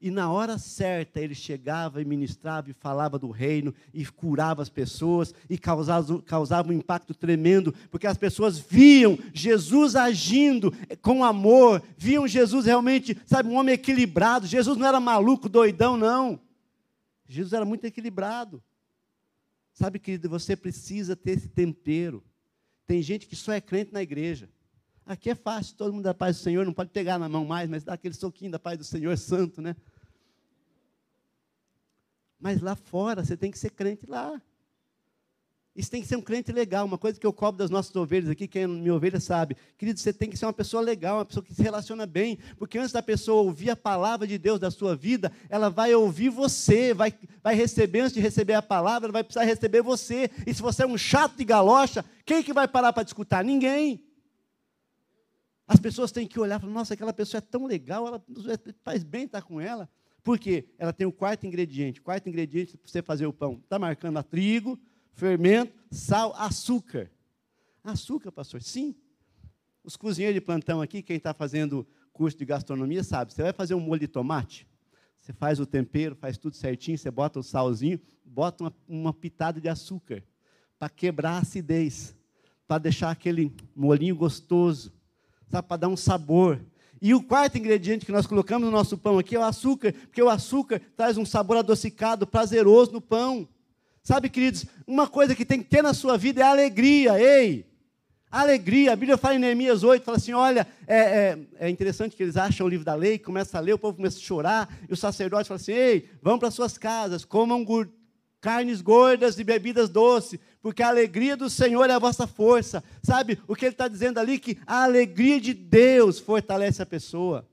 E 0.00 0.10
na 0.10 0.32
hora 0.32 0.56
certa 0.56 1.20
ele 1.20 1.34
chegava 1.34 2.00
e 2.00 2.06
ministrava 2.06 2.70
e 2.70 2.72
falava 2.72 3.18
do 3.18 3.30
reino 3.30 3.74
e 3.92 4.06
curava 4.06 4.62
as 4.62 4.70
pessoas 4.70 5.34
e 5.48 5.58
causava, 5.58 6.22
causava 6.22 6.70
um 6.70 6.72
impacto 6.72 7.12
tremendo, 7.12 7.74
porque 7.90 8.06
as 8.06 8.16
pessoas 8.16 8.58
viam 8.58 9.18
Jesus 9.34 9.94
agindo 9.94 10.72
com 11.02 11.22
amor, 11.22 11.82
viam 11.98 12.26
Jesus 12.26 12.64
realmente, 12.64 13.14
sabe, 13.26 13.50
um 13.50 13.56
homem 13.56 13.74
equilibrado. 13.74 14.46
Jesus 14.46 14.78
não 14.78 14.86
era 14.86 14.98
maluco, 14.98 15.50
doidão, 15.50 15.98
não. 15.98 16.40
Jesus 17.28 17.52
era 17.52 17.66
muito 17.66 17.84
equilibrado. 17.84 18.62
Sabe, 19.74 19.98
querido, 19.98 20.30
você 20.30 20.56
precisa 20.56 21.14
ter 21.14 21.32
esse 21.32 21.48
tempero. 21.48 22.24
Tem 22.86 23.02
gente 23.02 23.26
que 23.26 23.36
só 23.36 23.52
é 23.52 23.60
crente 23.60 23.92
na 23.92 24.02
igreja. 24.02 24.48
Aqui 25.04 25.28
é 25.30 25.34
fácil, 25.34 25.76
todo 25.76 25.92
mundo 25.92 26.04
da 26.04 26.14
paz 26.14 26.36
do 26.36 26.42
Senhor, 26.42 26.64
não 26.64 26.72
pode 26.72 26.90
pegar 26.90 27.18
na 27.18 27.28
mão 27.28 27.44
mais, 27.44 27.68
mas 27.68 27.84
dá 27.84 27.94
aquele 27.94 28.14
soquinho 28.14 28.50
da 28.50 28.58
paz 28.58 28.78
do 28.78 28.84
Senhor 28.84 29.16
santo, 29.18 29.60
né? 29.60 29.76
Mas 32.40 32.60
lá 32.60 32.74
fora 32.74 33.22
você 33.22 33.36
tem 33.36 33.50
que 33.50 33.58
ser 33.58 33.70
crente 33.70 34.06
lá. 34.06 34.40
Isso 35.76 35.90
tem 35.90 36.02
que 36.02 36.08
ser 36.08 36.16
um 36.16 36.22
crente 36.22 36.50
legal. 36.50 36.84
Uma 36.84 36.98
coisa 36.98 37.18
que 37.18 37.26
eu 37.26 37.32
cobro 37.32 37.58
das 37.58 37.70
nossas 37.70 37.94
ovelhas 37.94 38.28
aqui, 38.28 38.48
quem 38.48 38.62
é 38.62 38.66
minha 38.66 38.94
ovelha 38.94 39.20
sabe. 39.20 39.56
Querido, 39.78 40.00
você 40.00 40.12
tem 40.12 40.28
que 40.28 40.36
ser 40.36 40.46
uma 40.46 40.52
pessoa 40.52 40.82
legal, 40.82 41.18
uma 41.18 41.24
pessoa 41.24 41.44
que 41.44 41.54
se 41.54 41.62
relaciona 41.62 42.06
bem. 42.06 42.38
Porque 42.58 42.76
antes 42.76 42.92
da 42.92 43.02
pessoa 43.02 43.42
ouvir 43.42 43.70
a 43.70 43.76
palavra 43.76 44.26
de 44.26 44.36
Deus 44.36 44.58
da 44.58 44.70
sua 44.70 44.96
vida, 44.96 45.30
ela 45.48 45.70
vai 45.70 45.94
ouvir 45.94 46.28
você, 46.28 46.92
vai, 46.92 47.14
vai 47.42 47.54
receber, 47.54 48.00
antes 48.00 48.14
de 48.14 48.20
receber 48.20 48.54
a 48.54 48.62
palavra, 48.62 49.06
ela 49.06 49.12
vai 49.12 49.22
precisar 49.22 49.44
receber 49.44 49.80
você. 49.80 50.28
E 50.46 50.52
se 50.52 50.60
você 50.60 50.82
é 50.82 50.86
um 50.86 50.98
chato 50.98 51.36
de 51.36 51.44
galocha, 51.44 52.04
quem 52.24 52.42
que 52.42 52.52
vai 52.52 52.66
parar 52.66 52.92
para 52.92 53.04
te 53.04 53.08
escutar? 53.08 53.44
Ninguém. 53.44 54.04
As 55.68 55.78
pessoas 55.78 56.10
têm 56.10 56.26
que 56.26 56.40
olhar 56.40 56.58
e 56.58 56.60
falar, 56.62 56.72
nossa, 56.72 56.94
aquela 56.94 57.12
pessoa 57.12 57.38
é 57.38 57.40
tão 57.40 57.64
legal, 57.64 58.08
ela 58.08 58.24
faz 58.82 59.04
bem 59.04 59.24
estar 59.24 59.40
com 59.42 59.60
ela. 59.60 59.88
Por 60.22 60.38
quê? 60.38 60.68
Ela 60.78 60.92
tem 60.92 61.06
o 61.06 61.12
quarto 61.12 61.46
ingrediente. 61.46 62.00
O 62.00 62.02
quarto 62.02 62.28
ingrediente 62.28 62.76
para 62.76 62.90
você 62.90 63.02
fazer 63.02 63.26
o 63.26 63.32
pão. 63.32 63.60
Está 63.62 63.78
marcando 63.78 64.18
a 64.18 64.22
trigo, 64.22 64.78
fermento, 65.12 65.72
sal, 65.90 66.34
açúcar. 66.36 67.10
Açúcar, 67.82 68.30
pastor? 68.30 68.62
Sim. 68.62 68.94
Os 69.82 69.96
cozinheiros 69.96 70.34
de 70.34 70.40
plantão 70.40 70.82
aqui, 70.82 71.02
quem 71.02 71.16
está 71.16 71.32
fazendo 71.32 71.86
curso 72.12 72.36
de 72.36 72.44
gastronomia 72.44 73.02
sabe. 73.02 73.32
Você 73.32 73.42
vai 73.42 73.52
fazer 73.52 73.74
um 73.74 73.80
molho 73.80 74.00
de 74.00 74.08
tomate, 74.08 74.66
você 75.16 75.32
faz 75.32 75.58
o 75.58 75.66
tempero, 75.66 76.14
faz 76.14 76.36
tudo 76.36 76.54
certinho, 76.54 76.98
você 76.98 77.10
bota 77.10 77.38
o 77.38 77.42
salzinho, 77.42 77.98
bota 78.24 78.64
uma, 78.64 78.74
uma 78.86 79.12
pitada 79.12 79.60
de 79.60 79.68
açúcar 79.68 80.22
para 80.78 80.88
quebrar 80.88 81.32
a 81.32 81.38
acidez, 81.38 82.14
para 82.66 82.78
deixar 82.78 83.10
aquele 83.10 83.54
molinho 83.74 84.16
gostoso, 84.16 84.92
para 85.50 85.76
dar 85.76 85.88
um 85.88 85.96
sabor. 85.96 86.60
E 87.00 87.14
o 87.14 87.22
quarto 87.22 87.56
ingrediente 87.56 88.04
que 88.04 88.12
nós 88.12 88.26
colocamos 88.26 88.66
no 88.66 88.70
nosso 88.70 88.98
pão 88.98 89.18
aqui 89.18 89.34
é 89.34 89.38
o 89.38 89.44
açúcar, 89.44 89.92
porque 89.92 90.22
o 90.22 90.28
açúcar 90.28 90.80
traz 90.96 91.16
um 91.16 91.24
sabor 91.24 91.56
adocicado, 91.56 92.26
prazeroso 92.26 92.92
no 92.92 93.00
pão. 93.00 93.48
Sabe, 94.02 94.28
queridos, 94.28 94.66
uma 94.86 95.06
coisa 95.06 95.34
que 95.34 95.44
tem 95.44 95.62
que 95.62 95.68
ter 95.68 95.82
na 95.82 95.94
sua 95.94 96.18
vida 96.18 96.40
é 96.40 96.44
alegria, 96.44 97.18
ei! 97.18 97.70
Alegria, 98.30 98.92
a 98.92 98.96
Bíblia 98.96 99.16
fala 99.16 99.34
em 99.34 99.38
Neemias 99.38 99.82
8, 99.82 100.04
fala 100.04 100.16
assim: 100.16 100.32
olha, 100.32 100.66
é, 100.86 100.98
é, 100.98 101.38
é, 101.58 101.68
interessante 101.68 102.14
que 102.14 102.22
eles 102.22 102.36
acham 102.36 102.64
o 102.64 102.68
livro 102.68 102.84
da 102.84 102.94
lei, 102.94 103.18
começa 103.18 103.58
a 103.58 103.60
ler, 103.60 103.72
o 103.72 103.78
povo 103.78 103.96
começa 103.96 104.18
a 104.18 104.22
chorar, 104.22 104.72
e 104.88 104.92
o 104.92 104.96
sacerdote 104.96 105.48
fala 105.48 105.58
assim: 105.58 105.72
ei, 105.72 106.08
vão 106.22 106.38
para 106.38 106.50
suas 106.50 106.78
casas, 106.78 107.24
comam 107.24 107.66
carnes 108.40 108.80
gordas 108.80 109.38
e 109.38 109.44
bebidas 109.44 109.88
doces, 109.88 110.38
porque 110.62 110.82
a 110.82 110.88
alegria 110.88 111.36
do 111.36 111.48
Senhor 111.48 111.88
é 111.88 111.92
a 111.92 111.98
vossa 111.98 112.26
força. 112.26 112.84
Sabe 113.02 113.40
o 113.48 113.56
que 113.56 113.64
ele 113.64 113.72
está 113.72 113.88
dizendo 113.88 114.18
ali? 114.18 114.38
Que 114.38 114.58
a 114.66 114.84
alegria 114.84 115.40
de 115.40 115.54
Deus 115.54 116.18
fortalece 116.18 116.82
a 116.82 116.86
pessoa. 116.86 117.48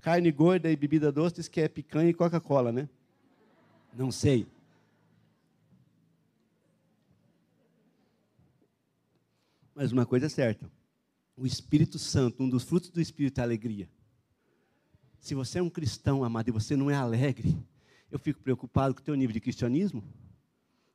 Carne 0.00 0.30
gorda 0.30 0.70
e 0.70 0.76
bebida 0.76 1.12
doce 1.12 1.36
diz 1.36 1.48
que 1.48 1.60
é 1.60 1.68
picanha 1.68 2.08
e 2.08 2.14
Coca-Cola, 2.14 2.72
né? 2.72 2.88
Não 3.94 4.10
sei. 4.10 4.46
Mas 9.74 9.92
uma 9.92 10.06
coisa 10.06 10.26
é 10.26 10.28
certa: 10.28 10.70
o 11.36 11.46
Espírito 11.46 11.98
Santo, 11.98 12.42
um 12.42 12.48
dos 12.48 12.64
frutos 12.64 12.90
do 12.90 13.00
Espírito 13.00 13.38
é 13.38 13.42
a 13.42 13.44
alegria. 13.44 13.88
Se 15.20 15.34
você 15.34 15.58
é 15.58 15.62
um 15.62 15.68
cristão, 15.68 16.24
amado, 16.24 16.48
e 16.48 16.52
você 16.52 16.74
não 16.76 16.90
é 16.90 16.94
alegre, 16.94 17.56
eu 18.10 18.18
fico 18.18 18.40
preocupado 18.40 18.94
com 18.94 19.00
o 19.00 19.04
teu 19.04 19.14
nível 19.14 19.34
de 19.34 19.40
cristianismo. 19.40 20.02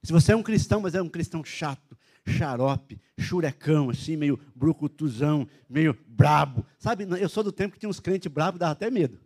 Se 0.04 0.12
você 0.12 0.34
é 0.34 0.36
um 0.36 0.44
cristão, 0.44 0.82
mas 0.82 0.94
é 0.94 1.02
um 1.02 1.10
cristão 1.10 1.44
chato, 1.44 1.98
xarope, 2.28 3.00
churecão, 3.18 3.90
assim, 3.90 4.18
meio 4.18 4.40
brucutuzão, 4.54 5.48
meio 5.70 5.98
brabo. 6.06 6.66
Sabe, 6.78 7.08
eu 7.20 7.30
sou 7.30 7.44
do 7.44 7.52
tempo 7.52 7.74
que 7.74 7.80
tinha 7.80 7.90
uns 7.90 8.02
crentes 8.02 8.32
bravos, 8.32 8.60
dava 8.60 8.74
até 8.74 8.92
medo. 8.92 9.20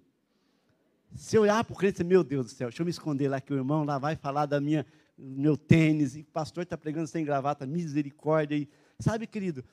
Se 1.15 1.35
eu 1.35 1.41
olhar 1.41 1.63
para 1.63 1.73
o 1.73 1.77
crente, 1.77 2.03
meu 2.03 2.23
Deus 2.23 2.45
do 2.45 2.51
céu, 2.51 2.69
deixa 2.69 2.81
eu 2.81 2.85
me 2.85 2.91
esconder 2.91 3.27
lá 3.27 3.41
que 3.41 3.51
o 3.51 3.57
irmão 3.57 3.83
lá 3.83 3.97
vai 3.97 4.15
falar 4.15 4.45
da 4.45 4.61
minha 4.61 4.85
meu 5.17 5.57
tênis, 5.57 6.15
e 6.15 6.21
o 6.21 6.25
pastor 6.25 6.61
está 6.61 6.77
pregando 6.77 7.07
sem 7.07 7.25
gravata, 7.25 7.65
misericórdia. 7.65 8.55
E, 8.55 8.69
sabe, 8.99 9.25
querido, 9.25 9.65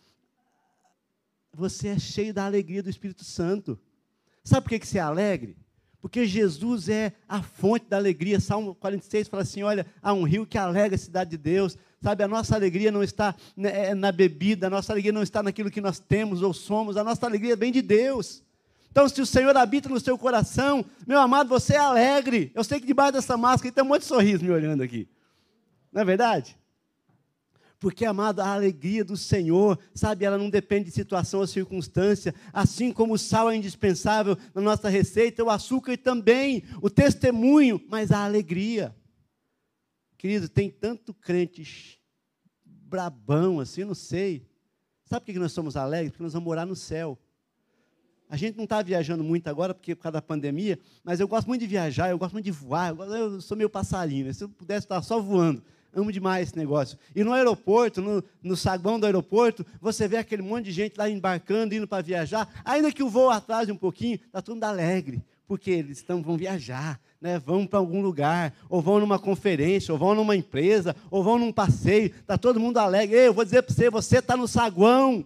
você 1.52 1.88
é 1.88 1.98
cheio 1.98 2.32
da 2.32 2.46
alegria 2.46 2.82
do 2.82 2.88
Espírito 2.88 3.24
Santo. 3.24 3.78
Sabe 4.42 4.62
por 4.62 4.70
que, 4.70 4.78
que 4.78 4.86
você 4.86 4.98
é 4.98 5.02
alegre? 5.02 5.56
Porque 6.04 6.26
Jesus 6.26 6.90
é 6.90 7.14
a 7.26 7.40
fonte 7.40 7.86
da 7.88 7.96
alegria. 7.96 8.38
Salmo 8.38 8.74
46 8.74 9.26
fala 9.26 9.42
assim: 9.42 9.62
olha, 9.62 9.86
há 10.02 10.12
um 10.12 10.24
rio 10.24 10.44
que 10.44 10.58
alegra 10.58 10.96
a 10.96 10.98
cidade 10.98 11.30
de 11.30 11.38
Deus. 11.38 11.78
Sabe, 12.02 12.22
a 12.22 12.28
nossa 12.28 12.54
alegria 12.54 12.92
não 12.92 13.02
está 13.02 13.34
né, 13.56 13.86
é, 13.86 13.94
na 13.94 14.12
bebida, 14.12 14.66
a 14.66 14.70
nossa 14.70 14.92
alegria 14.92 15.14
não 15.14 15.22
está 15.22 15.42
naquilo 15.42 15.70
que 15.70 15.80
nós 15.80 15.98
temos 15.98 16.42
ou 16.42 16.52
somos, 16.52 16.98
a 16.98 17.02
nossa 17.02 17.24
alegria 17.24 17.56
vem 17.56 17.72
de 17.72 17.80
Deus. 17.80 18.42
Então, 18.90 19.08
se 19.08 19.18
o 19.22 19.24
Senhor 19.24 19.56
habita 19.56 19.88
no 19.88 19.98
seu 19.98 20.18
coração, 20.18 20.84
meu 21.06 21.18
amado, 21.18 21.48
você 21.48 21.72
é 21.72 21.78
alegre. 21.78 22.52
Eu 22.54 22.64
sei 22.64 22.80
que 22.80 22.86
debaixo 22.86 23.14
dessa 23.14 23.38
máscara 23.38 23.72
tem 23.72 23.82
um 23.82 23.86
monte 23.86 24.02
de 24.02 24.08
sorriso 24.08 24.44
me 24.44 24.50
olhando 24.50 24.82
aqui. 24.82 25.08
Não 25.90 26.02
é 26.02 26.04
verdade? 26.04 26.54
Porque, 27.84 28.06
amado, 28.06 28.40
a 28.40 28.48
alegria 28.48 29.04
do 29.04 29.14
Senhor, 29.14 29.78
sabe, 29.94 30.24
ela 30.24 30.38
não 30.38 30.48
depende 30.48 30.86
de 30.86 30.90
situação 30.90 31.40
ou 31.40 31.46
circunstância. 31.46 32.34
Assim 32.50 32.90
como 32.90 33.12
o 33.12 33.18
sal 33.18 33.50
é 33.50 33.56
indispensável 33.56 34.38
na 34.54 34.62
nossa 34.62 34.88
receita, 34.88 35.44
o 35.44 35.50
açúcar 35.50 35.98
também, 35.98 36.62
o 36.80 36.88
testemunho, 36.88 37.78
mas 37.90 38.10
a 38.10 38.24
alegria. 38.24 38.96
Querido, 40.16 40.48
tem 40.48 40.70
tanto 40.70 41.12
crente 41.12 42.00
brabão 42.64 43.60
assim, 43.60 43.84
não 43.84 43.94
sei. 43.94 44.48
Sabe 45.04 45.26
por 45.26 45.32
que 45.34 45.38
nós 45.38 45.52
somos 45.52 45.76
alegres? 45.76 46.12
Porque 46.12 46.22
nós 46.22 46.32
vamos 46.32 46.46
morar 46.46 46.64
no 46.64 46.74
céu. 46.74 47.18
A 48.30 48.36
gente 48.38 48.56
não 48.56 48.64
está 48.64 48.80
viajando 48.80 49.22
muito 49.22 49.46
agora, 49.48 49.74
porque 49.74 49.94
por 49.94 50.04
causa 50.04 50.14
da 50.14 50.22
pandemia, 50.22 50.78
mas 51.04 51.20
eu 51.20 51.28
gosto 51.28 51.48
muito 51.48 51.60
de 51.60 51.66
viajar, 51.66 52.08
eu 52.08 52.16
gosto 52.16 52.32
muito 52.32 52.46
de 52.46 52.50
voar, 52.50 52.96
eu, 52.96 53.42
sou 53.42 53.58
meio 53.58 53.68
passarinho, 53.68 54.24
né? 54.24 54.32
se 54.32 54.42
eu 54.42 54.48
pudesse 54.48 54.86
estar 54.86 55.02
só 55.02 55.20
voando. 55.20 55.62
Amo 55.94 56.10
demais 56.10 56.48
esse 56.48 56.58
negócio. 56.58 56.98
E 57.14 57.22
no 57.22 57.32
aeroporto, 57.32 58.02
no, 58.02 58.22
no 58.42 58.56
saguão 58.56 58.98
do 58.98 59.06
aeroporto, 59.06 59.64
você 59.80 60.08
vê 60.08 60.16
aquele 60.16 60.42
monte 60.42 60.66
de 60.66 60.72
gente 60.72 60.96
lá 60.96 61.08
embarcando, 61.08 61.74
indo 61.74 61.86
para 61.86 62.02
viajar. 62.02 62.48
Ainda 62.64 62.90
que 62.90 63.02
o 63.02 63.08
voo 63.08 63.30
atrase 63.30 63.70
um 63.70 63.76
pouquinho, 63.76 64.16
está 64.16 64.42
todo 64.42 64.54
mundo 64.54 64.64
alegre, 64.64 65.22
porque 65.46 65.70
eles 65.70 65.98
estão, 65.98 66.22
vão 66.22 66.36
viajar, 66.36 67.00
né? 67.20 67.38
vão 67.38 67.66
para 67.66 67.78
algum 67.78 68.02
lugar, 68.02 68.52
ou 68.68 68.80
vão 68.80 68.98
numa 68.98 69.18
conferência, 69.18 69.92
ou 69.92 69.98
vão 69.98 70.14
numa 70.14 70.34
empresa, 70.34 70.96
ou 71.10 71.22
vão 71.22 71.38
num 71.38 71.52
passeio. 71.52 72.06
Está 72.06 72.36
todo 72.36 72.58
mundo 72.58 72.78
alegre. 72.78 73.16
Ei, 73.16 73.28
eu 73.28 73.34
vou 73.34 73.44
dizer 73.44 73.62
para 73.62 73.74
você, 73.74 73.88
você 73.88 74.18
está 74.18 74.36
no 74.36 74.48
saguão, 74.48 75.24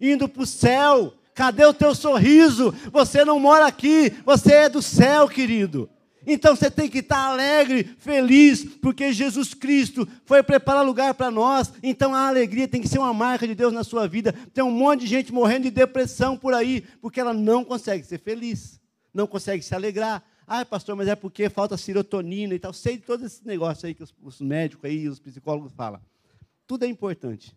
indo 0.00 0.28
para 0.28 0.42
o 0.42 0.46
céu. 0.46 1.12
Cadê 1.34 1.64
o 1.66 1.74
teu 1.74 1.94
sorriso? 1.94 2.74
Você 2.90 3.24
não 3.24 3.38
mora 3.38 3.66
aqui, 3.66 4.12
você 4.24 4.54
é 4.54 4.68
do 4.68 4.82
céu, 4.82 5.28
querido. 5.28 5.88
Então 6.30 6.54
você 6.54 6.70
tem 6.70 6.90
que 6.90 6.98
estar 6.98 7.30
alegre, 7.30 7.84
feliz, 7.96 8.62
porque 8.62 9.14
Jesus 9.14 9.54
Cristo 9.54 10.06
foi 10.26 10.42
preparar 10.42 10.84
lugar 10.84 11.14
para 11.14 11.30
nós. 11.30 11.72
Então 11.82 12.14
a 12.14 12.28
alegria 12.28 12.68
tem 12.68 12.82
que 12.82 12.88
ser 12.88 12.98
uma 12.98 13.14
marca 13.14 13.48
de 13.48 13.54
Deus 13.54 13.72
na 13.72 13.82
sua 13.82 14.06
vida. 14.06 14.34
Tem 14.52 14.62
um 14.62 14.70
monte 14.70 15.00
de 15.00 15.06
gente 15.06 15.32
morrendo 15.32 15.62
de 15.62 15.70
depressão 15.70 16.36
por 16.36 16.52
aí, 16.52 16.82
porque 17.00 17.18
ela 17.18 17.32
não 17.32 17.64
consegue 17.64 18.04
ser 18.04 18.18
feliz, 18.18 18.78
não 19.12 19.26
consegue 19.26 19.62
se 19.62 19.74
alegrar. 19.74 20.22
Ah, 20.46 20.66
pastor, 20.66 20.94
mas 20.94 21.08
é 21.08 21.16
porque 21.16 21.48
falta 21.48 21.78
serotonina 21.78 22.54
e 22.54 22.58
tal. 22.58 22.74
Sei 22.74 22.98
de 22.98 23.04
todos 23.04 23.24
esses 23.24 23.42
negócios 23.42 23.86
aí 23.86 23.94
que 23.94 24.02
os, 24.02 24.14
os 24.22 24.38
médicos 24.38 24.84
aí, 24.84 25.08
os 25.08 25.18
psicólogos 25.18 25.72
falam. 25.72 26.00
Tudo 26.66 26.84
é 26.84 26.88
importante. 26.88 27.56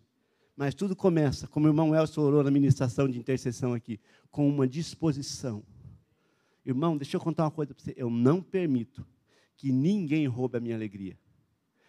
Mas 0.56 0.74
tudo 0.74 0.96
começa, 0.96 1.46
como 1.46 1.66
o 1.66 1.70
irmão 1.70 1.94
Elson 1.94 2.22
orou 2.22 2.42
na 2.42 2.50
ministração 2.50 3.06
de 3.06 3.18
intercessão 3.18 3.74
aqui, 3.74 4.00
com 4.30 4.48
uma 4.48 4.66
disposição 4.66 5.62
Irmão, 6.64 6.96
deixa 6.96 7.16
eu 7.16 7.20
contar 7.20 7.44
uma 7.44 7.50
coisa 7.50 7.74
para 7.74 7.82
você. 7.82 7.94
Eu 7.96 8.08
não 8.08 8.40
permito 8.40 9.04
que 9.56 9.72
ninguém 9.72 10.26
roube 10.26 10.56
a 10.56 10.60
minha 10.60 10.74
alegria. 10.74 11.18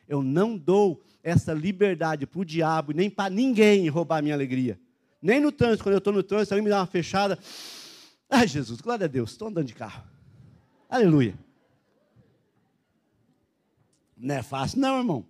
Eu 0.08 0.22
não 0.22 0.58
dou 0.58 1.04
essa 1.22 1.54
liberdade 1.54 2.26
para 2.26 2.40
o 2.40 2.46
diabo, 2.46 2.92
nem 2.92 3.10
para 3.10 3.30
ninguém 3.30 3.88
roubar 3.88 4.18
a 4.18 4.22
minha 4.22 4.36
alegria. 4.36 4.80
Nem 5.22 5.40
no 5.40 5.52
trânsito, 5.52 5.84
quando 5.84 5.94
eu 5.94 6.00
estou 6.00 6.12
no 6.12 6.22
trânsito, 6.22 6.54
alguém 6.54 6.64
me 6.66 6.70
dá 6.70 6.80
uma 6.80 6.86
fechada. 6.86 7.40
Ai, 8.30 8.48
Jesus, 8.48 8.82
glória 8.82 9.06
a 9.06 9.08
Deus, 9.08 9.32
estou 9.32 9.48
andando 9.48 9.68
de 9.68 9.74
carro. 9.74 10.04
Aleluia. 10.90 11.34
Não 14.18 14.36
é 14.36 14.44
fácil, 14.44 14.80
não, 14.80 14.98
irmão. 14.98 15.26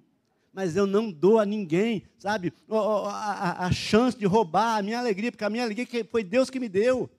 mas 0.53 0.75
eu 0.75 0.86
não 0.86 1.12
dou 1.12 1.39
a 1.39 1.45
ninguém, 1.45 2.03
sabe, 2.19 2.53
a, 2.69 2.75
a, 2.77 3.65
a 3.65 3.71
chance 3.71 4.17
de 4.17 4.25
roubar 4.25 4.77
a 4.77 4.84
minha 4.84 4.99
alegria, 4.99 5.32
porque 5.32 5.43
a 5.43 5.49
minha 5.49 5.63
alegria 5.63 5.88
foi 6.06 6.23
Deus 6.23 6.49
que 6.49 6.60
me 6.60 6.69
deu. 6.69 7.10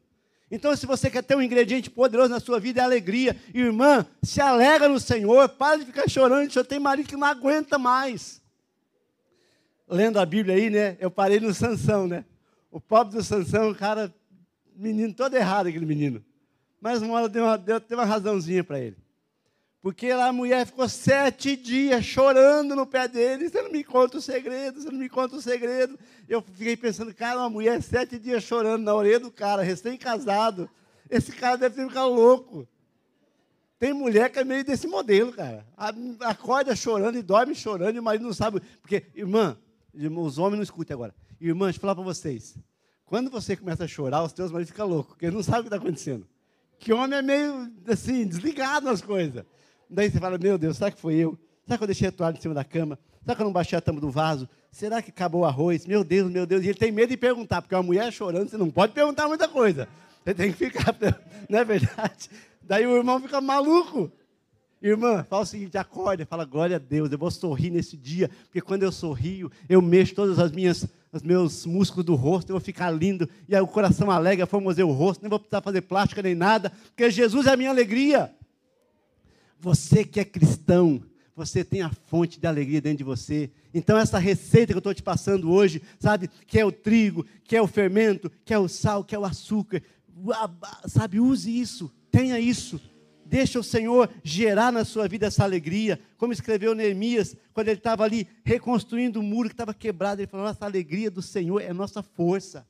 Então, 0.54 0.76
se 0.76 0.86
você 0.86 1.10
quer 1.10 1.24
ter 1.24 1.36
um 1.36 1.42
ingrediente 1.42 1.90
poderoso 1.90 2.28
na 2.28 2.38
sua 2.38 2.60
vida, 2.60 2.80
é 2.80 2.84
alegria. 2.84 3.36
Irmã, 3.52 4.06
se 4.22 4.40
alegra 4.40 4.88
no 4.88 5.00
Senhor, 5.00 5.48
para 5.48 5.80
de 5.80 5.86
ficar 5.86 6.08
chorando. 6.08 6.48
Senhor 6.48 6.64
tem 6.64 6.78
marido 6.78 7.08
que 7.08 7.16
não 7.16 7.26
aguenta 7.26 7.76
mais. 7.76 8.40
Lendo 9.88 10.20
a 10.20 10.24
Bíblia 10.24 10.54
aí, 10.54 10.70
né? 10.70 10.96
Eu 11.00 11.10
parei 11.10 11.40
no 11.40 11.52
Sansão, 11.52 12.06
né? 12.06 12.24
O 12.70 12.80
pobre 12.80 13.16
do 13.16 13.22
Sansão, 13.24 13.68
o 13.68 13.74
cara, 13.74 14.14
menino 14.76 15.12
todo 15.12 15.34
errado, 15.34 15.66
aquele 15.66 15.86
menino. 15.86 16.24
Mas 16.80 17.02
uma 17.02 17.14
hora 17.14 17.28
deu 17.28 17.42
uma, 17.42 17.58
deu, 17.58 17.80
deu 17.80 17.98
uma 17.98 18.04
razãozinha 18.04 18.62
para 18.62 18.78
ele. 18.78 18.96
Porque 19.84 20.14
lá 20.14 20.28
a 20.28 20.32
mulher 20.32 20.64
ficou 20.64 20.88
sete 20.88 21.54
dias 21.54 22.02
chorando 22.06 22.74
no 22.74 22.86
pé 22.86 23.06
dele. 23.06 23.50
Você 23.50 23.60
não 23.60 23.70
me 23.70 23.84
conta 23.84 24.16
o 24.16 24.22
segredo, 24.22 24.80
você 24.80 24.90
não 24.90 24.98
me 24.98 25.10
conta 25.10 25.36
o 25.36 25.42
segredo. 25.42 25.98
Eu 26.26 26.40
fiquei 26.40 26.74
pensando, 26.74 27.12
cara, 27.12 27.40
uma 27.40 27.50
mulher 27.50 27.82
sete 27.82 28.18
dias 28.18 28.42
chorando 28.44 28.82
na 28.82 28.94
orelha 28.94 29.20
do 29.20 29.30
cara, 29.30 29.62
recém-casado. 29.62 30.70
Esse 31.10 31.32
cara 31.32 31.56
deve 31.56 31.76
ter 31.76 31.86
ficado 31.86 32.08
louco. 32.08 32.66
Tem 33.78 33.92
mulher 33.92 34.30
que 34.30 34.38
é 34.38 34.44
meio 34.44 34.64
desse 34.64 34.86
modelo, 34.86 35.34
cara. 35.34 35.66
Acorda 36.20 36.74
chorando 36.74 37.18
e 37.18 37.22
dorme 37.22 37.54
chorando 37.54 37.96
e 37.96 38.00
o 38.00 38.02
marido 38.02 38.24
não 38.24 38.32
sabe. 38.32 38.62
Porque, 38.80 39.04
irmã, 39.14 39.54
os 39.92 40.38
homens 40.38 40.56
não 40.56 40.62
escutem 40.62 40.94
agora. 40.94 41.14
Irmã, 41.38 41.66
deixa 41.66 41.76
eu 41.76 41.82
falar 41.82 41.94
para 41.94 42.04
vocês. 42.04 42.56
Quando 43.04 43.30
você 43.30 43.54
começa 43.54 43.84
a 43.84 43.86
chorar, 43.86 44.24
os 44.24 44.32
teus 44.32 44.50
maridos 44.50 44.70
ficam 44.70 44.88
loucos, 44.88 45.12
porque 45.12 45.26
eles 45.26 45.34
não 45.34 45.42
sabem 45.42 45.60
o 45.60 45.62
que 45.64 45.68
está 45.68 45.76
acontecendo. 45.76 46.26
Que 46.78 46.90
homem 46.90 47.18
é 47.18 47.22
meio, 47.22 47.70
assim, 47.86 48.26
desligado 48.26 48.86
nas 48.86 49.02
coisas. 49.02 49.44
Daí 49.88 50.10
você 50.10 50.18
fala, 50.18 50.38
meu 50.38 50.58
Deus, 50.58 50.76
será 50.76 50.90
que 50.90 51.00
foi 51.00 51.14
eu? 51.14 51.38
Será 51.64 51.78
que 51.78 51.84
eu 51.84 51.88
deixei 51.88 52.08
a 52.08 52.12
toalha 52.12 52.36
em 52.36 52.40
cima 52.40 52.54
da 52.54 52.64
cama? 52.64 52.98
Será 53.22 53.34
que 53.34 53.42
eu 53.42 53.46
não 53.46 53.52
baixei 53.52 53.78
a 53.78 53.80
tampa 53.80 54.00
do 54.00 54.10
vaso? 54.10 54.48
Será 54.70 55.00
que 55.00 55.10
acabou 55.10 55.42
o 55.42 55.44
arroz? 55.44 55.86
Meu 55.86 56.04
Deus, 56.04 56.30
meu 56.30 56.44
Deus. 56.44 56.62
E 56.62 56.68
ele 56.68 56.78
tem 56.78 56.92
medo 56.92 57.10
de 57.10 57.16
perguntar, 57.16 57.62
porque 57.62 57.74
uma 57.74 57.82
mulher 57.82 58.12
chorando, 58.12 58.50
você 58.50 58.56
não 58.56 58.70
pode 58.70 58.92
perguntar 58.92 59.28
muita 59.28 59.48
coisa. 59.48 59.88
Você 60.24 60.34
tem 60.34 60.52
que 60.52 60.58
ficar, 60.58 60.94
não 61.48 61.58
é 61.58 61.64
verdade? 61.64 62.28
Daí 62.62 62.86
o 62.86 62.96
irmão 62.96 63.20
fica 63.20 63.40
maluco. 63.40 64.10
Irmã, 64.82 65.24
fala 65.24 65.42
o 65.42 65.46
seguinte, 65.46 65.78
acorda, 65.78 66.26
fala, 66.26 66.44
glória 66.44 66.76
a 66.76 66.78
Deus, 66.78 67.10
eu 67.10 67.16
vou 67.16 67.30
sorrir 67.30 67.70
nesse 67.70 67.96
dia, 67.96 68.28
porque 68.44 68.60
quando 68.60 68.82
eu 68.82 68.92
sorrio, 68.92 69.50
eu 69.66 69.80
mexo 69.80 70.14
todas 70.14 70.38
as 70.38 70.52
minhas, 70.52 70.86
os 71.10 71.22
meus 71.22 71.64
músculos 71.64 72.04
do 72.04 72.14
rosto, 72.14 72.50
eu 72.50 72.54
vou 72.54 72.60
ficar 72.60 72.90
lindo, 72.90 73.26
e 73.48 73.56
aí 73.56 73.62
o 73.62 73.66
coração 73.66 74.10
alegra, 74.10 74.44
formoseia 74.44 74.86
o 74.86 74.92
rosto, 74.92 75.22
nem 75.22 75.30
vou 75.30 75.38
precisar 75.38 75.62
fazer 75.62 75.80
plástica 75.80 76.20
nem 76.20 76.34
nada, 76.34 76.70
porque 76.88 77.10
Jesus 77.10 77.46
é 77.46 77.52
a 77.52 77.56
minha 77.56 77.70
alegria. 77.70 78.30
Você 79.64 80.04
que 80.04 80.20
é 80.20 80.26
cristão, 80.26 81.02
você 81.34 81.64
tem 81.64 81.80
a 81.80 81.88
fonte 81.88 82.38
de 82.38 82.46
alegria 82.46 82.82
dentro 82.82 82.98
de 82.98 83.04
você. 83.04 83.50
Então, 83.72 83.96
essa 83.96 84.18
receita 84.18 84.74
que 84.74 84.76
eu 84.76 84.78
estou 84.78 84.92
te 84.92 85.02
passando 85.02 85.50
hoje, 85.50 85.80
sabe, 85.98 86.28
que 86.46 86.60
é 86.60 86.66
o 86.66 86.70
trigo, 86.70 87.24
que 87.44 87.56
é 87.56 87.62
o 87.62 87.66
fermento, 87.66 88.30
que 88.44 88.52
é 88.52 88.58
o 88.58 88.68
sal, 88.68 89.02
que 89.02 89.14
é 89.14 89.18
o 89.18 89.24
açúcar, 89.24 89.82
sabe, 90.86 91.18
use 91.18 91.50
isso, 91.58 91.90
tenha 92.10 92.38
isso. 92.38 92.78
Deixa 93.24 93.58
o 93.58 93.64
Senhor 93.64 94.10
gerar 94.22 94.70
na 94.70 94.84
sua 94.84 95.08
vida 95.08 95.28
essa 95.28 95.44
alegria. 95.44 95.98
Como 96.18 96.34
escreveu 96.34 96.74
Neemias, 96.74 97.34
quando 97.54 97.68
ele 97.68 97.78
estava 97.78 98.04
ali 98.04 98.28
reconstruindo 98.44 99.18
o 99.18 99.22
muro 99.22 99.48
que 99.48 99.54
estava 99.54 99.72
quebrado, 99.72 100.20
ele 100.20 100.28
falou: 100.28 100.44
Nossa 100.44 100.66
alegria 100.66 101.10
do 101.10 101.22
Senhor 101.22 101.62
é 101.62 101.72
nossa 101.72 102.02
força. 102.02 102.68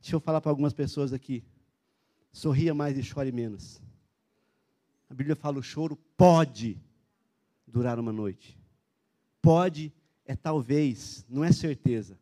Deixa 0.00 0.14
eu 0.14 0.20
falar 0.20 0.40
para 0.40 0.52
algumas 0.52 0.72
pessoas 0.72 1.12
aqui. 1.12 1.42
Sorria 2.32 2.72
mais 2.72 2.96
e 2.96 3.02
chore 3.02 3.32
menos. 3.32 3.82
A 5.10 5.14
Bíblia 5.14 5.34
fala: 5.34 5.58
o 5.58 5.62
choro 5.62 5.96
pode 6.16 6.80
durar 7.66 7.98
uma 7.98 8.12
noite. 8.12 8.56
Pode 9.42 9.92
é 10.24 10.36
talvez, 10.36 11.26
não 11.28 11.42
é 11.42 11.50
certeza, 11.50 12.16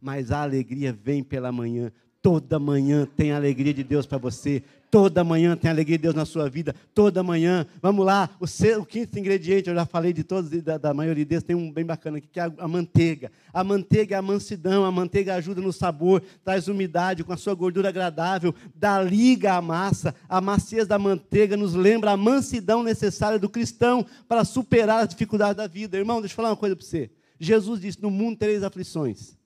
mas 0.00 0.32
a 0.32 0.42
alegria 0.42 0.92
vem 0.92 1.22
pela 1.22 1.52
manhã. 1.52 1.92
Toda 2.22 2.56
manhã 2.56 3.04
tem 3.16 3.32
a 3.32 3.36
alegria 3.36 3.74
de 3.74 3.82
Deus 3.82 4.06
para 4.06 4.16
você. 4.16 4.62
Toda 4.88 5.24
manhã 5.24 5.56
tem 5.56 5.68
a 5.68 5.74
alegria 5.74 5.98
de 5.98 6.02
Deus 6.02 6.14
na 6.14 6.24
sua 6.24 6.48
vida. 6.48 6.72
Toda 6.94 7.20
manhã. 7.20 7.66
Vamos 7.80 8.06
lá. 8.06 8.30
O, 8.38 8.46
ser, 8.46 8.78
o 8.78 8.86
quinto 8.86 9.18
ingrediente, 9.18 9.68
eu 9.68 9.74
já 9.74 9.84
falei 9.84 10.12
de 10.12 10.22
todos, 10.22 10.48
da, 10.62 10.78
da 10.78 10.94
maioria 10.94 11.24
deles, 11.24 11.42
tem 11.42 11.56
um 11.56 11.72
bem 11.72 11.84
bacana 11.84 12.18
aqui, 12.18 12.28
que 12.28 12.38
é 12.38 12.44
a, 12.44 12.52
a, 12.58 12.68
manteiga. 12.68 13.32
A 13.52 13.64
manteiga 13.64 14.14
é 14.14 14.18
a 14.18 14.22
mansidão. 14.22 14.84
A 14.84 14.92
manteiga 14.92 15.34
ajuda 15.34 15.60
no 15.60 15.72
sabor, 15.72 16.22
traz 16.44 16.68
umidade 16.68 17.24
com 17.24 17.32
a 17.32 17.36
sua 17.36 17.54
gordura 17.54 17.88
agradável, 17.88 18.54
dá 18.72 19.02
liga 19.02 19.54
à 19.54 19.60
massa. 19.60 20.14
A 20.28 20.40
maciez 20.40 20.86
da 20.86 21.00
manteiga 21.00 21.56
nos 21.56 21.74
lembra 21.74 22.12
a 22.12 22.16
mansidão 22.16 22.84
necessária 22.84 23.38
do 23.38 23.48
cristão 23.48 24.06
para 24.28 24.44
superar 24.44 25.02
as 25.02 25.08
dificuldades 25.08 25.56
da 25.56 25.66
vida. 25.66 25.98
Irmão, 25.98 26.20
deixa 26.20 26.34
eu 26.34 26.36
falar 26.36 26.50
uma 26.50 26.56
coisa 26.56 26.76
para 26.76 26.86
você. 26.86 27.10
Jesus 27.40 27.80
disse: 27.80 28.00
No 28.00 28.12
mundo 28.12 28.38
tereis 28.38 28.62
aflições. 28.62 29.36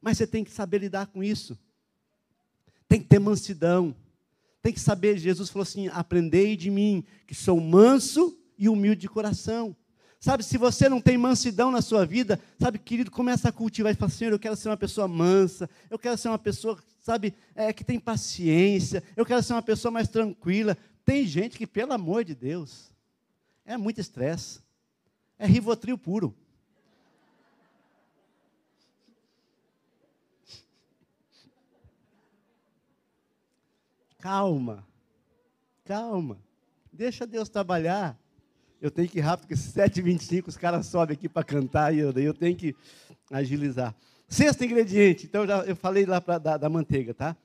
Mas 0.00 0.18
você 0.18 0.26
tem 0.26 0.44
que 0.44 0.52
saber 0.52 0.78
lidar 0.78 1.06
com 1.06 1.20
isso 1.20 1.58
tem 2.88 3.00
que 3.00 3.06
ter 3.06 3.18
mansidão. 3.18 3.94
Tem 4.62 4.72
que 4.72 4.80
saber, 4.80 5.18
Jesus 5.18 5.48
falou 5.48 5.62
assim: 5.62 5.88
aprendei 5.88 6.56
de 6.56 6.70
mim, 6.70 7.04
que 7.26 7.34
sou 7.34 7.60
manso 7.60 8.36
e 8.58 8.68
humilde 8.68 9.02
de 9.02 9.08
coração. 9.08 9.76
Sabe, 10.18 10.42
se 10.42 10.58
você 10.58 10.88
não 10.88 11.00
tem 11.00 11.16
mansidão 11.16 11.70
na 11.70 11.82
sua 11.82 12.04
vida, 12.04 12.40
sabe, 12.58 12.78
querido, 12.78 13.10
começa 13.10 13.48
a 13.48 13.52
cultivar 13.52 13.92
e 13.92 13.96
fala, 13.96 14.10
Senhor, 14.10 14.32
eu 14.32 14.38
quero 14.38 14.56
ser 14.56 14.68
uma 14.68 14.76
pessoa 14.76 15.06
mansa, 15.06 15.68
eu 15.90 15.98
quero 15.98 16.16
ser 16.16 16.28
uma 16.28 16.38
pessoa, 16.38 16.82
sabe, 17.00 17.34
é, 17.54 17.72
que 17.72 17.84
tem 17.84 18.00
paciência, 18.00 19.04
eu 19.14 19.26
quero 19.26 19.42
ser 19.42 19.52
uma 19.52 19.62
pessoa 19.62 19.92
mais 19.92 20.08
tranquila. 20.08 20.76
Tem 21.04 21.24
gente 21.26 21.56
que, 21.56 21.66
pelo 21.66 21.92
amor 21.92 22.24
de 22.24 22.34
Deus, 22.34 22.90
é 23.64 23.76
muito 23.76 24.00
estresse, 24.00 24.60
é 25.38 25.46
rivotril 25.46 25.96
puro. 25.98 26.34
Calma, 34.26 34.84
calma. 35.84 36.36
Deixa 36.92 37.24
Deus 37.24 37.48
trabalhar. 37.48 38.18
Eu 38.82 38.90
tenho 38.90 39.08
que 39.08 39.18
ir 39.18 39.20
rápido, 39.20 39.46
porque 39.46 39.54
7h25 39.54 40.48
os 40.48 40.56
caras 40.56 40.86
sobem 40.86 41.14
aqui 41.14 41.28
para 41.28 41.44
cantar 41.44 41.94
e 41.94 42.00
eu, 42.00 42.10
eu 42.10 42.34
tenho 42.34 42.56
que 42.56 42.74
agilizar. 43.30 43.94
Sexto 44.26 44.64
ingrediente, 44.64 45.26
então 45.26 45.46
já, 45.46 45.58
eu 45.58 45.76
falei 45.76 46.04
lá 46.04 46.20
pra, 46.20 46.38
da, 46.38 46.56
da 46.56 46.68
manteiga, 46.68 47.14
tá? 47.14 47.36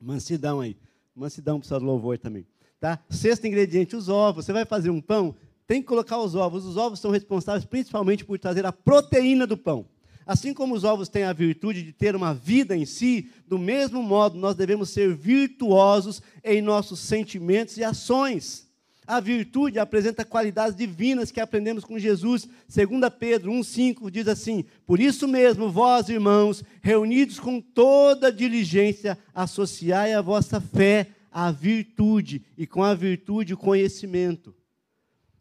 Mansidão 0.00 0.58
aí. 0.58 0.76
Mansidão 1.14 1.60
para 1.60 1.76
o 1.78 1.84
louvor 1.84 2.18
também. 2.18 2.44
Tá? 2.80 2.98
Sexto 3.08 3.46
ingrediente, 3.46 3.94
os 3.94 4.08
ovos. 4.08 4.44
Você 4.44 4.52
vai 4.52 4.64
fazer 4.64 4.90
um 4.90 5.00
pão, 5.00 5.36
tem 5.64 5.80
que 5.80 5.86
colocar 5.86 6.18
os 6.18 6.34
ovos. 6.34 6.66
Os 6.66 6.76
ovos 6.76 6.98
são 6.98 7.12
responsáveis 7.12 7.64
principalmente 7.64 8.24
por 8.24 8.36
trazer 8.36 8.66
a 8.66 8.72
proteína 8.72 9.46
do 9.46 9.56
pão. 9.56 9.86
Assim 10.30 10.54
como 10.54 10.76
os 10.76 10.84
ovos 10.84 11.08
têm 11.08 11.24
a 11.24 11.32
virtude 11.32 11.82
de 11.82 11.92
ter 11.92 12.14
uma 12.14 12.32
vida 12.32 12.76
em 12.76 12.86
si, 12.86 13.28
do 13.48 13.58
mesmo 13.58 14.00
modo 14.00 14.38
nós 14.38 14.54
devemos 14.54 14.90
ser 14.90 15.12
virtuosos 15.12 16.22
em 16.44 16.62
nossos 16.62 17.00
sentimentos 17.00 17.76
e 17.76 17.82
ações. 17.82 18.70
A 19.04 19.18
virtude 19.18 19.80
apresenta 19.80 20.24
qualidades 20.24 20.76
divinas 20.76 21.32
que 21.32 21.40
aprendemos 21.40 21.84
com 21.84 21.98
Jesus. 21.98 22.48
2 22.68 23.12
Pedro 23.18 23.50
1,5 23.50 24.08
diz 24.08 24.28
assim: 24.28 24.64
Por 24.86 25.00
isso 25.00 25.26
mesmo, 25.26 25.68
vós, 25.68 26.08
irmãos, 26.08 26.62
reunidos 26.80 27.40
com 27.40 27.60
toda 27.60 28.30
diligência, 28.30 29.18
associai 29.34 30.12
a 30.12 30.22
vossa 30.22 30.60
fé 30.60 31.08
à 31.28 31.50
virtude, 31.50 32.44
e 32.56 32.68
com 32.68 32.84
a 32.84 32.94
virtude 32.94 33.54
o 33.54 33.58
conhecimento. 33.58 34.54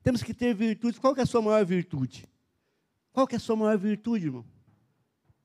Temos 0.02 0.24
que 0.24 0.34
ter 0.34 0.56
virtudes. 0.56 0.98
Qual 0.98 1.14
que 1.14 1.20
é 1.20 1.24
a 1.26 1.28
sua 1.28 1.44
maior 1.44 1.64
virtude? 1.64 2.26
Qual 3.14 3.28
que 3.28 3.36
é 3.36 3.38
a 3.38 3.40
sua 3.40 3.56
maior 3.56 3.78
virtude, 3.78 4.26
irmão? 4.26 4.44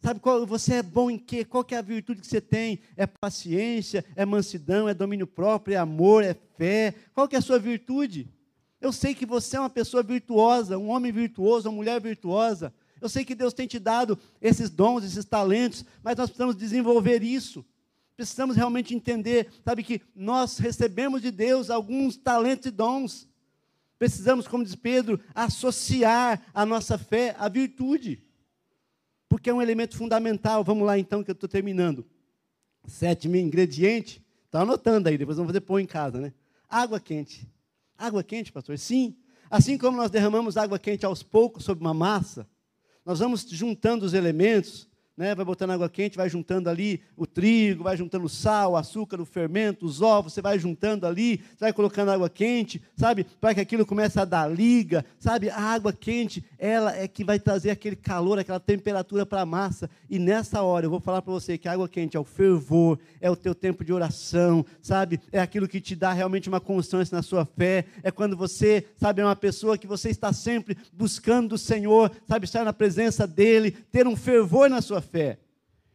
Sabe 0.04 0.20
qual, 0.20 0.44
você 0.44 0.74
é 0.74 0.82
bom 0.82 1.10
em 1.10 1.16
quê? 1.16 1.46
Qual 1.46 1.64
que 1.64 1.74
é 1.74 1.78
a 1.78 1.80
virtude 1.80 2.20
que 2.20 2.26
você 2.26 2.38
tem? 2.38 2.78
É 2.94 3.06
paciência, 3.06 4.04
é 4.14 4.26
mansidão, 4.26 4.86
é 4.86 4.92
domínio 4.92 5.26
próprio, 5.26 5.76
é 5.76 5.78
amor, 5.78 6.22
é 6.22 6.36
fé. 6.58 6.94
Qual 7.14 7.26
que 7.26 7.34
é 7.34 7.38
a 7.38 7.40
sua 7.40 7.58
virtude? 7.58 8.28
Eu 8.82 8.92
sei 8.92 9.14
que 9.14 9.24
você 9.24 9.56
é 9.56 9.60
uma 9.60 9.70
pessoa 9.70 10.02
virtuosa, 10.02 10.76
um 10.76 10.90
homem 10.90 11.10
virtuoso, 11.10 11.70
uma 11.70 11.76
mulher 11.76 11.98
virtuosa. 12.02 12.70
Eu 13.00 13.08
sei 13.08 13.24
que 13.24 13.34
Deus 13.34 13.54
tem 13.54 13.66
te 13.66 13.78
dado 13.78 14.18
esses 14.42 14.68
dons, 14.68 15.04
esses 15.04 15.24
talentos, 15.24 15.86
mas 16.02 16.18
nós 16.18 16.28
precisamos 16.28 16.54
desenvolver 16.54 17.22
isso. 17.22 17.64
Precisamos 18.14 18.56
realmente 18.56 18.94
entender, 18.94 19.48
sabe 19.64 19.82
que 19.82 20.02
nós 20.14 20.58
recebemos 20.58 21.22
de 21.22 21.30
Deus 21.30 21.70
alguns 21.70 22.14
talentos 22.14 22.66
e 22.66 22.70
dons. 22.70 23.26
Precisamos, 23.98 24.46
como 24.46 24.64
diz 24.64 24.74
Pedro, 24.74 25.18
associar 25.34 26.42
a 26.52 26.66
nossa 26.66 26.98
fé 26.98 27.34
à 27.38 27.48
virtude 27.48 28.22
porque 29.34 29.50
é 29.50 29.54
um 29.54 29.60
elemento 29.60 29.96
fundamental. 29.96 30.62
Vamos 30.62 30.86
lá 30.86 30.96
então, 30.96 31.24
que 31.24 31.28
eu 31.28 31.32
estou 31.32 31.48
terminando. 31.48 32.06
Sétimo 32.86 33.34
ingrediente, 33.34 34.24
está 34.46 34.60
anotando 34.60 35.08
aí, 35.08 35.18
depois 35.18 35.36
vamos 35.36 35.50
fazer 35.50 35.60
pôr 35.62 35.80
em 35.80 35.86
casa, 35.86 36.20
né? 36.20 36.32
Água 36.68 37.00
quente. 37.00 37.44
Água 37.98 38.22
quente, 38.22 38.52
pastor? 38.52 38.78
Sim. 38.78 39.16
Assim 39.50 39.76
como 39.76 39.96
nós 39.96 40.08
derramamos 40.08 40.56
água 40.56 40.78
quente 40.78 41.04
aos 41.04 41.24
poucos 41.24 41.64
sobre 41.64 41.82
uma 41.82 41.92
massa, 41.92 42.46
nós 43.04 43.18
vamos 43.18 43.44
juntando 43.50 44.06
os 44.06 44.14
elementos, 44.14 44.88
né? 45.16 45.34
vai 45.34 45.44
botando 45.44 45.70
água 45.70 45.88
quente, 45.88 46.16
vai 46.16 46.28
juntando 46.28 46.68
ali 46.68 47.00
o 47.16 47.26
trigo, 47.26 47.84
vai 47.84 47.96
juntando 47.96 48.26
o 48.26 48.28
sal, 48.28 48.72
o 48.72 48.76
açúcar, 48.76 49.20
o 49.20 49.24
fermento, 49.24 49.86
os 49.86 50.02
ovos, 50.02 50.32
você 50.32 50.42
vai 50.42 50.58
juntando 50.58 51.06
ali, 51.06 51.40
vai 51.58 51.72
colocando 51.72 52.10
água 52.10 52.28
quente, 52.28 52.82
sabe? 52.96 53.24
Para 53.40 53.54
que 53.54 53.60
aquilo 53.60 53.86
comece 53.86 54.18
a 54.18 54.24
dar 54.24 54.50
liga, 54.50 55.04
sabe? 55.18 55.50
A 55.50 55.60
água 55.60 55.92
quente, 55.92 56.44
ela 56.58 56.96
é 56.96 57.06
que 57.06 57.24
vai 57.24 57.38
trazer 57.38 57.70
aquele 57.70 57.96
calor, 57.96 58.38
aquela 58.38 58.60
temperatura 58.60 59.24
para 59.24 59.42
a 59.42 59.46
massa. 59.46 59.88
E 60.10 60.18
nessa 60.18 60.62
hora 60.62 60.86
eu 60.86 60.90
vou 60.90 61.00
falar 61.00 61.22
para 61.22 61.32
você 61.32 61.56
que 61.56 61.68
a 61.68 61.72
água 61.72 61.88
quente 61.88 62.16
é 62.16 62.20
o 62.20 62.24
fervor, 62.24 62.98
é 63.20 63.30
o 63.30 63.36
teu 63.36 63.54
tempo 63.54 63.84
de 63.84 63.92
oração, 63.92 64.66
sabe? 64.82 65.20
É 65.30 65.40
aquilo 65.40 65.68
que 65.68 65.80
te 65.80 65.94
dá 65.94 66.12
realmente 66.12 66.48
uma 66.48 66.60
constância 66.60 67.14
na 67.14 67.22
sua 67.22 67.44
fé, 67.44 67.84
é 68.02 68.10
quando 68.10 68.36
você, 68.36 68.84
sabe, 68.96 69.22
é 69.22 69.24
uma 69.24 69.36
pessoa 69.36 69.78
que 69.78 69.86
você 69.86 70.08
está 70.08 70.32
sempre 70.32 70.76
buscando 70.92 71.54
o 71.54 71.58
Senhor, 71.58 72.10
sabe, 72.26 72.46
estar 72.46 72.64
na 72.64 72.72
presença 72.72 73.26
dele, 73.26 73.70
ter 73.70 74.06
um 74.06 74.16
fervor 74.16 74.68
na 74.68 74.82
sua 74.82 75.03
fé. 75.04 75.38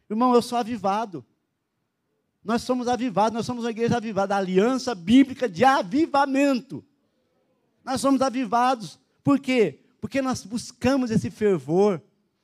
Irmão, 0.08 0.34
eu 0.34 0.40
sou 0.40 0.56
avivado. 0.58 1.24
Nós 2.42 2.62
somos 2.62 2.88
avivados, 2.88 3.34
nós 3.34 3.44
somos 3.44 3.64
uma 3.64 3.70
igreja 3.70 3.98
avivada, 3.98 4.34
a 4.34 4.38
aliança 4.38 4.94
bíblica 4.94 5.48
de 5.48 5.62
avivamento. 5.64 6.82
Nós 7.84 8.00
somos 8.00 8.22
avivados. 8.22 8.98
Por 9.22 9.38
quê? 9.38 9.80
Porque 10.00 10.22
nós 10.22 10.44
buscamos 10.44 11.10
esse 11.10 11.30
fervor. 11.30 12.00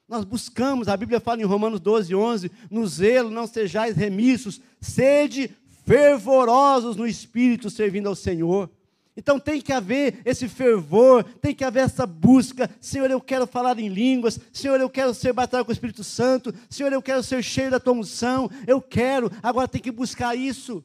Nós 0.07 0.25
buscamos, 0.25 0.87
a 0.87 0.97
Bíblia 0.97 1.19
fala 1.19 1.41
em 1.41 1.45
Romanos 1.45 1.81
12, 1.81 2.15
11: 2.15 2.51
no 2.71 2.87
zelo 2.87 3.31
não 3.31 3.47
sejais 3.47 3.97
remissos, 3.97 4.61
sede 4.81 5.51
fervorosos 5.85 6.97
no 6.97 7.07
espírito, 7.07 7.71
servindo 7.71 8.09
ao 8.09 8.15
Senhor. 8.15 8.71
Então 9.17 9.41
tem 9.41 9.61
que 9.61 9.73
haver 9.73 10.21
esse 10.25 10.47
fervor, 10.47 11.25
tem 11.25 11.55
que 11.55 11.65
haver 11.65 11.85
essa 11.85 12.07
busca. 12.07 12.69
Senhor, 12.81 13.11
eu 13.11 13.21
quero 13.21 13.47
falar 13.47 13.79
em 13.79 13.89
línguas. 13.89 14.39
Senhor, 14.53 14.79
eu 14.79 14.91
quero 14.91 15.15
ser 15.15 15.33
batizado 15.33 15.65
com 15.65 15.71
o 15.71 15.73
Espírito 15.73 16.05
Santo. 16.05 16.53
Senhor, 16.69 16.93
eu 16.93 17.01
quero 17.01 17.23
ser 17.23 17.43
cheio 17.43 17.71
da 17.71 17.81
tua 17.81 17.95
unção. 17.95 18.51
Eu 18.67 18.81
quero. 18.83 19.31
Agora 19.43 19.67
tem 19.67 19.81
que 19.81 19.91
buscar 19.91 20.37
isso. 20.37 20.85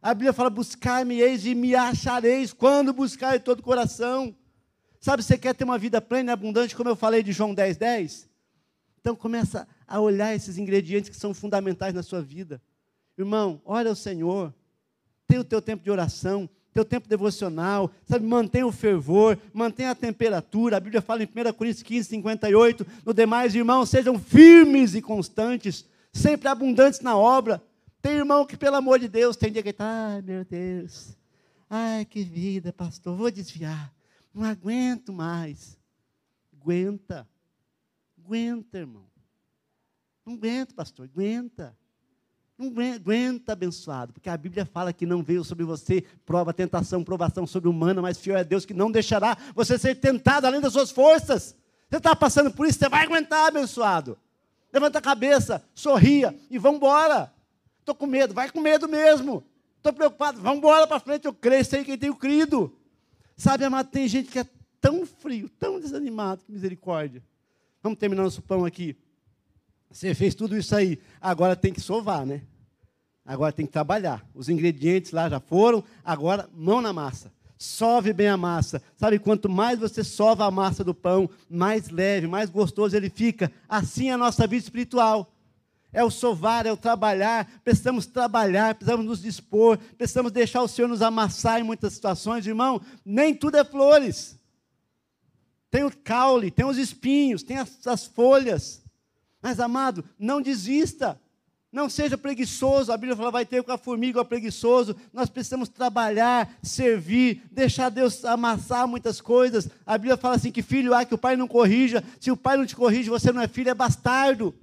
A 0.00 0.14
Bíblia 0.14 0.32
fala: 0.32 0.50
buscar-me 0.50 1.20
eis 1.20 1.44
e 1.46 1.54
me 1.54 1.74
achareis 1.74 2.52
quando 2.52 2.92
buscar 2.92 3.38
de 3.38 3.44
todo 3.44 3.58
o 3.58 3.62
coração. 3.62 4.36
Sabe, 5.00 5.22
você 5.22 5.36
quer 5.36 5.54
ter 5.54 5.64
uma 5.64 5.76
vida 5.76 6.00
plena 6.00 6.30
e 6.30 6.32
abundante, 6.32 6.76
como 6.76 6.88
eu 6.88 6.96
falei 6.96 7.22
de 7.22 7.32
João 7.32 7.52
10, 7.52 7.76
10? 7.76 8.28
Então 9.00 9.16
começa 9.16 9.68
a 9.86 10.00
olhar 10.00 10.34
esses 10.34 10.56
ingredientes 10.56 11.10
que 11.10 11.16
são 11.16 11.34
fundamentais 11.34 11.92
na 11.92 12.02
sua 12.02 12.22
vida. 12.22 12.62
Irmão, 13.18 13.60
olha 13.64 13.90
o 13.90 13.96
Senhor. 13.96 14.54
Tem 15.26 15.38
o 15.38 15.44
teu 15.44 15.60
tempo 15.60 15.82
de 15.82 15.90
oração, 15.90 16.48
teu 16.74 16.84
tempo 16.84 17.08
devocional, 17.08 17.88
sabe, 18.04 18.26
mantenha 18.26 18.66
o 18.66 18.72
fervor, 18.72 19.38
mantenha 19.52 19.92
a 19.92 19.94
temperatura. 19.94 20.76
A 20.76 20.80
Bíblia 20.80 21.00
fala 21.00 21.22
em 21.22 21.26
1 21.26 21.52
Coríntios 21.52 21.84
15, 21.84 22.08
58, 22.08 22.86
no 23.06 23.14
demais, 23.14 23.54
irmãos, 23.54 23.88
sejam 23.88 24.18
firmes 24.18 24.92
e 24.96 25.00
constantes, 25.00 25.86
sempre 26.12 26.48
abundantes 26.48 26.98
na 26.98 27.16
obra. 27.16 27.62
Tem 28.02 28.14
irmão 28.16 28.44
que, 28.44 28.56
pelo 28.56 28.74
amor 28.74 28.98
de 28.98 29.06
Deus, 29.06 29.36
tem 29.36 29.52
dia 29.52 29.62
que 29.62 29.68
está, 29.68 30.14
ai 30.14 30.22
meu 30.22 30.44
Deus, 30.44 31.16
ai 31.70 32.04
que 32.04 32.24
vida, 32.24 32.72
pastor, 32.72 33.16
vou 33.16 33.30
desviar, 33.30 33.94
não 34.34 34.42
aguento 34.42 35.12
mais. 35.12 35.78
Aguenta, 36.60 37.28
aguenta, 38.18 38.78
irmão. 38.78 39.06
Não 40.26 40.34
aguenta, 40.34 40.74
pastor, 40.74 41.04
aguenta. 41.04 41.76
Não 42.56 42.68
aguenta, 42.92 43.52
abençoado, 43.52 44.12
porque 44.12 44.28
a 44.28 44.36
Bíblia 44.36 44.64
fala 44.64 44.92
que 44.92 45.04
não 45.04 45.24
veio 45.24 45.42
sobre 45.42 45.64
você 45.64 46.04
prova, 46.24 46.52
tentação, 46.52 47.02
provação 47.02 47.46
sobre 47.48 47.68
humana, 47.68 48.00
mas 48.00 48.18
fiel 48.18 48.36
é 48.36 48.44
Deus 48.44 48.64
que 48.64 48.72
não 48.72 48.92
deixará 48.92 49.36
você 49.54 49.76
ser 49.76 49.96
tentado 49.96 50.46
além 50.46 50.60
das 50.60 50.72
suas 50.72 50.92
forças. 50.92 51.56
Você 51.90 51.96
está 51.96 52.14
passando 52.14 52.52
por 52.52 52.66
isso, 52.66 52.78
você 52.78 52.88
vai 52.88 53.04
aguentar, 53.04 53.48
abençoado. 53.48 54.16
Levanta 54.72 54.98
a 54.98 55.02
cabeça, 55.02 55.64
sorria 55.74 56.34
e 56.48 56.56
vamos 56.56 56.76
embora. 56.76 57.32
Estou 57.80 57.94
com 57.94 58.06
medo, 58.06 58.32
vai 58.32 58.48
com 58.48 58.60
medo 58.60 58.88
mesmo. 58.88 59.44
Estou 59.76 59.92
preocupado, 59.92 60.40
vamos 60.40 60.58
embora 60.58 60.86
para 60.86 61.00
frente, 61.00 61.26
eu 61.26 61.34
creio, 61.34 61.64
sei 61.64 61.84
quem 61.84 61.98
tenho 61.98 62.14
crido. 62.14 62.72
Sabe, 63.36 63.64
amado, 63.64 63.90
tem 63.90 64.06
gente 64.06 64.30
que 64.30 64.38
é 64.38 64.46
tão 64.80 65.04
frio, 65.04 65.48
tão 65.48 65.80
desanimado, 65.80 66.44
que 66.44 66.52
misericórdia. 66.52 67.22
Vamos 67.82 67.98
terminar 67.98 68.22
nosso 68.22 68.42
pão 68.42 68.64
aqui. 68.64 68.96
Você 69.94 70.12
fez 70.12 70.34
tudo 70.34 70.58
isso 70.58 70.74
aí, 70.74 70.98
agora 71.20 71.54
tem 71.54 71.72
que 71.72 71.80
sovar, 71.80 72.26
né? 72.26 72.42
Agora 73.24 73.52
tem 73.52 73.64
que 73.64 73.70
trabalhar. 73.70 74.26
Os 74.34 74.48
ingredientes 74.48 75.12
lá 75.12 75.28
já 75.28 75.38
foram, 75.38 75.84
agora 76.04 76.50
mão 76.52 76.80
na 76.80 76.92
massa. 76.92 77.32
Sove 77.56 78.12
bem 78.12 78.26
a 78.26 78.36
massa. 78.36 78.82
Sabe, 78.96 79.20
quanto 79.20 79.48
mais 79.48 79.78
você 79.78 80.02
sova 80.02 80.46
a 80.46 80.50
massa 80.50 80.82
do 80.82 80.92
pão, 80.92 81.30
mais 81.48 81.90
leve, 81.90 82.26
mais 82.26 82.50
gostoso 82.50 82.96
ele 82.96 83.08
fica. 83.08 83.52
Assim 83.68 84.10
é 84.10 84.14
a 84.14 84.18
nossa 84.18 84.48
vida 84.48 84.64
espiritual. 84.64 85.32
É 85.92 86.02
o 86.02 86.10
sovar, 86.10 86.66
é 86.66 86.72
o 86.72 86.76
trabalhar. 86.76 87.48
Precisamos 87.62 88.04
trabalhar, 88.04 88.74
precisamos 88.74 89.06
nos 89.06 89.22
dispor, 89.22 89.78
precisamos 89.96 90.32
deixar 90.32 90.60
o 90.62 90.68
Senhor 90.68 90.88
nos 90.88 91.02
amassar 91.02 91.60
em 91.60 91.64
muitas 91.64 91.92
situações, 91.92 92.44
irmão. 92.48 92.80
Nem 93.04 93.32
tudo 93.32 93.58
é 93.58 93.64
flores. 93.64 94.36
Tem 95.70 95.84
o 95.84 95.96
caule, 95.96 96.50
tem 96.50 96.66
os 96.66 96.78
espinhos, 96.78 97.44
tem 97.44 97.58
as, 97.58 97.86
as 97.86 98.04
folhas. 98.04 98.83
Mas, 99.44 99.60
amado, 99.60 100.02
não 100.18 100.40
desista. 100.40 101.20
Não 101.70 101.90
seja 101.90 102.16
preguiçoso. 102.16 102.90
A 102.90 102.96
Bíblia 102.96 103.14
fala, 103.14 103.30
vai 103.30 103.44
ter 103.44 103.62
com 103.62 103.70
a 103.70 103.76
formiga 103.76 104.18
o 104.18 104.24
preguiçoso. 104.24 104.96
Nós 105.12 105.28
precisamos 105.28 105.68
trabalhar, 105.68 106.50
servir, 106.62 107.42
deixar 107.52 107.90
Deus 107.90 108.24
amassar 108.24 108.88
muitas 108.88 109.20
coisas. 109.20 109.68
A 109.84 109.98
Bíblia 109.98 110.16
fala 110.16 110.36
assim: 110.36 110.50
que 110.50 110.62
filho 110.62 110.94
há 110.94 111.04
que 111.04 111.14
o 111.14 111.18
pai 111.18 111.36
não 111.36 111.46
corrija. 111.46 112.02
Se 112.18 112.30
o 112.30 112.36
pai 112.38 112.56
não 112.56 112.64
te 112.64 112.74
corrige, 112.74 113.10
você 113.10 113.30
não 113.32 113.42
é 113.42 113.46
filho, 113.46 113.68
é 113.68 113.74
bastardo. 113.74 114.54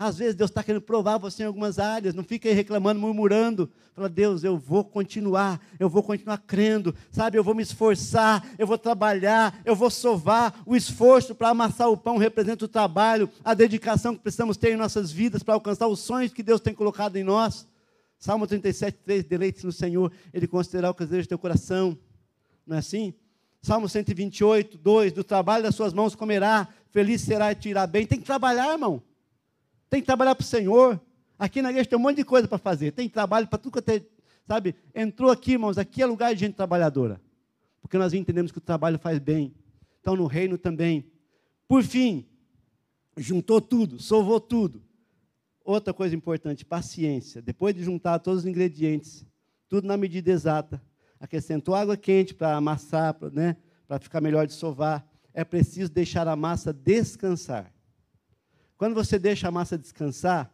Às 0.00 0.16
vezes 0.16 0.34
Deus 0.34 0.50
está 0.50 0.62
querendo 0.64 0.80
provar 0.80 1.18
você 1.18 1.42
em 1.42 1.46
algumas 1.46 1.78
áreas, 1.78 2.14
não 2.14 2.24
fica 2.24 2.48
aí 2.48 2.54
reclamando, 2.54 2.98
murmurando. 2.98 3.70
Fala, 3.94 4.08
Deus, 4.08 4.42
eu 4.42 4.56
vou 4.56 4.82
continuar, 4.82 5.60
eu 5.78 5.90
vou 5.90 6.02
continuar 6.02 6.38
crendo, 6.38 6.94
sabe? 7.12 7.36
Eu 7.36 7.44
vou 7.44 7.54
me 7.54 7.62
esforçar, 7.62 8.42
eu 8.58 8.66
vou 8.66 8.78
trabalhar, 8.78 9.60
eu 9.62 9.76
vou 9.76 9.90
sovar. 9.90 10.58
O 10.64 10.74
esforço 10.74 11.34
para 11.34 11.50
amassar 11.50 11.90
o 11.90 11.98
pão 11.98 12.16
representa 12.16 12.64
o 12.64 12.68
trabalho, 12.68 13.28
a 13.44 13.52
dedicação 13.52 14.16
que 14.16 14.22
precisamos 14.22 14.56
ter 14.56 14.72
em 14.72 14.76
nossas 14.78 15.12
vidas 15.12 15.42
para 15.42 15.52
alcançar 15.52 15.86
os 15.86 16.00
sonhos 16.00 16.32
que 16.32 16.42
Deus 16.42 16.62
tem 16.62 16.72
colocado 16.72 17.16
em 17.16 17.22
nós. 17.22 17.68
Salmo 18.18 18.46
37, 18.46 19.00
3, 19.04 19.24
deleite 19.24 19.66
no 19.66 19.72
Senhor, 19.72 20.10
Ele 20.32 20.46
considerará 20.46 20.92
o 20.92 20.94
que 20.94 21.04
deseja 21.04 21.26
do 21.26 21.28
teu 21.28 21.38
coração. 21.38 21.98
Não 22.66 22.76
é 22.76 22.78
assim? 22.78 23.12
Salmo 23.60 23.86
128, 23.86 24.78
2, 24.78 25.12
do 25.12 25.22
trabalho 25.22 25.62
das 25.62 25.74
suas 25.74 25.92
mãos 25.92 26.14
comerá, 26.14 26.68
feliz 26.90 27.20
será 27.20 27.52
e 27.52 27.54
te 27.54 27.68
irá 27.68 27.86
bem. 27.86 28.06
Tem 28.06 28.18
que 28.18 28.24
trabalhar, 28.24 28.72
irmão. 28.72 29.02
Tem 29.90 30.00
que 30.00 30.06
trabalhar 30.06 30.36
para 30.36 30.44
o 30.44 30.46
Senhor. 30.46 31.00
Aqui 31.36 31.60
na 31.60 31.70
igreja 31.70 31.88
tem 31.88 31.98
um 31.98 32.02
monte 32.02 32.18
de 32.18 32.24
coisa 32.24 32.46
para 32.46 32.58
fazer. 32.58 32.92
Tem 32.92 33.08
trabalho 33.08 33.48
para 33.48 33.58
tudo 33.58 33.72
que 33.72 33.78
até, 33.80 34.02
sabe? 34.46 34.76
Entrou 34.94 35.30
aqui, 35.30 35.52
irmãos, 35.52 35.76
aqui 35.76 36.00
é 36.00 36.06
lugar 36.06 36.32
de 36.32 36.40
gente 36.40 36.54
trabalhadora. 36.54 37.20
Porque 37.82 37.98
nós 37.98 38.14
entendemos 38.14 38.52
que 38.52 38.58
o 38.58 38.60
trabalho 38.60 38.98
faz 39.00 39.18
bem. 39.18 39.52
Então, 40.00 40.14
no 40.14 40.26
reino 40.26 40.56
também. 40.56 41.10
Por 41.66 41.82
fim, 41.82 42.24
juntou 43.16 43.60
tudo, 43.60 44.00
sovou 44.00 44.40
tudo. 44.40 44.80
Outra 45.64 45.92
coisa 45.92 46.14
importante, 46.14 46.64
paciência. 46.64 47.42
Depois 47.42 47.74
de 47.74 47.82
juntar 47.82 48.20
todos 48.20 48.40
os 48.40 48.46
ingredientes, 48.46 49.26
tudo 49.68 49.86
na 49.86 49.96
medida 49.96 50.30
exata, 50.30 50.80
acrescentou 51.18 51.74
água 51.74 51.96
quente 51.96 52.32
para 52.32 52.54
amassar, 52.54 53.14
para 53.14 53.30
né, 53.30 53.56
ficar 54.00 54.20
melhor 54.20 54.46
de 54.46 54.52
sovar. 54.52 55.06
É 55.34 55.44
preciso 55.44 55.90
deixar 55.90 56.26
a 56.28 56.36
massa 56.36 56.72
descansar. 56.72 57.72
Quando 58.80 58.94
você 58.94 59.18
deixa 59.18 59.46
a 59.46 59.50
massa 59.50 59.76
descansar, 59.76 60.50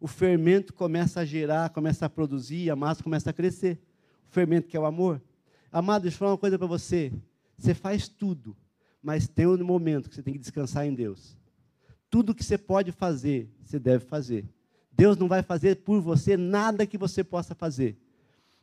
o 0.00 0.08
fermento 0.08 0.74
começa 0.74 1.20
a 1.20 1.24
gerar, 1.24 1.70
começa 1.70 2.06
a 2.06 2.10
produzir, 2.10 2.68
a 2.70 2.74
massa 2.74 3.04
começa 3.04 3.30
a 3.30 3.32
crescer. 3.32 3.80
O 4.28 4.32
fermento 4.32 4.66
que 4.66 4.76
é 4.76 4.80
o 4.80 4.84
amor. 4.84 5.22
Amado, 5.70 6.02
deixa 6.02 6.16
eu 6.16 6.18
falar 6.18 6.32
uma 6.32 6.38
coisa 6.38 6.58
para 6.58 6.66
você. 6.66 7.12
Você 7.56 7.74
faz 7.74 8.08
tudo, 8.08 8.56
mas 9.00 9.28
tem 9.28 9.46
um 9.46 9.56
momento 9.64 10.08
que 10.08 10.16
você 10.16 10.24
tem 10.24 10.32
que 10.32 10.40
descansar 10.40 10.86
em 10.86 10.92
Deus. 10.92 11.38
Tudo 12.10 12.34
que 12.34 12.42
você 12.42 12.58
pode 12.58 12.90
fazer, 12.90 13.48
você 13.64 13.78
deve 13.78 14.04
fazer. 14.04 14.44
Deus 14.90 15.16
não 15.16 15.28
vai 15.28 15.44
fazer 15.44 15.76
por 15.76 16.00
você 16.00 16.36
nada 16.36 16.84
que 16.84 16.98
você 16.98 17.22
possa 17.22 17.54
fazer. 17.54 17.96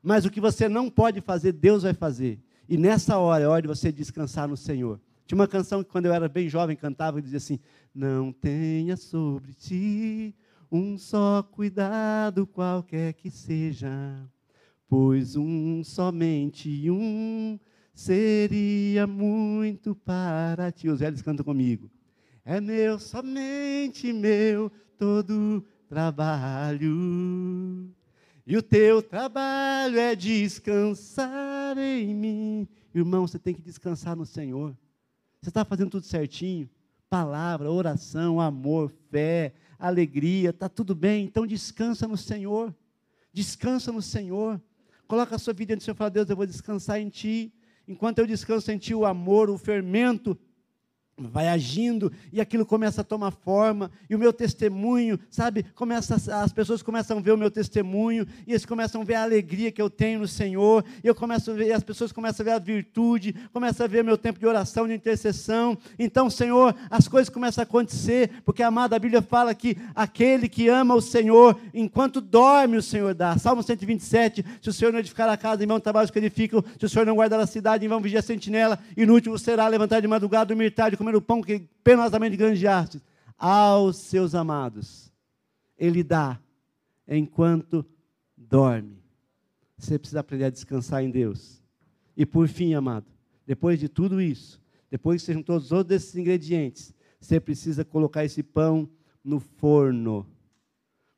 Mas 0.03 0.25
o 0.25 0.29
que 0.29 0.41
você 0.41 0.67
não 0.67 0.89
pode 0.89 1.21
fazer, 1.21 1.53
Deus 1.53 1.83
vai 1.83 1.93
fazer. 1.93 2.37
E 2.67 2.77
nessa 2.77 3.17
hora 3.17 3.45
é 3.45 3.47
hora 3.47 3.61
de 3.61 3.67
você 3.69 3.93
descansar 3.93 4.45
no 4.45 4.57
Senhor. 4.57 4.99
Tinha 5.25 5.37
uma 5.37 5.47
canção 5.47 5.83
que 5.83 5.89
quando 5.89 6.05
eu 6.05 6.13
era 6.13 6.29
bem 6.29 6.47
jovem 6.47 6.75
cantava 6.75 7.19
e 7.19 7.21
dizia 7.21 7.37
assim: 7.37 7.59
Não 7.93 8.31
tenha 8.31 8.95
sobre 8.95 9.53
ti 9.53 10.35
um 10.71 10.97
só 10.97 11.41
cuidado 11.41 12.45
qualquer 12.45 13.13
que 13.13 13.31
seja, 13.31 13.89
pois 14.87 15.35
um 15.35 15.83
somente 15.83 16.89
um 16.91 17.59
seria 17.93 19.07
muito 19.07 19.95
para 19.95 20.71
ti. 20.71 20.89
Os 20.89 20.99
velhos 20.99 21.21
cantam 21.21 21.45
comigo. 21.45 21.89
É 22.43 22.61
meu, 22.61 22.99
somente 22.99 24.13
meu, 24.13 24.71
todo 24.97 25.65
trabalho. 25.87 27.89
E 28.45 28.55
o 28.55 28.61
teu 28.61 29.01
trabalho 29.01 29.97
é 29.97 30.15
descansar 30.15 31.75
em 31.79 32.13
mim. 32.13 32.67
Irmão, 32.93 33.25
você 33.25 33.39
tem 33.39 33.55
que 33.55 33.61
descansar 33.61 34.15
no 34.15 34.25
Senhor. 34.25 34.77
Você 35.45 35.49
está 35.51 35.63
fazendo 35.63 35.91
tudo 35.91 36.07
certinho. 36.07 36.67
palavra, 37.07 37.71
oração, 37.71 38.41
amor, 38.41 38.91
fé, 39.11 39.53
alegria, 39.77 40.49
está 40.49 40.67
tudo 40.67 40.95
bem. 40.95 41.23
Então 41.23 41.45
descansa 41.45 42.07
no 42.07 42.17
Senhor. 42.17 42.73
Descansa 43.31 43.91
no 43.91 44.01
Senhor. 44.01 44.59
Coloca 45.07 45.35
a 45.35 45.37
sua 45.37 45.53
vida 45.53 45.67
diante 45.67 45.81
do 45.81 45.83
Senhor 45.83 45.93
e 45.93 45.97
fala, 45.99 46.09
Deus, 46.09 46.27
eu 46.27 46.35
vou 46.35 46.47
descansar 46.47 46.99
em 46.99 47.09
Ti. 47.09 47.53
Enquanto 47.87 48.17
eu 48.17 48.25
descanso 48.25 48.71
em 48.71 48.79
Ti, 48.79 48.95
o 48.95 49.05
amor, 49.05 49.51
o 49.51 49.57
fermento 49.59 50.35
vai 51.17 51.47
agindo 51.47 52.11
e 52.31 52.41
aquilo 52.41 52.65
começa 52.65 52.99
a 52.99 53.03
tomar 53.03 53.31
forma 53.31 53.89
e 54.09 54.15
o 54.15 54.19
meu 54.19 54.33
testemunho, 54.33 55.17
sabe, 55.29 55.63
começa 55.73 56.15
as 56.15 56.51
pessoas 56.51 56.81
começam 56.81 57.17
a 57.17 57.21
ver 57.21 57.31
o 57.31 57.37
meu 57.37 57.49
testemunho 57.49 58.27
e 58.45 58.51
eles 58.51 58.65
começam 58.65 59.01
a 59.01 59.03
ver 59.05 59.15
a 59.15 59.23
alegria 59.23 59.71
que 59.71 59.81
eu 59.81 59.89
tenho 59.89 60.19
no 60.19 60.27
Senhor, 60.27 60.83
e 61.03 61.07
eu 61.07 61.15
começo 61.15 61.51
a 61.51 61.53
ver, 61.53 61.71
as 61.71 61.83
pessoas 61.83 62.11
começam 62.11 62.43
a 62.43 62.45
ver 62.45 62.51
a 62.51 62.59
virtude, 62.59 63.33
começam 63.53 63.85
a 63.85 63.87
ver 63.87 64.03
meu 64.03 64.17
tempo 64.17 64.39
de 64.39 64.45
oração, 64.45 64.87
de 64.87 64.93
intercessão. 64.93 65.77
Então, 65.97 66.29
Senhor, 66.29 66.75
as 66.89 67.07
coisas 67.07 67.29
começam 67.29 67.61
a 67.61 67.63
acontecer, 67.63 68.29
porque 68.43 68.61
a 68.61 68.99
Bíblia 68.99 69.21
fala 69.21 69.53
que 69.55 69.77
aquele 69.93 70.49
que 70.49 70.67
ama 70.67 70.95
o 70.95 71.01
Senhor, 71.01 71.57
enquanto 71.73 72.19
dorme, 72.19 72.77
o 72.77 72.81
Senhor 72.81 73.13
dá. 73.13 73.37
Salmo 73.37 73.63
127, 73.63 74.45
se 74.61 74.69
o 74.69 74.73
Senhor 74.73 74.91
não 74.91 74.99
edificar 74.99 75.29
a 75.29 75.37
casa, 75.37 75.63
em 75.63 75.67
vão 75.67 75.79
trabalhos 75.79 76.11
que 76.11 76.19
edificam, 76.19 76.63
se 76.77 76.85
o 76.85 76.89
Senhor 76.89 77.05
não 77.05 77.15
guardar 77.15 77.39
a 77.39 77.47
cidade, 77.47 77.85
em 77.85 77.89
vão 77.89 78.01
vigiar 78.01 78.19
a 78.19 78.25
sentinela, 78.25 78.79
inútil 78.97 79.37
será 79.37 79.67
levantar 79.67 80.01
de 80.01 80.07
madrugada, 80.07 80.45
dormir 80.47 80.71
tarde, 80.71 80.97
comer 81.05 81.15
o 81.15 81.21
pão 81.21 81.39
que 81.39 81.69
penosamente 81.83 82.35
granjeastes, 82.35 83.03
aos 83.37 83.97
seus 83.97 84.33
amados. 84.33 85.11
Ele 85.77 86.03
dá 86.03 86.39
enquanto 87.07 87.85
dorme. 88.35 88.97
Você 89.77 89.99
precisa 89.99 90.21
aprender 90.21 90.45
a 90.45 90.49
descansar 90.49 91.03
em 91.03 91.11
Deus. 91.11 91.61
E 92.17 92.25
por 92.25 92.47
fim, 92.47 92.73
amado, 92.73 93.05
depois 93.45 93.79
de 93.79 93.87
tudo 93.87 94.19
isso, 94.19 94.59
depois 94.89 95.21
que 95.21 95.27
sejam 95.27 95.43
todos 95.43 95.65
os 95.65 95.71
outros 95.71 95.95
esses 95.95 96.15
ingredientes, 96.15 96.93
você 97.19 97.39
precisa 97.39 97.85
colocar 97.85 98.25
esse 98.25 98.41
pão 98.41 98.89
no 99.23 99.39
forno. 99.39 100.25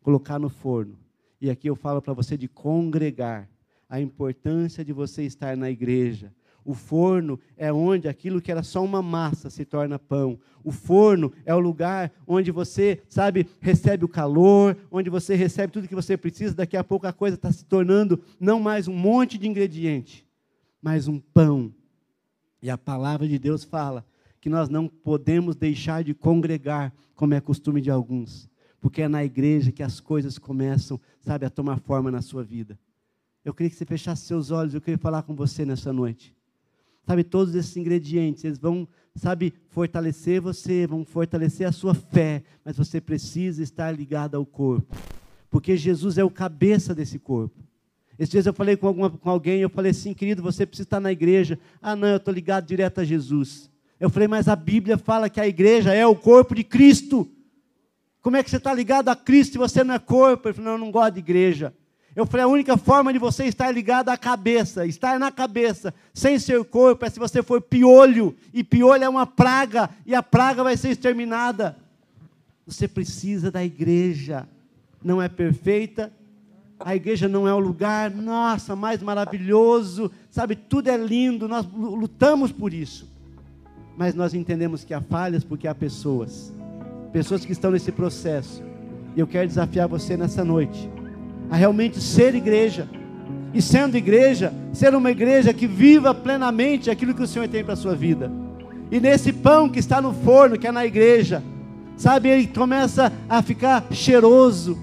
Colocar 0.02 0.38
no 0.38 0.50
forno. 0.50 1.00
E 1.40 1.50
aqui 1.50 1.70
eu 1.70 1.76
falo 1.76 2.02
para 2.02 2.14
você 2.14 2.36
de 2.36 2.48
congregar, 2.50 3.50
a 3.88 4.02
importância 4.02 4.84
de 4.84 4.92
você 4.92 5.24
estar 5.24 5.56
na 5.56 5.72
igreja, 5.72 6.34
o 6.68 6.74
forno 6.74 7.40
é 7.56 7.72
onde 7.72 8.10
aquilo 8.10 8.42
que 8.42 8.52
era 8.52 8.62
só 8.62 8.84
uma 8.84 9.02
massa 9.02 9.50
se 9.50 9.64
torna 9.64 9.98
pão. 9.98 10.38
O 10.66 10.70
forno 10.70 11.32
é 11.46 11.56
o 11.56 11.60
lugar 11.60 12.12
onde 12.28 12.52
você, 12.52 13.02
sabe, 13.08 13.48
recebe 13.62 14.04
o 14.04 14.10
calor, 14.10 14.76
onde 14.92 15.10
você 15.10 15.34
recebe 15.34 15.72
tudo 15.72 15.88
que 15.88 15.96
você 15.96 16.18
precisa. 16.18 16.54
Daqui 16.54 16.76
a 16.76 16.84
pouco 16.84 17.08
a 17.08 17.14
coisa 17.14 17.36
está 17.38 17.50
se 17.54 17.64
tornando 17.64 18.22
não 18.38 18.60
mais 18.60 18.86
um 18.86 18.94
monte 18.94 19.38
de 19.38 19.48
ingrediente, 19.48 20.28
mas 20.82 21.08
um 21.08 21.22
pão. 21.22 21.74
E 22.62 22.70
a 22.70 22.78
palavra 22.78 23.26
de 23.26 23.40
Deus 23.40 23.64
fala 23.64 24.06
que 24.42 24.50
nós 24.50 24.68
não 24.68 24.90
podemos 24.90 25.56
deixar 25.56 26.04
de 26.04 26.14
congregar, 26.14 26.94
como 27.16 27.34
é 27.34 27.40
costume 27.40 27.80
de 27.80 27.90
alguns, 27.90 28.50
porque 28.82 29.04
é 29.04 29.08
na 29.08 29.24
igreja 29.24 29.72
que 29.72 29.82
as 29.82 30.02
coisas 30.02 30.38
começam, 30.38 31.00
sabe, 31.22 31.46
a 31.46 31.50
tomar 31.50 31.80
forma 31.80 32.12
na 32.12 32.22
sua 32.22 32.44
vida. 32.44 32.78
Eu 33.46 33.54
queria 33.54 33.70
que 33.70 33.78
você 33.78 33.86
fechasse 33.86 34.26
seus 34.26 34.52
olhos, 34.52 34.74
eu 34.74 34.82
queria 34.82 34.98
falar 34.98 35.24
com 35.24 35.34
você 35.34 35.64
nessa 35.64 35.94
noite. 35.94 36.37
Sabe, 37.08 37.24
todos 37.24 37.56
esses 37.56 37.78
ingredientes, 37.78 38.44
eles 38.44 38.60
vão, 38.60 38.86
sabe, 39.16 39.54
fortalecer 39.70 40.42
você, 40.42 40.86
vão 40.86 41.06
fortalecer 41.06 41.66
a 41.66 41.72
sua 41.72 41.94
fé, 41.94 42.44
mas 42.66 42.76
você 42.76 43.00
precisa 43.00 43.64
estar 43.64 43.90
ligado 43.92 44.36
ao 44.36 44.46
corpo, 44.46 44.94
porque 45.50 45.78
Jesus 45.78 46.18
é 46.18 46.24
o 46.26 46.30
cabeça 46.30 46.94
desse 46.94 47.18
corpo. 47.18 47.64
Esses 48.20 48.32
dias 48.32 48.46
eu 48.46 48.54
falei 48.54 48.76
com, 48.76 48.88
alguma, 48.88 49.10
com 49.10 49.30
alguém, 49.30 49.62
eu 49.62 49.70
falei 49.70 49.92
assim, 49.92 50.14
querido, 50.14 50.44
você 50.44 50.66
precisa 50.66 50.86
estar 50.86 51.00
na 51.00 51.10
igreja. 51.10 51.58
Ah, 51.82 51.96
não, 51.96 52.10
eu 52.10 52.18
estou 52.18 52.34
ligado 52.34 52.66
direto 52.66 53.00
a 53.00 53.06
Jesus. 53.06 53.72
Eu 53.98 54.10
falei, 54.10 54.28
mas 54.28 54.50
a 54.50 54.56
Bíblia 54.56 54.98
fala 54.98 55.30
que 55.30 55.40
a 55.40 55.48
igreja 55.48 55.94
é 55.94 56.06
o 56.06 56.16
corpo 56.16 56.54
de 56.54 56.64
Cristo. 56.66 57.32
Como 58.22 58.36
é 58.36 58.44
que 58.44 58.50
você 58.50 58.58
está 58.58 58.74
ligado 58.74 59.08
a 59.08 59.16
Cristo 59.16 59.54
se 59.54 59.58
você 59.58 59.82
não 59.82 59.94
é 59.94 60.00
corpo? 60.00 60.50
Ele 60.50 60.56
falou, 60.56 60.72
não, 60.72 60.78
eu 60.78 60.86
não 60.86 60.92
gosto 60.92 61.14
de 61.14 61.20
igreja. 61.20 61.74
Eu 62.18 62.26
falei, 62.26 62.46
a 62.46 62.48
única 62.48 62.76
forma 62.78 63.14
de 63.14 63.20
você 63.20 63.46
estar 63.46 63.70
ligado 63.70 64.10
à 64.10 64.18
cabeça, 64.18 64.88
estar 64.88 65.20
na 65.20 65.32
cabeça, 65.32 65.94
sem 66.12 66.40
ser 66.40 66.66
corpo, 66.66 67.06
é 67.06 67.12
se 67.12 67.20
você 67.20 67.44
for 67.44 67.62
piolho, 67.62 68.36
e 68.52 68.64
piolho 68.64 69.04
é 69.04 69.08
uma 69.08 69.28
praga, 69.28 69.88
e 70.04 70.16
a 70.16 70.24
praga 70.24 70.64
vai 70.64 70.76
ser 70.76 70.90
exterminada. 70.90 71.78
Você 72.66 72.88
precisa 72.88 73.52
da 73.52 73.64
igreja, 73.64 74.48
não 75.04 75.22
é 75.22 75.30
perfeita, 75.30 76.12
a 76.80 76.96
igreja 76.96 77.28
não 77.28 77.48
é 77.48 77.54
o 77.54 77.60
lugar, 77.60 78.10
nossa, 78.10 78.76
mais 78.76 79.00
maravilhoso, 79.04 80.10
sabe, 80.32 80.56
tudo 80.56 80.88
é 80.88 80.98
lindo, 80.98 81.48
nós 81.48 81.68
lutamos 81.72 82.52
por 82.52 82.74
isso, 82.74 83.08
mas 83.96 84.16
nós 84.16 84.34
entendemos 84.34 84.84
que 84.84 84.96
há 84.96 85.02
falhas 85.02 85.44
porque 85.44 85.68
há 85.68 85.76
pessoas, 85.76 86.52
pessoas 87.14 87.46
que 87.46 87.52
estão 87.52 87.70
nesse 87.70 87.92
processo, 87.92 88.64
e 89.16 89.20
eu 89.20 89.28
quero 89.28 89.48
desafiar 89.48 89.88
você 89.88 90.18
nessa 90.18 90.44
noite, 90.44 90.97
a 91.50 91.56
realmente 91.56 92.00
ser 92.00 92.36
igreja. 92.36 92.88
E 93.54 93.62
sendo 93.62 93.98
igreja, 93.98 94.54
ser 94.74 94.94
uma 94.94 95.10
igreja 95.10 95.54
que 95.54 95.68
viva 95.68 96.14
plenamente 96.14 96.90
aquilo 96.90 97.14
que 97.14 97.24
o 97.24 97.28
Senhor 97.28 97.48
tem 97.48 97.64
para 97.64 97.74
a 97.74 97.78
sua 97.78 97.96
vida. 97.96 98.32
E 98.92 99.00
nesse 99.00 99.34
pão 99.34 99.70
que 99.70 99.80
está 99.80 100.02
no 100.02 100.14
forno, 100.14 100.58
que 100.58 100.68
é 100.68 100.72
na 100.72 100.86
igreja, 100.86 101.44
sabe, 101.96 102.30
ele 102.30 102.48
começa 102.48 103.12
a 103.28 103.42
ficar 103.42 103.86
cheiroso. 103.92 104.78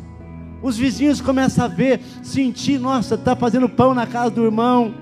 Os 0.63 0.77
vizinhos 0.77 1.21
começam 1.21 1.65
a 1.65 1.69
ver, 1.69 2.01
sentir, 2.23 2.79
nossa, 2.79 3.15
está 3.15 3.37
fazendo 3.37 3.69
pão 3.69 3.95
na 3.95 4.07
casa 4.07 4.31
do 4.31 4.45
irmão. 4.45 4.95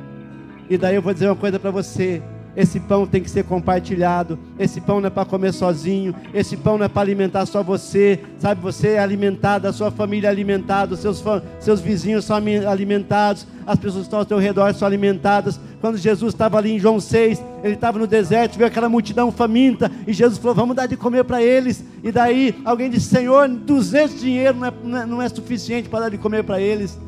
E 0.68 0.76
daí 0.76 0.96
eu 0.96 1.02
vou 1.02 1.12
dizer 1.12 1.26
uma 1.26 1.36
coisa 1.36 1.58
para 1.58 1.70
você: 1.70 2.22
esse 2.54 2.78
pão 2.78 3.06
tem 3.06 3.22
que 3.22 3.30
ser 3.30 3.44
compartilhado. 3.44 4.38
Esse 4.58 4.80
pão 4.80 5.00
não 5.00 5.06
é 5.06 5.10
para 5.10 5.24
comer 5.24 5.52
sozinho. 5.52 6.14
Esse 6.34 6.56
pão 6.56 6.76
não 6.76 6.84
é 6.84 6.88
para 6.88 7.00
alimentar 7.00 7.46
só 7.46 7.62
você. 7.62 8.20
Sabe, 8.38 8.60
você 8.60 8.88
é 8.90 8.98
alimentado, 8.98 9.66
a 9.66 9.72
sua 9.72 9.90
família 9.90 10.28
é 10.28 10.30
alimentada, 10.30 10.96
seus, 10.96 11.22
seus 11.58 11.80
vizinhos 11.80 12.24
são 12.24 12.36
alimentados, 12.36 13.46
as 13.66 13.78
pessoas 13.78 14.02
que 14.02 14.06
estão 14.06 14.18
ao 14.18 14.26
seu 14.26 14.38
redor 14.38 14.74
são 14.74 14.86
alimentadas. 14.86 15.58
Quando 15.80 15.96
Jesus 15.96 16.34
estava 16.34 16.58
ali 16.58 16.72
em 16.72 16.78
João 16.78 17.00
6, 17.00 17.42
ele 17.64 17.74
estava 17.74 17.98
no 17.98 18.06
deserto, 18.06 18.56
viu 18.56 18.66
aquela 18.66 18.88
multidão 18.88 19.32
faminta, 19.32 19.90
e 20.06 20.12
Jesus 20.12 20.38
falou: 20.38 20.54
Vamos 20.54 20.76
dar 20.76 20.86
de 20.86 20.96
comer 20.96 21.24
para 21.24 21.42
eles. 21.42 21.82
E 22.02 22.12
daí 22.12 22.54
alguém 22.64 22.90
disse: 22.90 23.08
Senhor, 23.08 23.48
200 23.48 24.20
dinheiro 24.20 24.58
não 24.58 24.66
é, 24.66 24.72
não 24.84 24.98
é, 24.98 25.06
não 25.06 25.22
é 25.22 25.28
suficiente 25.28 25.88
para 25.88 26.00
dar 26.00 26.08
de 26.10 26.18
comer 26.18 26.44
para 26.44 26.60
eles. 26.60 26.98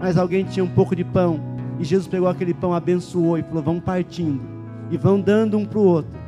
Mas 0.00 0.16
alguém 0.16 0.44
tinha 0.44 0.64
um 0.64 0.68
pouco 0.68 0.96
de 0.96 1.04
pão. 1.04 1.40
E 1.78 1.84
Jesus 1.84 2.08
pegou 2.08 2.28
aquele 2.28 2.54
pão, 2.54 2.72
abençoou 2.72 3.36
e 3.36 3.42
falou: 3.42 3.62
Vamos 3.62 3.84
partindo 3.84 4.57
e 4.90 4.96
vão 4.96 5.20
dando 5.20 5.58
um 5.58 5.64
para 5.64 5.78
o 5.78 5.84
outro. 5.84 6.18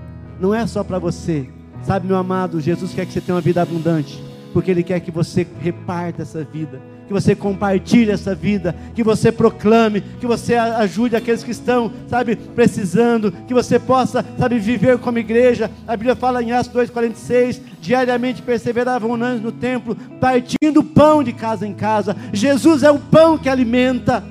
Não 0.41 0.55
é 0.55 0.67
só 0.67 0.83
para 0.83 0.99
você. 0.99 1.49
Sabe, 1.83 2.07
meu 2.07 2.17
amado, 2.17 2.61
Jesus 2.61 2.93
quer 2.93 3.07
que 3.07 3.13
você 3.13 3.21
tenha 3.21 3.35
uma 3.35 3.41
vida 3.41 3.63
abundante, 3.63 4.23
porque 4.53 4.71
Ele 4.71 4.83
quer 4.83 5.01
que 5.01 5.11
você 5.11 5.47
reparta 5.61 6.23
essa 6.23 6.45
vida, 6.45 6.81
que 7.07 7.13
você 7.13 7.35
compartilhe 7.35 8.11
essa 8.11 8.35
vida, 8.35 8.75
que 8.95 9.03
você 9.03 9.33
proclame, 9.33 10.01
que 10.01 10.27
você 10.27 10.55
ajude 10.55 11.17
aqueles 11.17 11.43
que 11.43 11.51
estão, 11.51 11.91
sabe, 12.07 12.37
precisando, 12.37 13.33
que 13.33 13.55
você 13.55 13.79
possa, 13.79 14.25
sabe, 14.39 14.59
viver 14.59 14.99
como 14.99 15.19
igreja. 15.19 15.71
A 15.89 15.97
Bíblia 15.97 16.15
fala 16.15 16.43
em 16.43 16.53
Atos 16.53 16.71
2,46: 16.73 17.61
diariamente 17.81 18.43
perseveravam 18.43 19.11
unânimes 19.11 19.43
no 19.43 19.53
templo, 19.53 19.97
partindo 20.21 20.85
pão 20.85 21.23
de 21.23 21.33
casa 21.33 21.67
em 21.67 21.73
casa. 21.73 22.15
Jesus 22.33 22.83
é 22.83 22.91
o 22.91 22.99
pão 22.99 23.39
que 23.39 23.49
alimenta. 23.49 24.23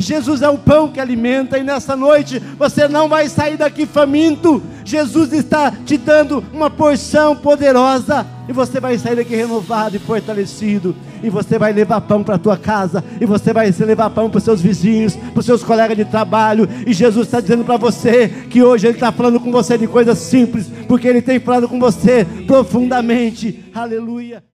Jesus 0.00 0.42
é 0.42 0.48
o 0.48 0.58
pão 0.58 0.88
que 0.88 0.98
alimenta, 0.98 1.58
e 1.58 1.62
nessa 1.62 1.94
noite 1.94 2.40
você 2.58 2.88
não 2.88 3.08
vai 3.08 3.28
sair 3.28 3.56
daqui 3.56 3.86
faminto. 3.86 4.62
Jesus 4.84 5.32
está 5.32 5.70
te 5.70 5.96
dando 5.96 6.42
uma 6.52 6.70
porção 6.70 7.36
poderosa, 7.36 8.26
e 8.48 8.52
você 8.52 8.80
vai 8.80 8.98
sair 8.98 9.16
daqui 9.16 9.36
renovado 9.36 9.96
e 9.96 9.98
fortalecido. 9.98 10.96
E 11.22 11.28
você 11.28 11.58
vai 11.58 11.72
levar 11.72 12.00
pão 12.00 12.24
para 12.24 12.36
a 12.36 12.38
tua 12.38 12.56
casa, 12.56 13.04
e 13.20 13.26
você 13.26 13.52
vai 13.52 13.70
levar 13.70 14.10
pão 14.10 14.30
para 14.30 14.38
os 14.38 14.44
seus 14.44 14.60
vizinhos, 14.60 15.14
para 15.14 15.40
os 15.40 15.46
seus 15.46 15.62
colegas 15.62 15.96
de 15.96 16.04
trabalho. 16.04 16.68
E 16.86 16.92
Jesus 16.92 17.26
está 17.26 17.40
dizendo 17.40 17.64
para 17.64 17.76
você 17.76 18.28
que 18.48 18.62
hoje 18.62 18.86
Ele 18.86 18.94
está 18.94 19.12
falando 19.12 19.38
com 19.38 19.52
você 19.52 19.76
de 19.76 19.86
coisas 19.86 20.18
simples, 20.18 20.66
porque 20.88 21.06
Ele 21.06 21.22
tem 21.22 21.38
falado 21.38 21.68
com 21.68 21.78
você 21.78 22.26
profundamente. 22.46 23.64
Aleluia. 23.74 24.42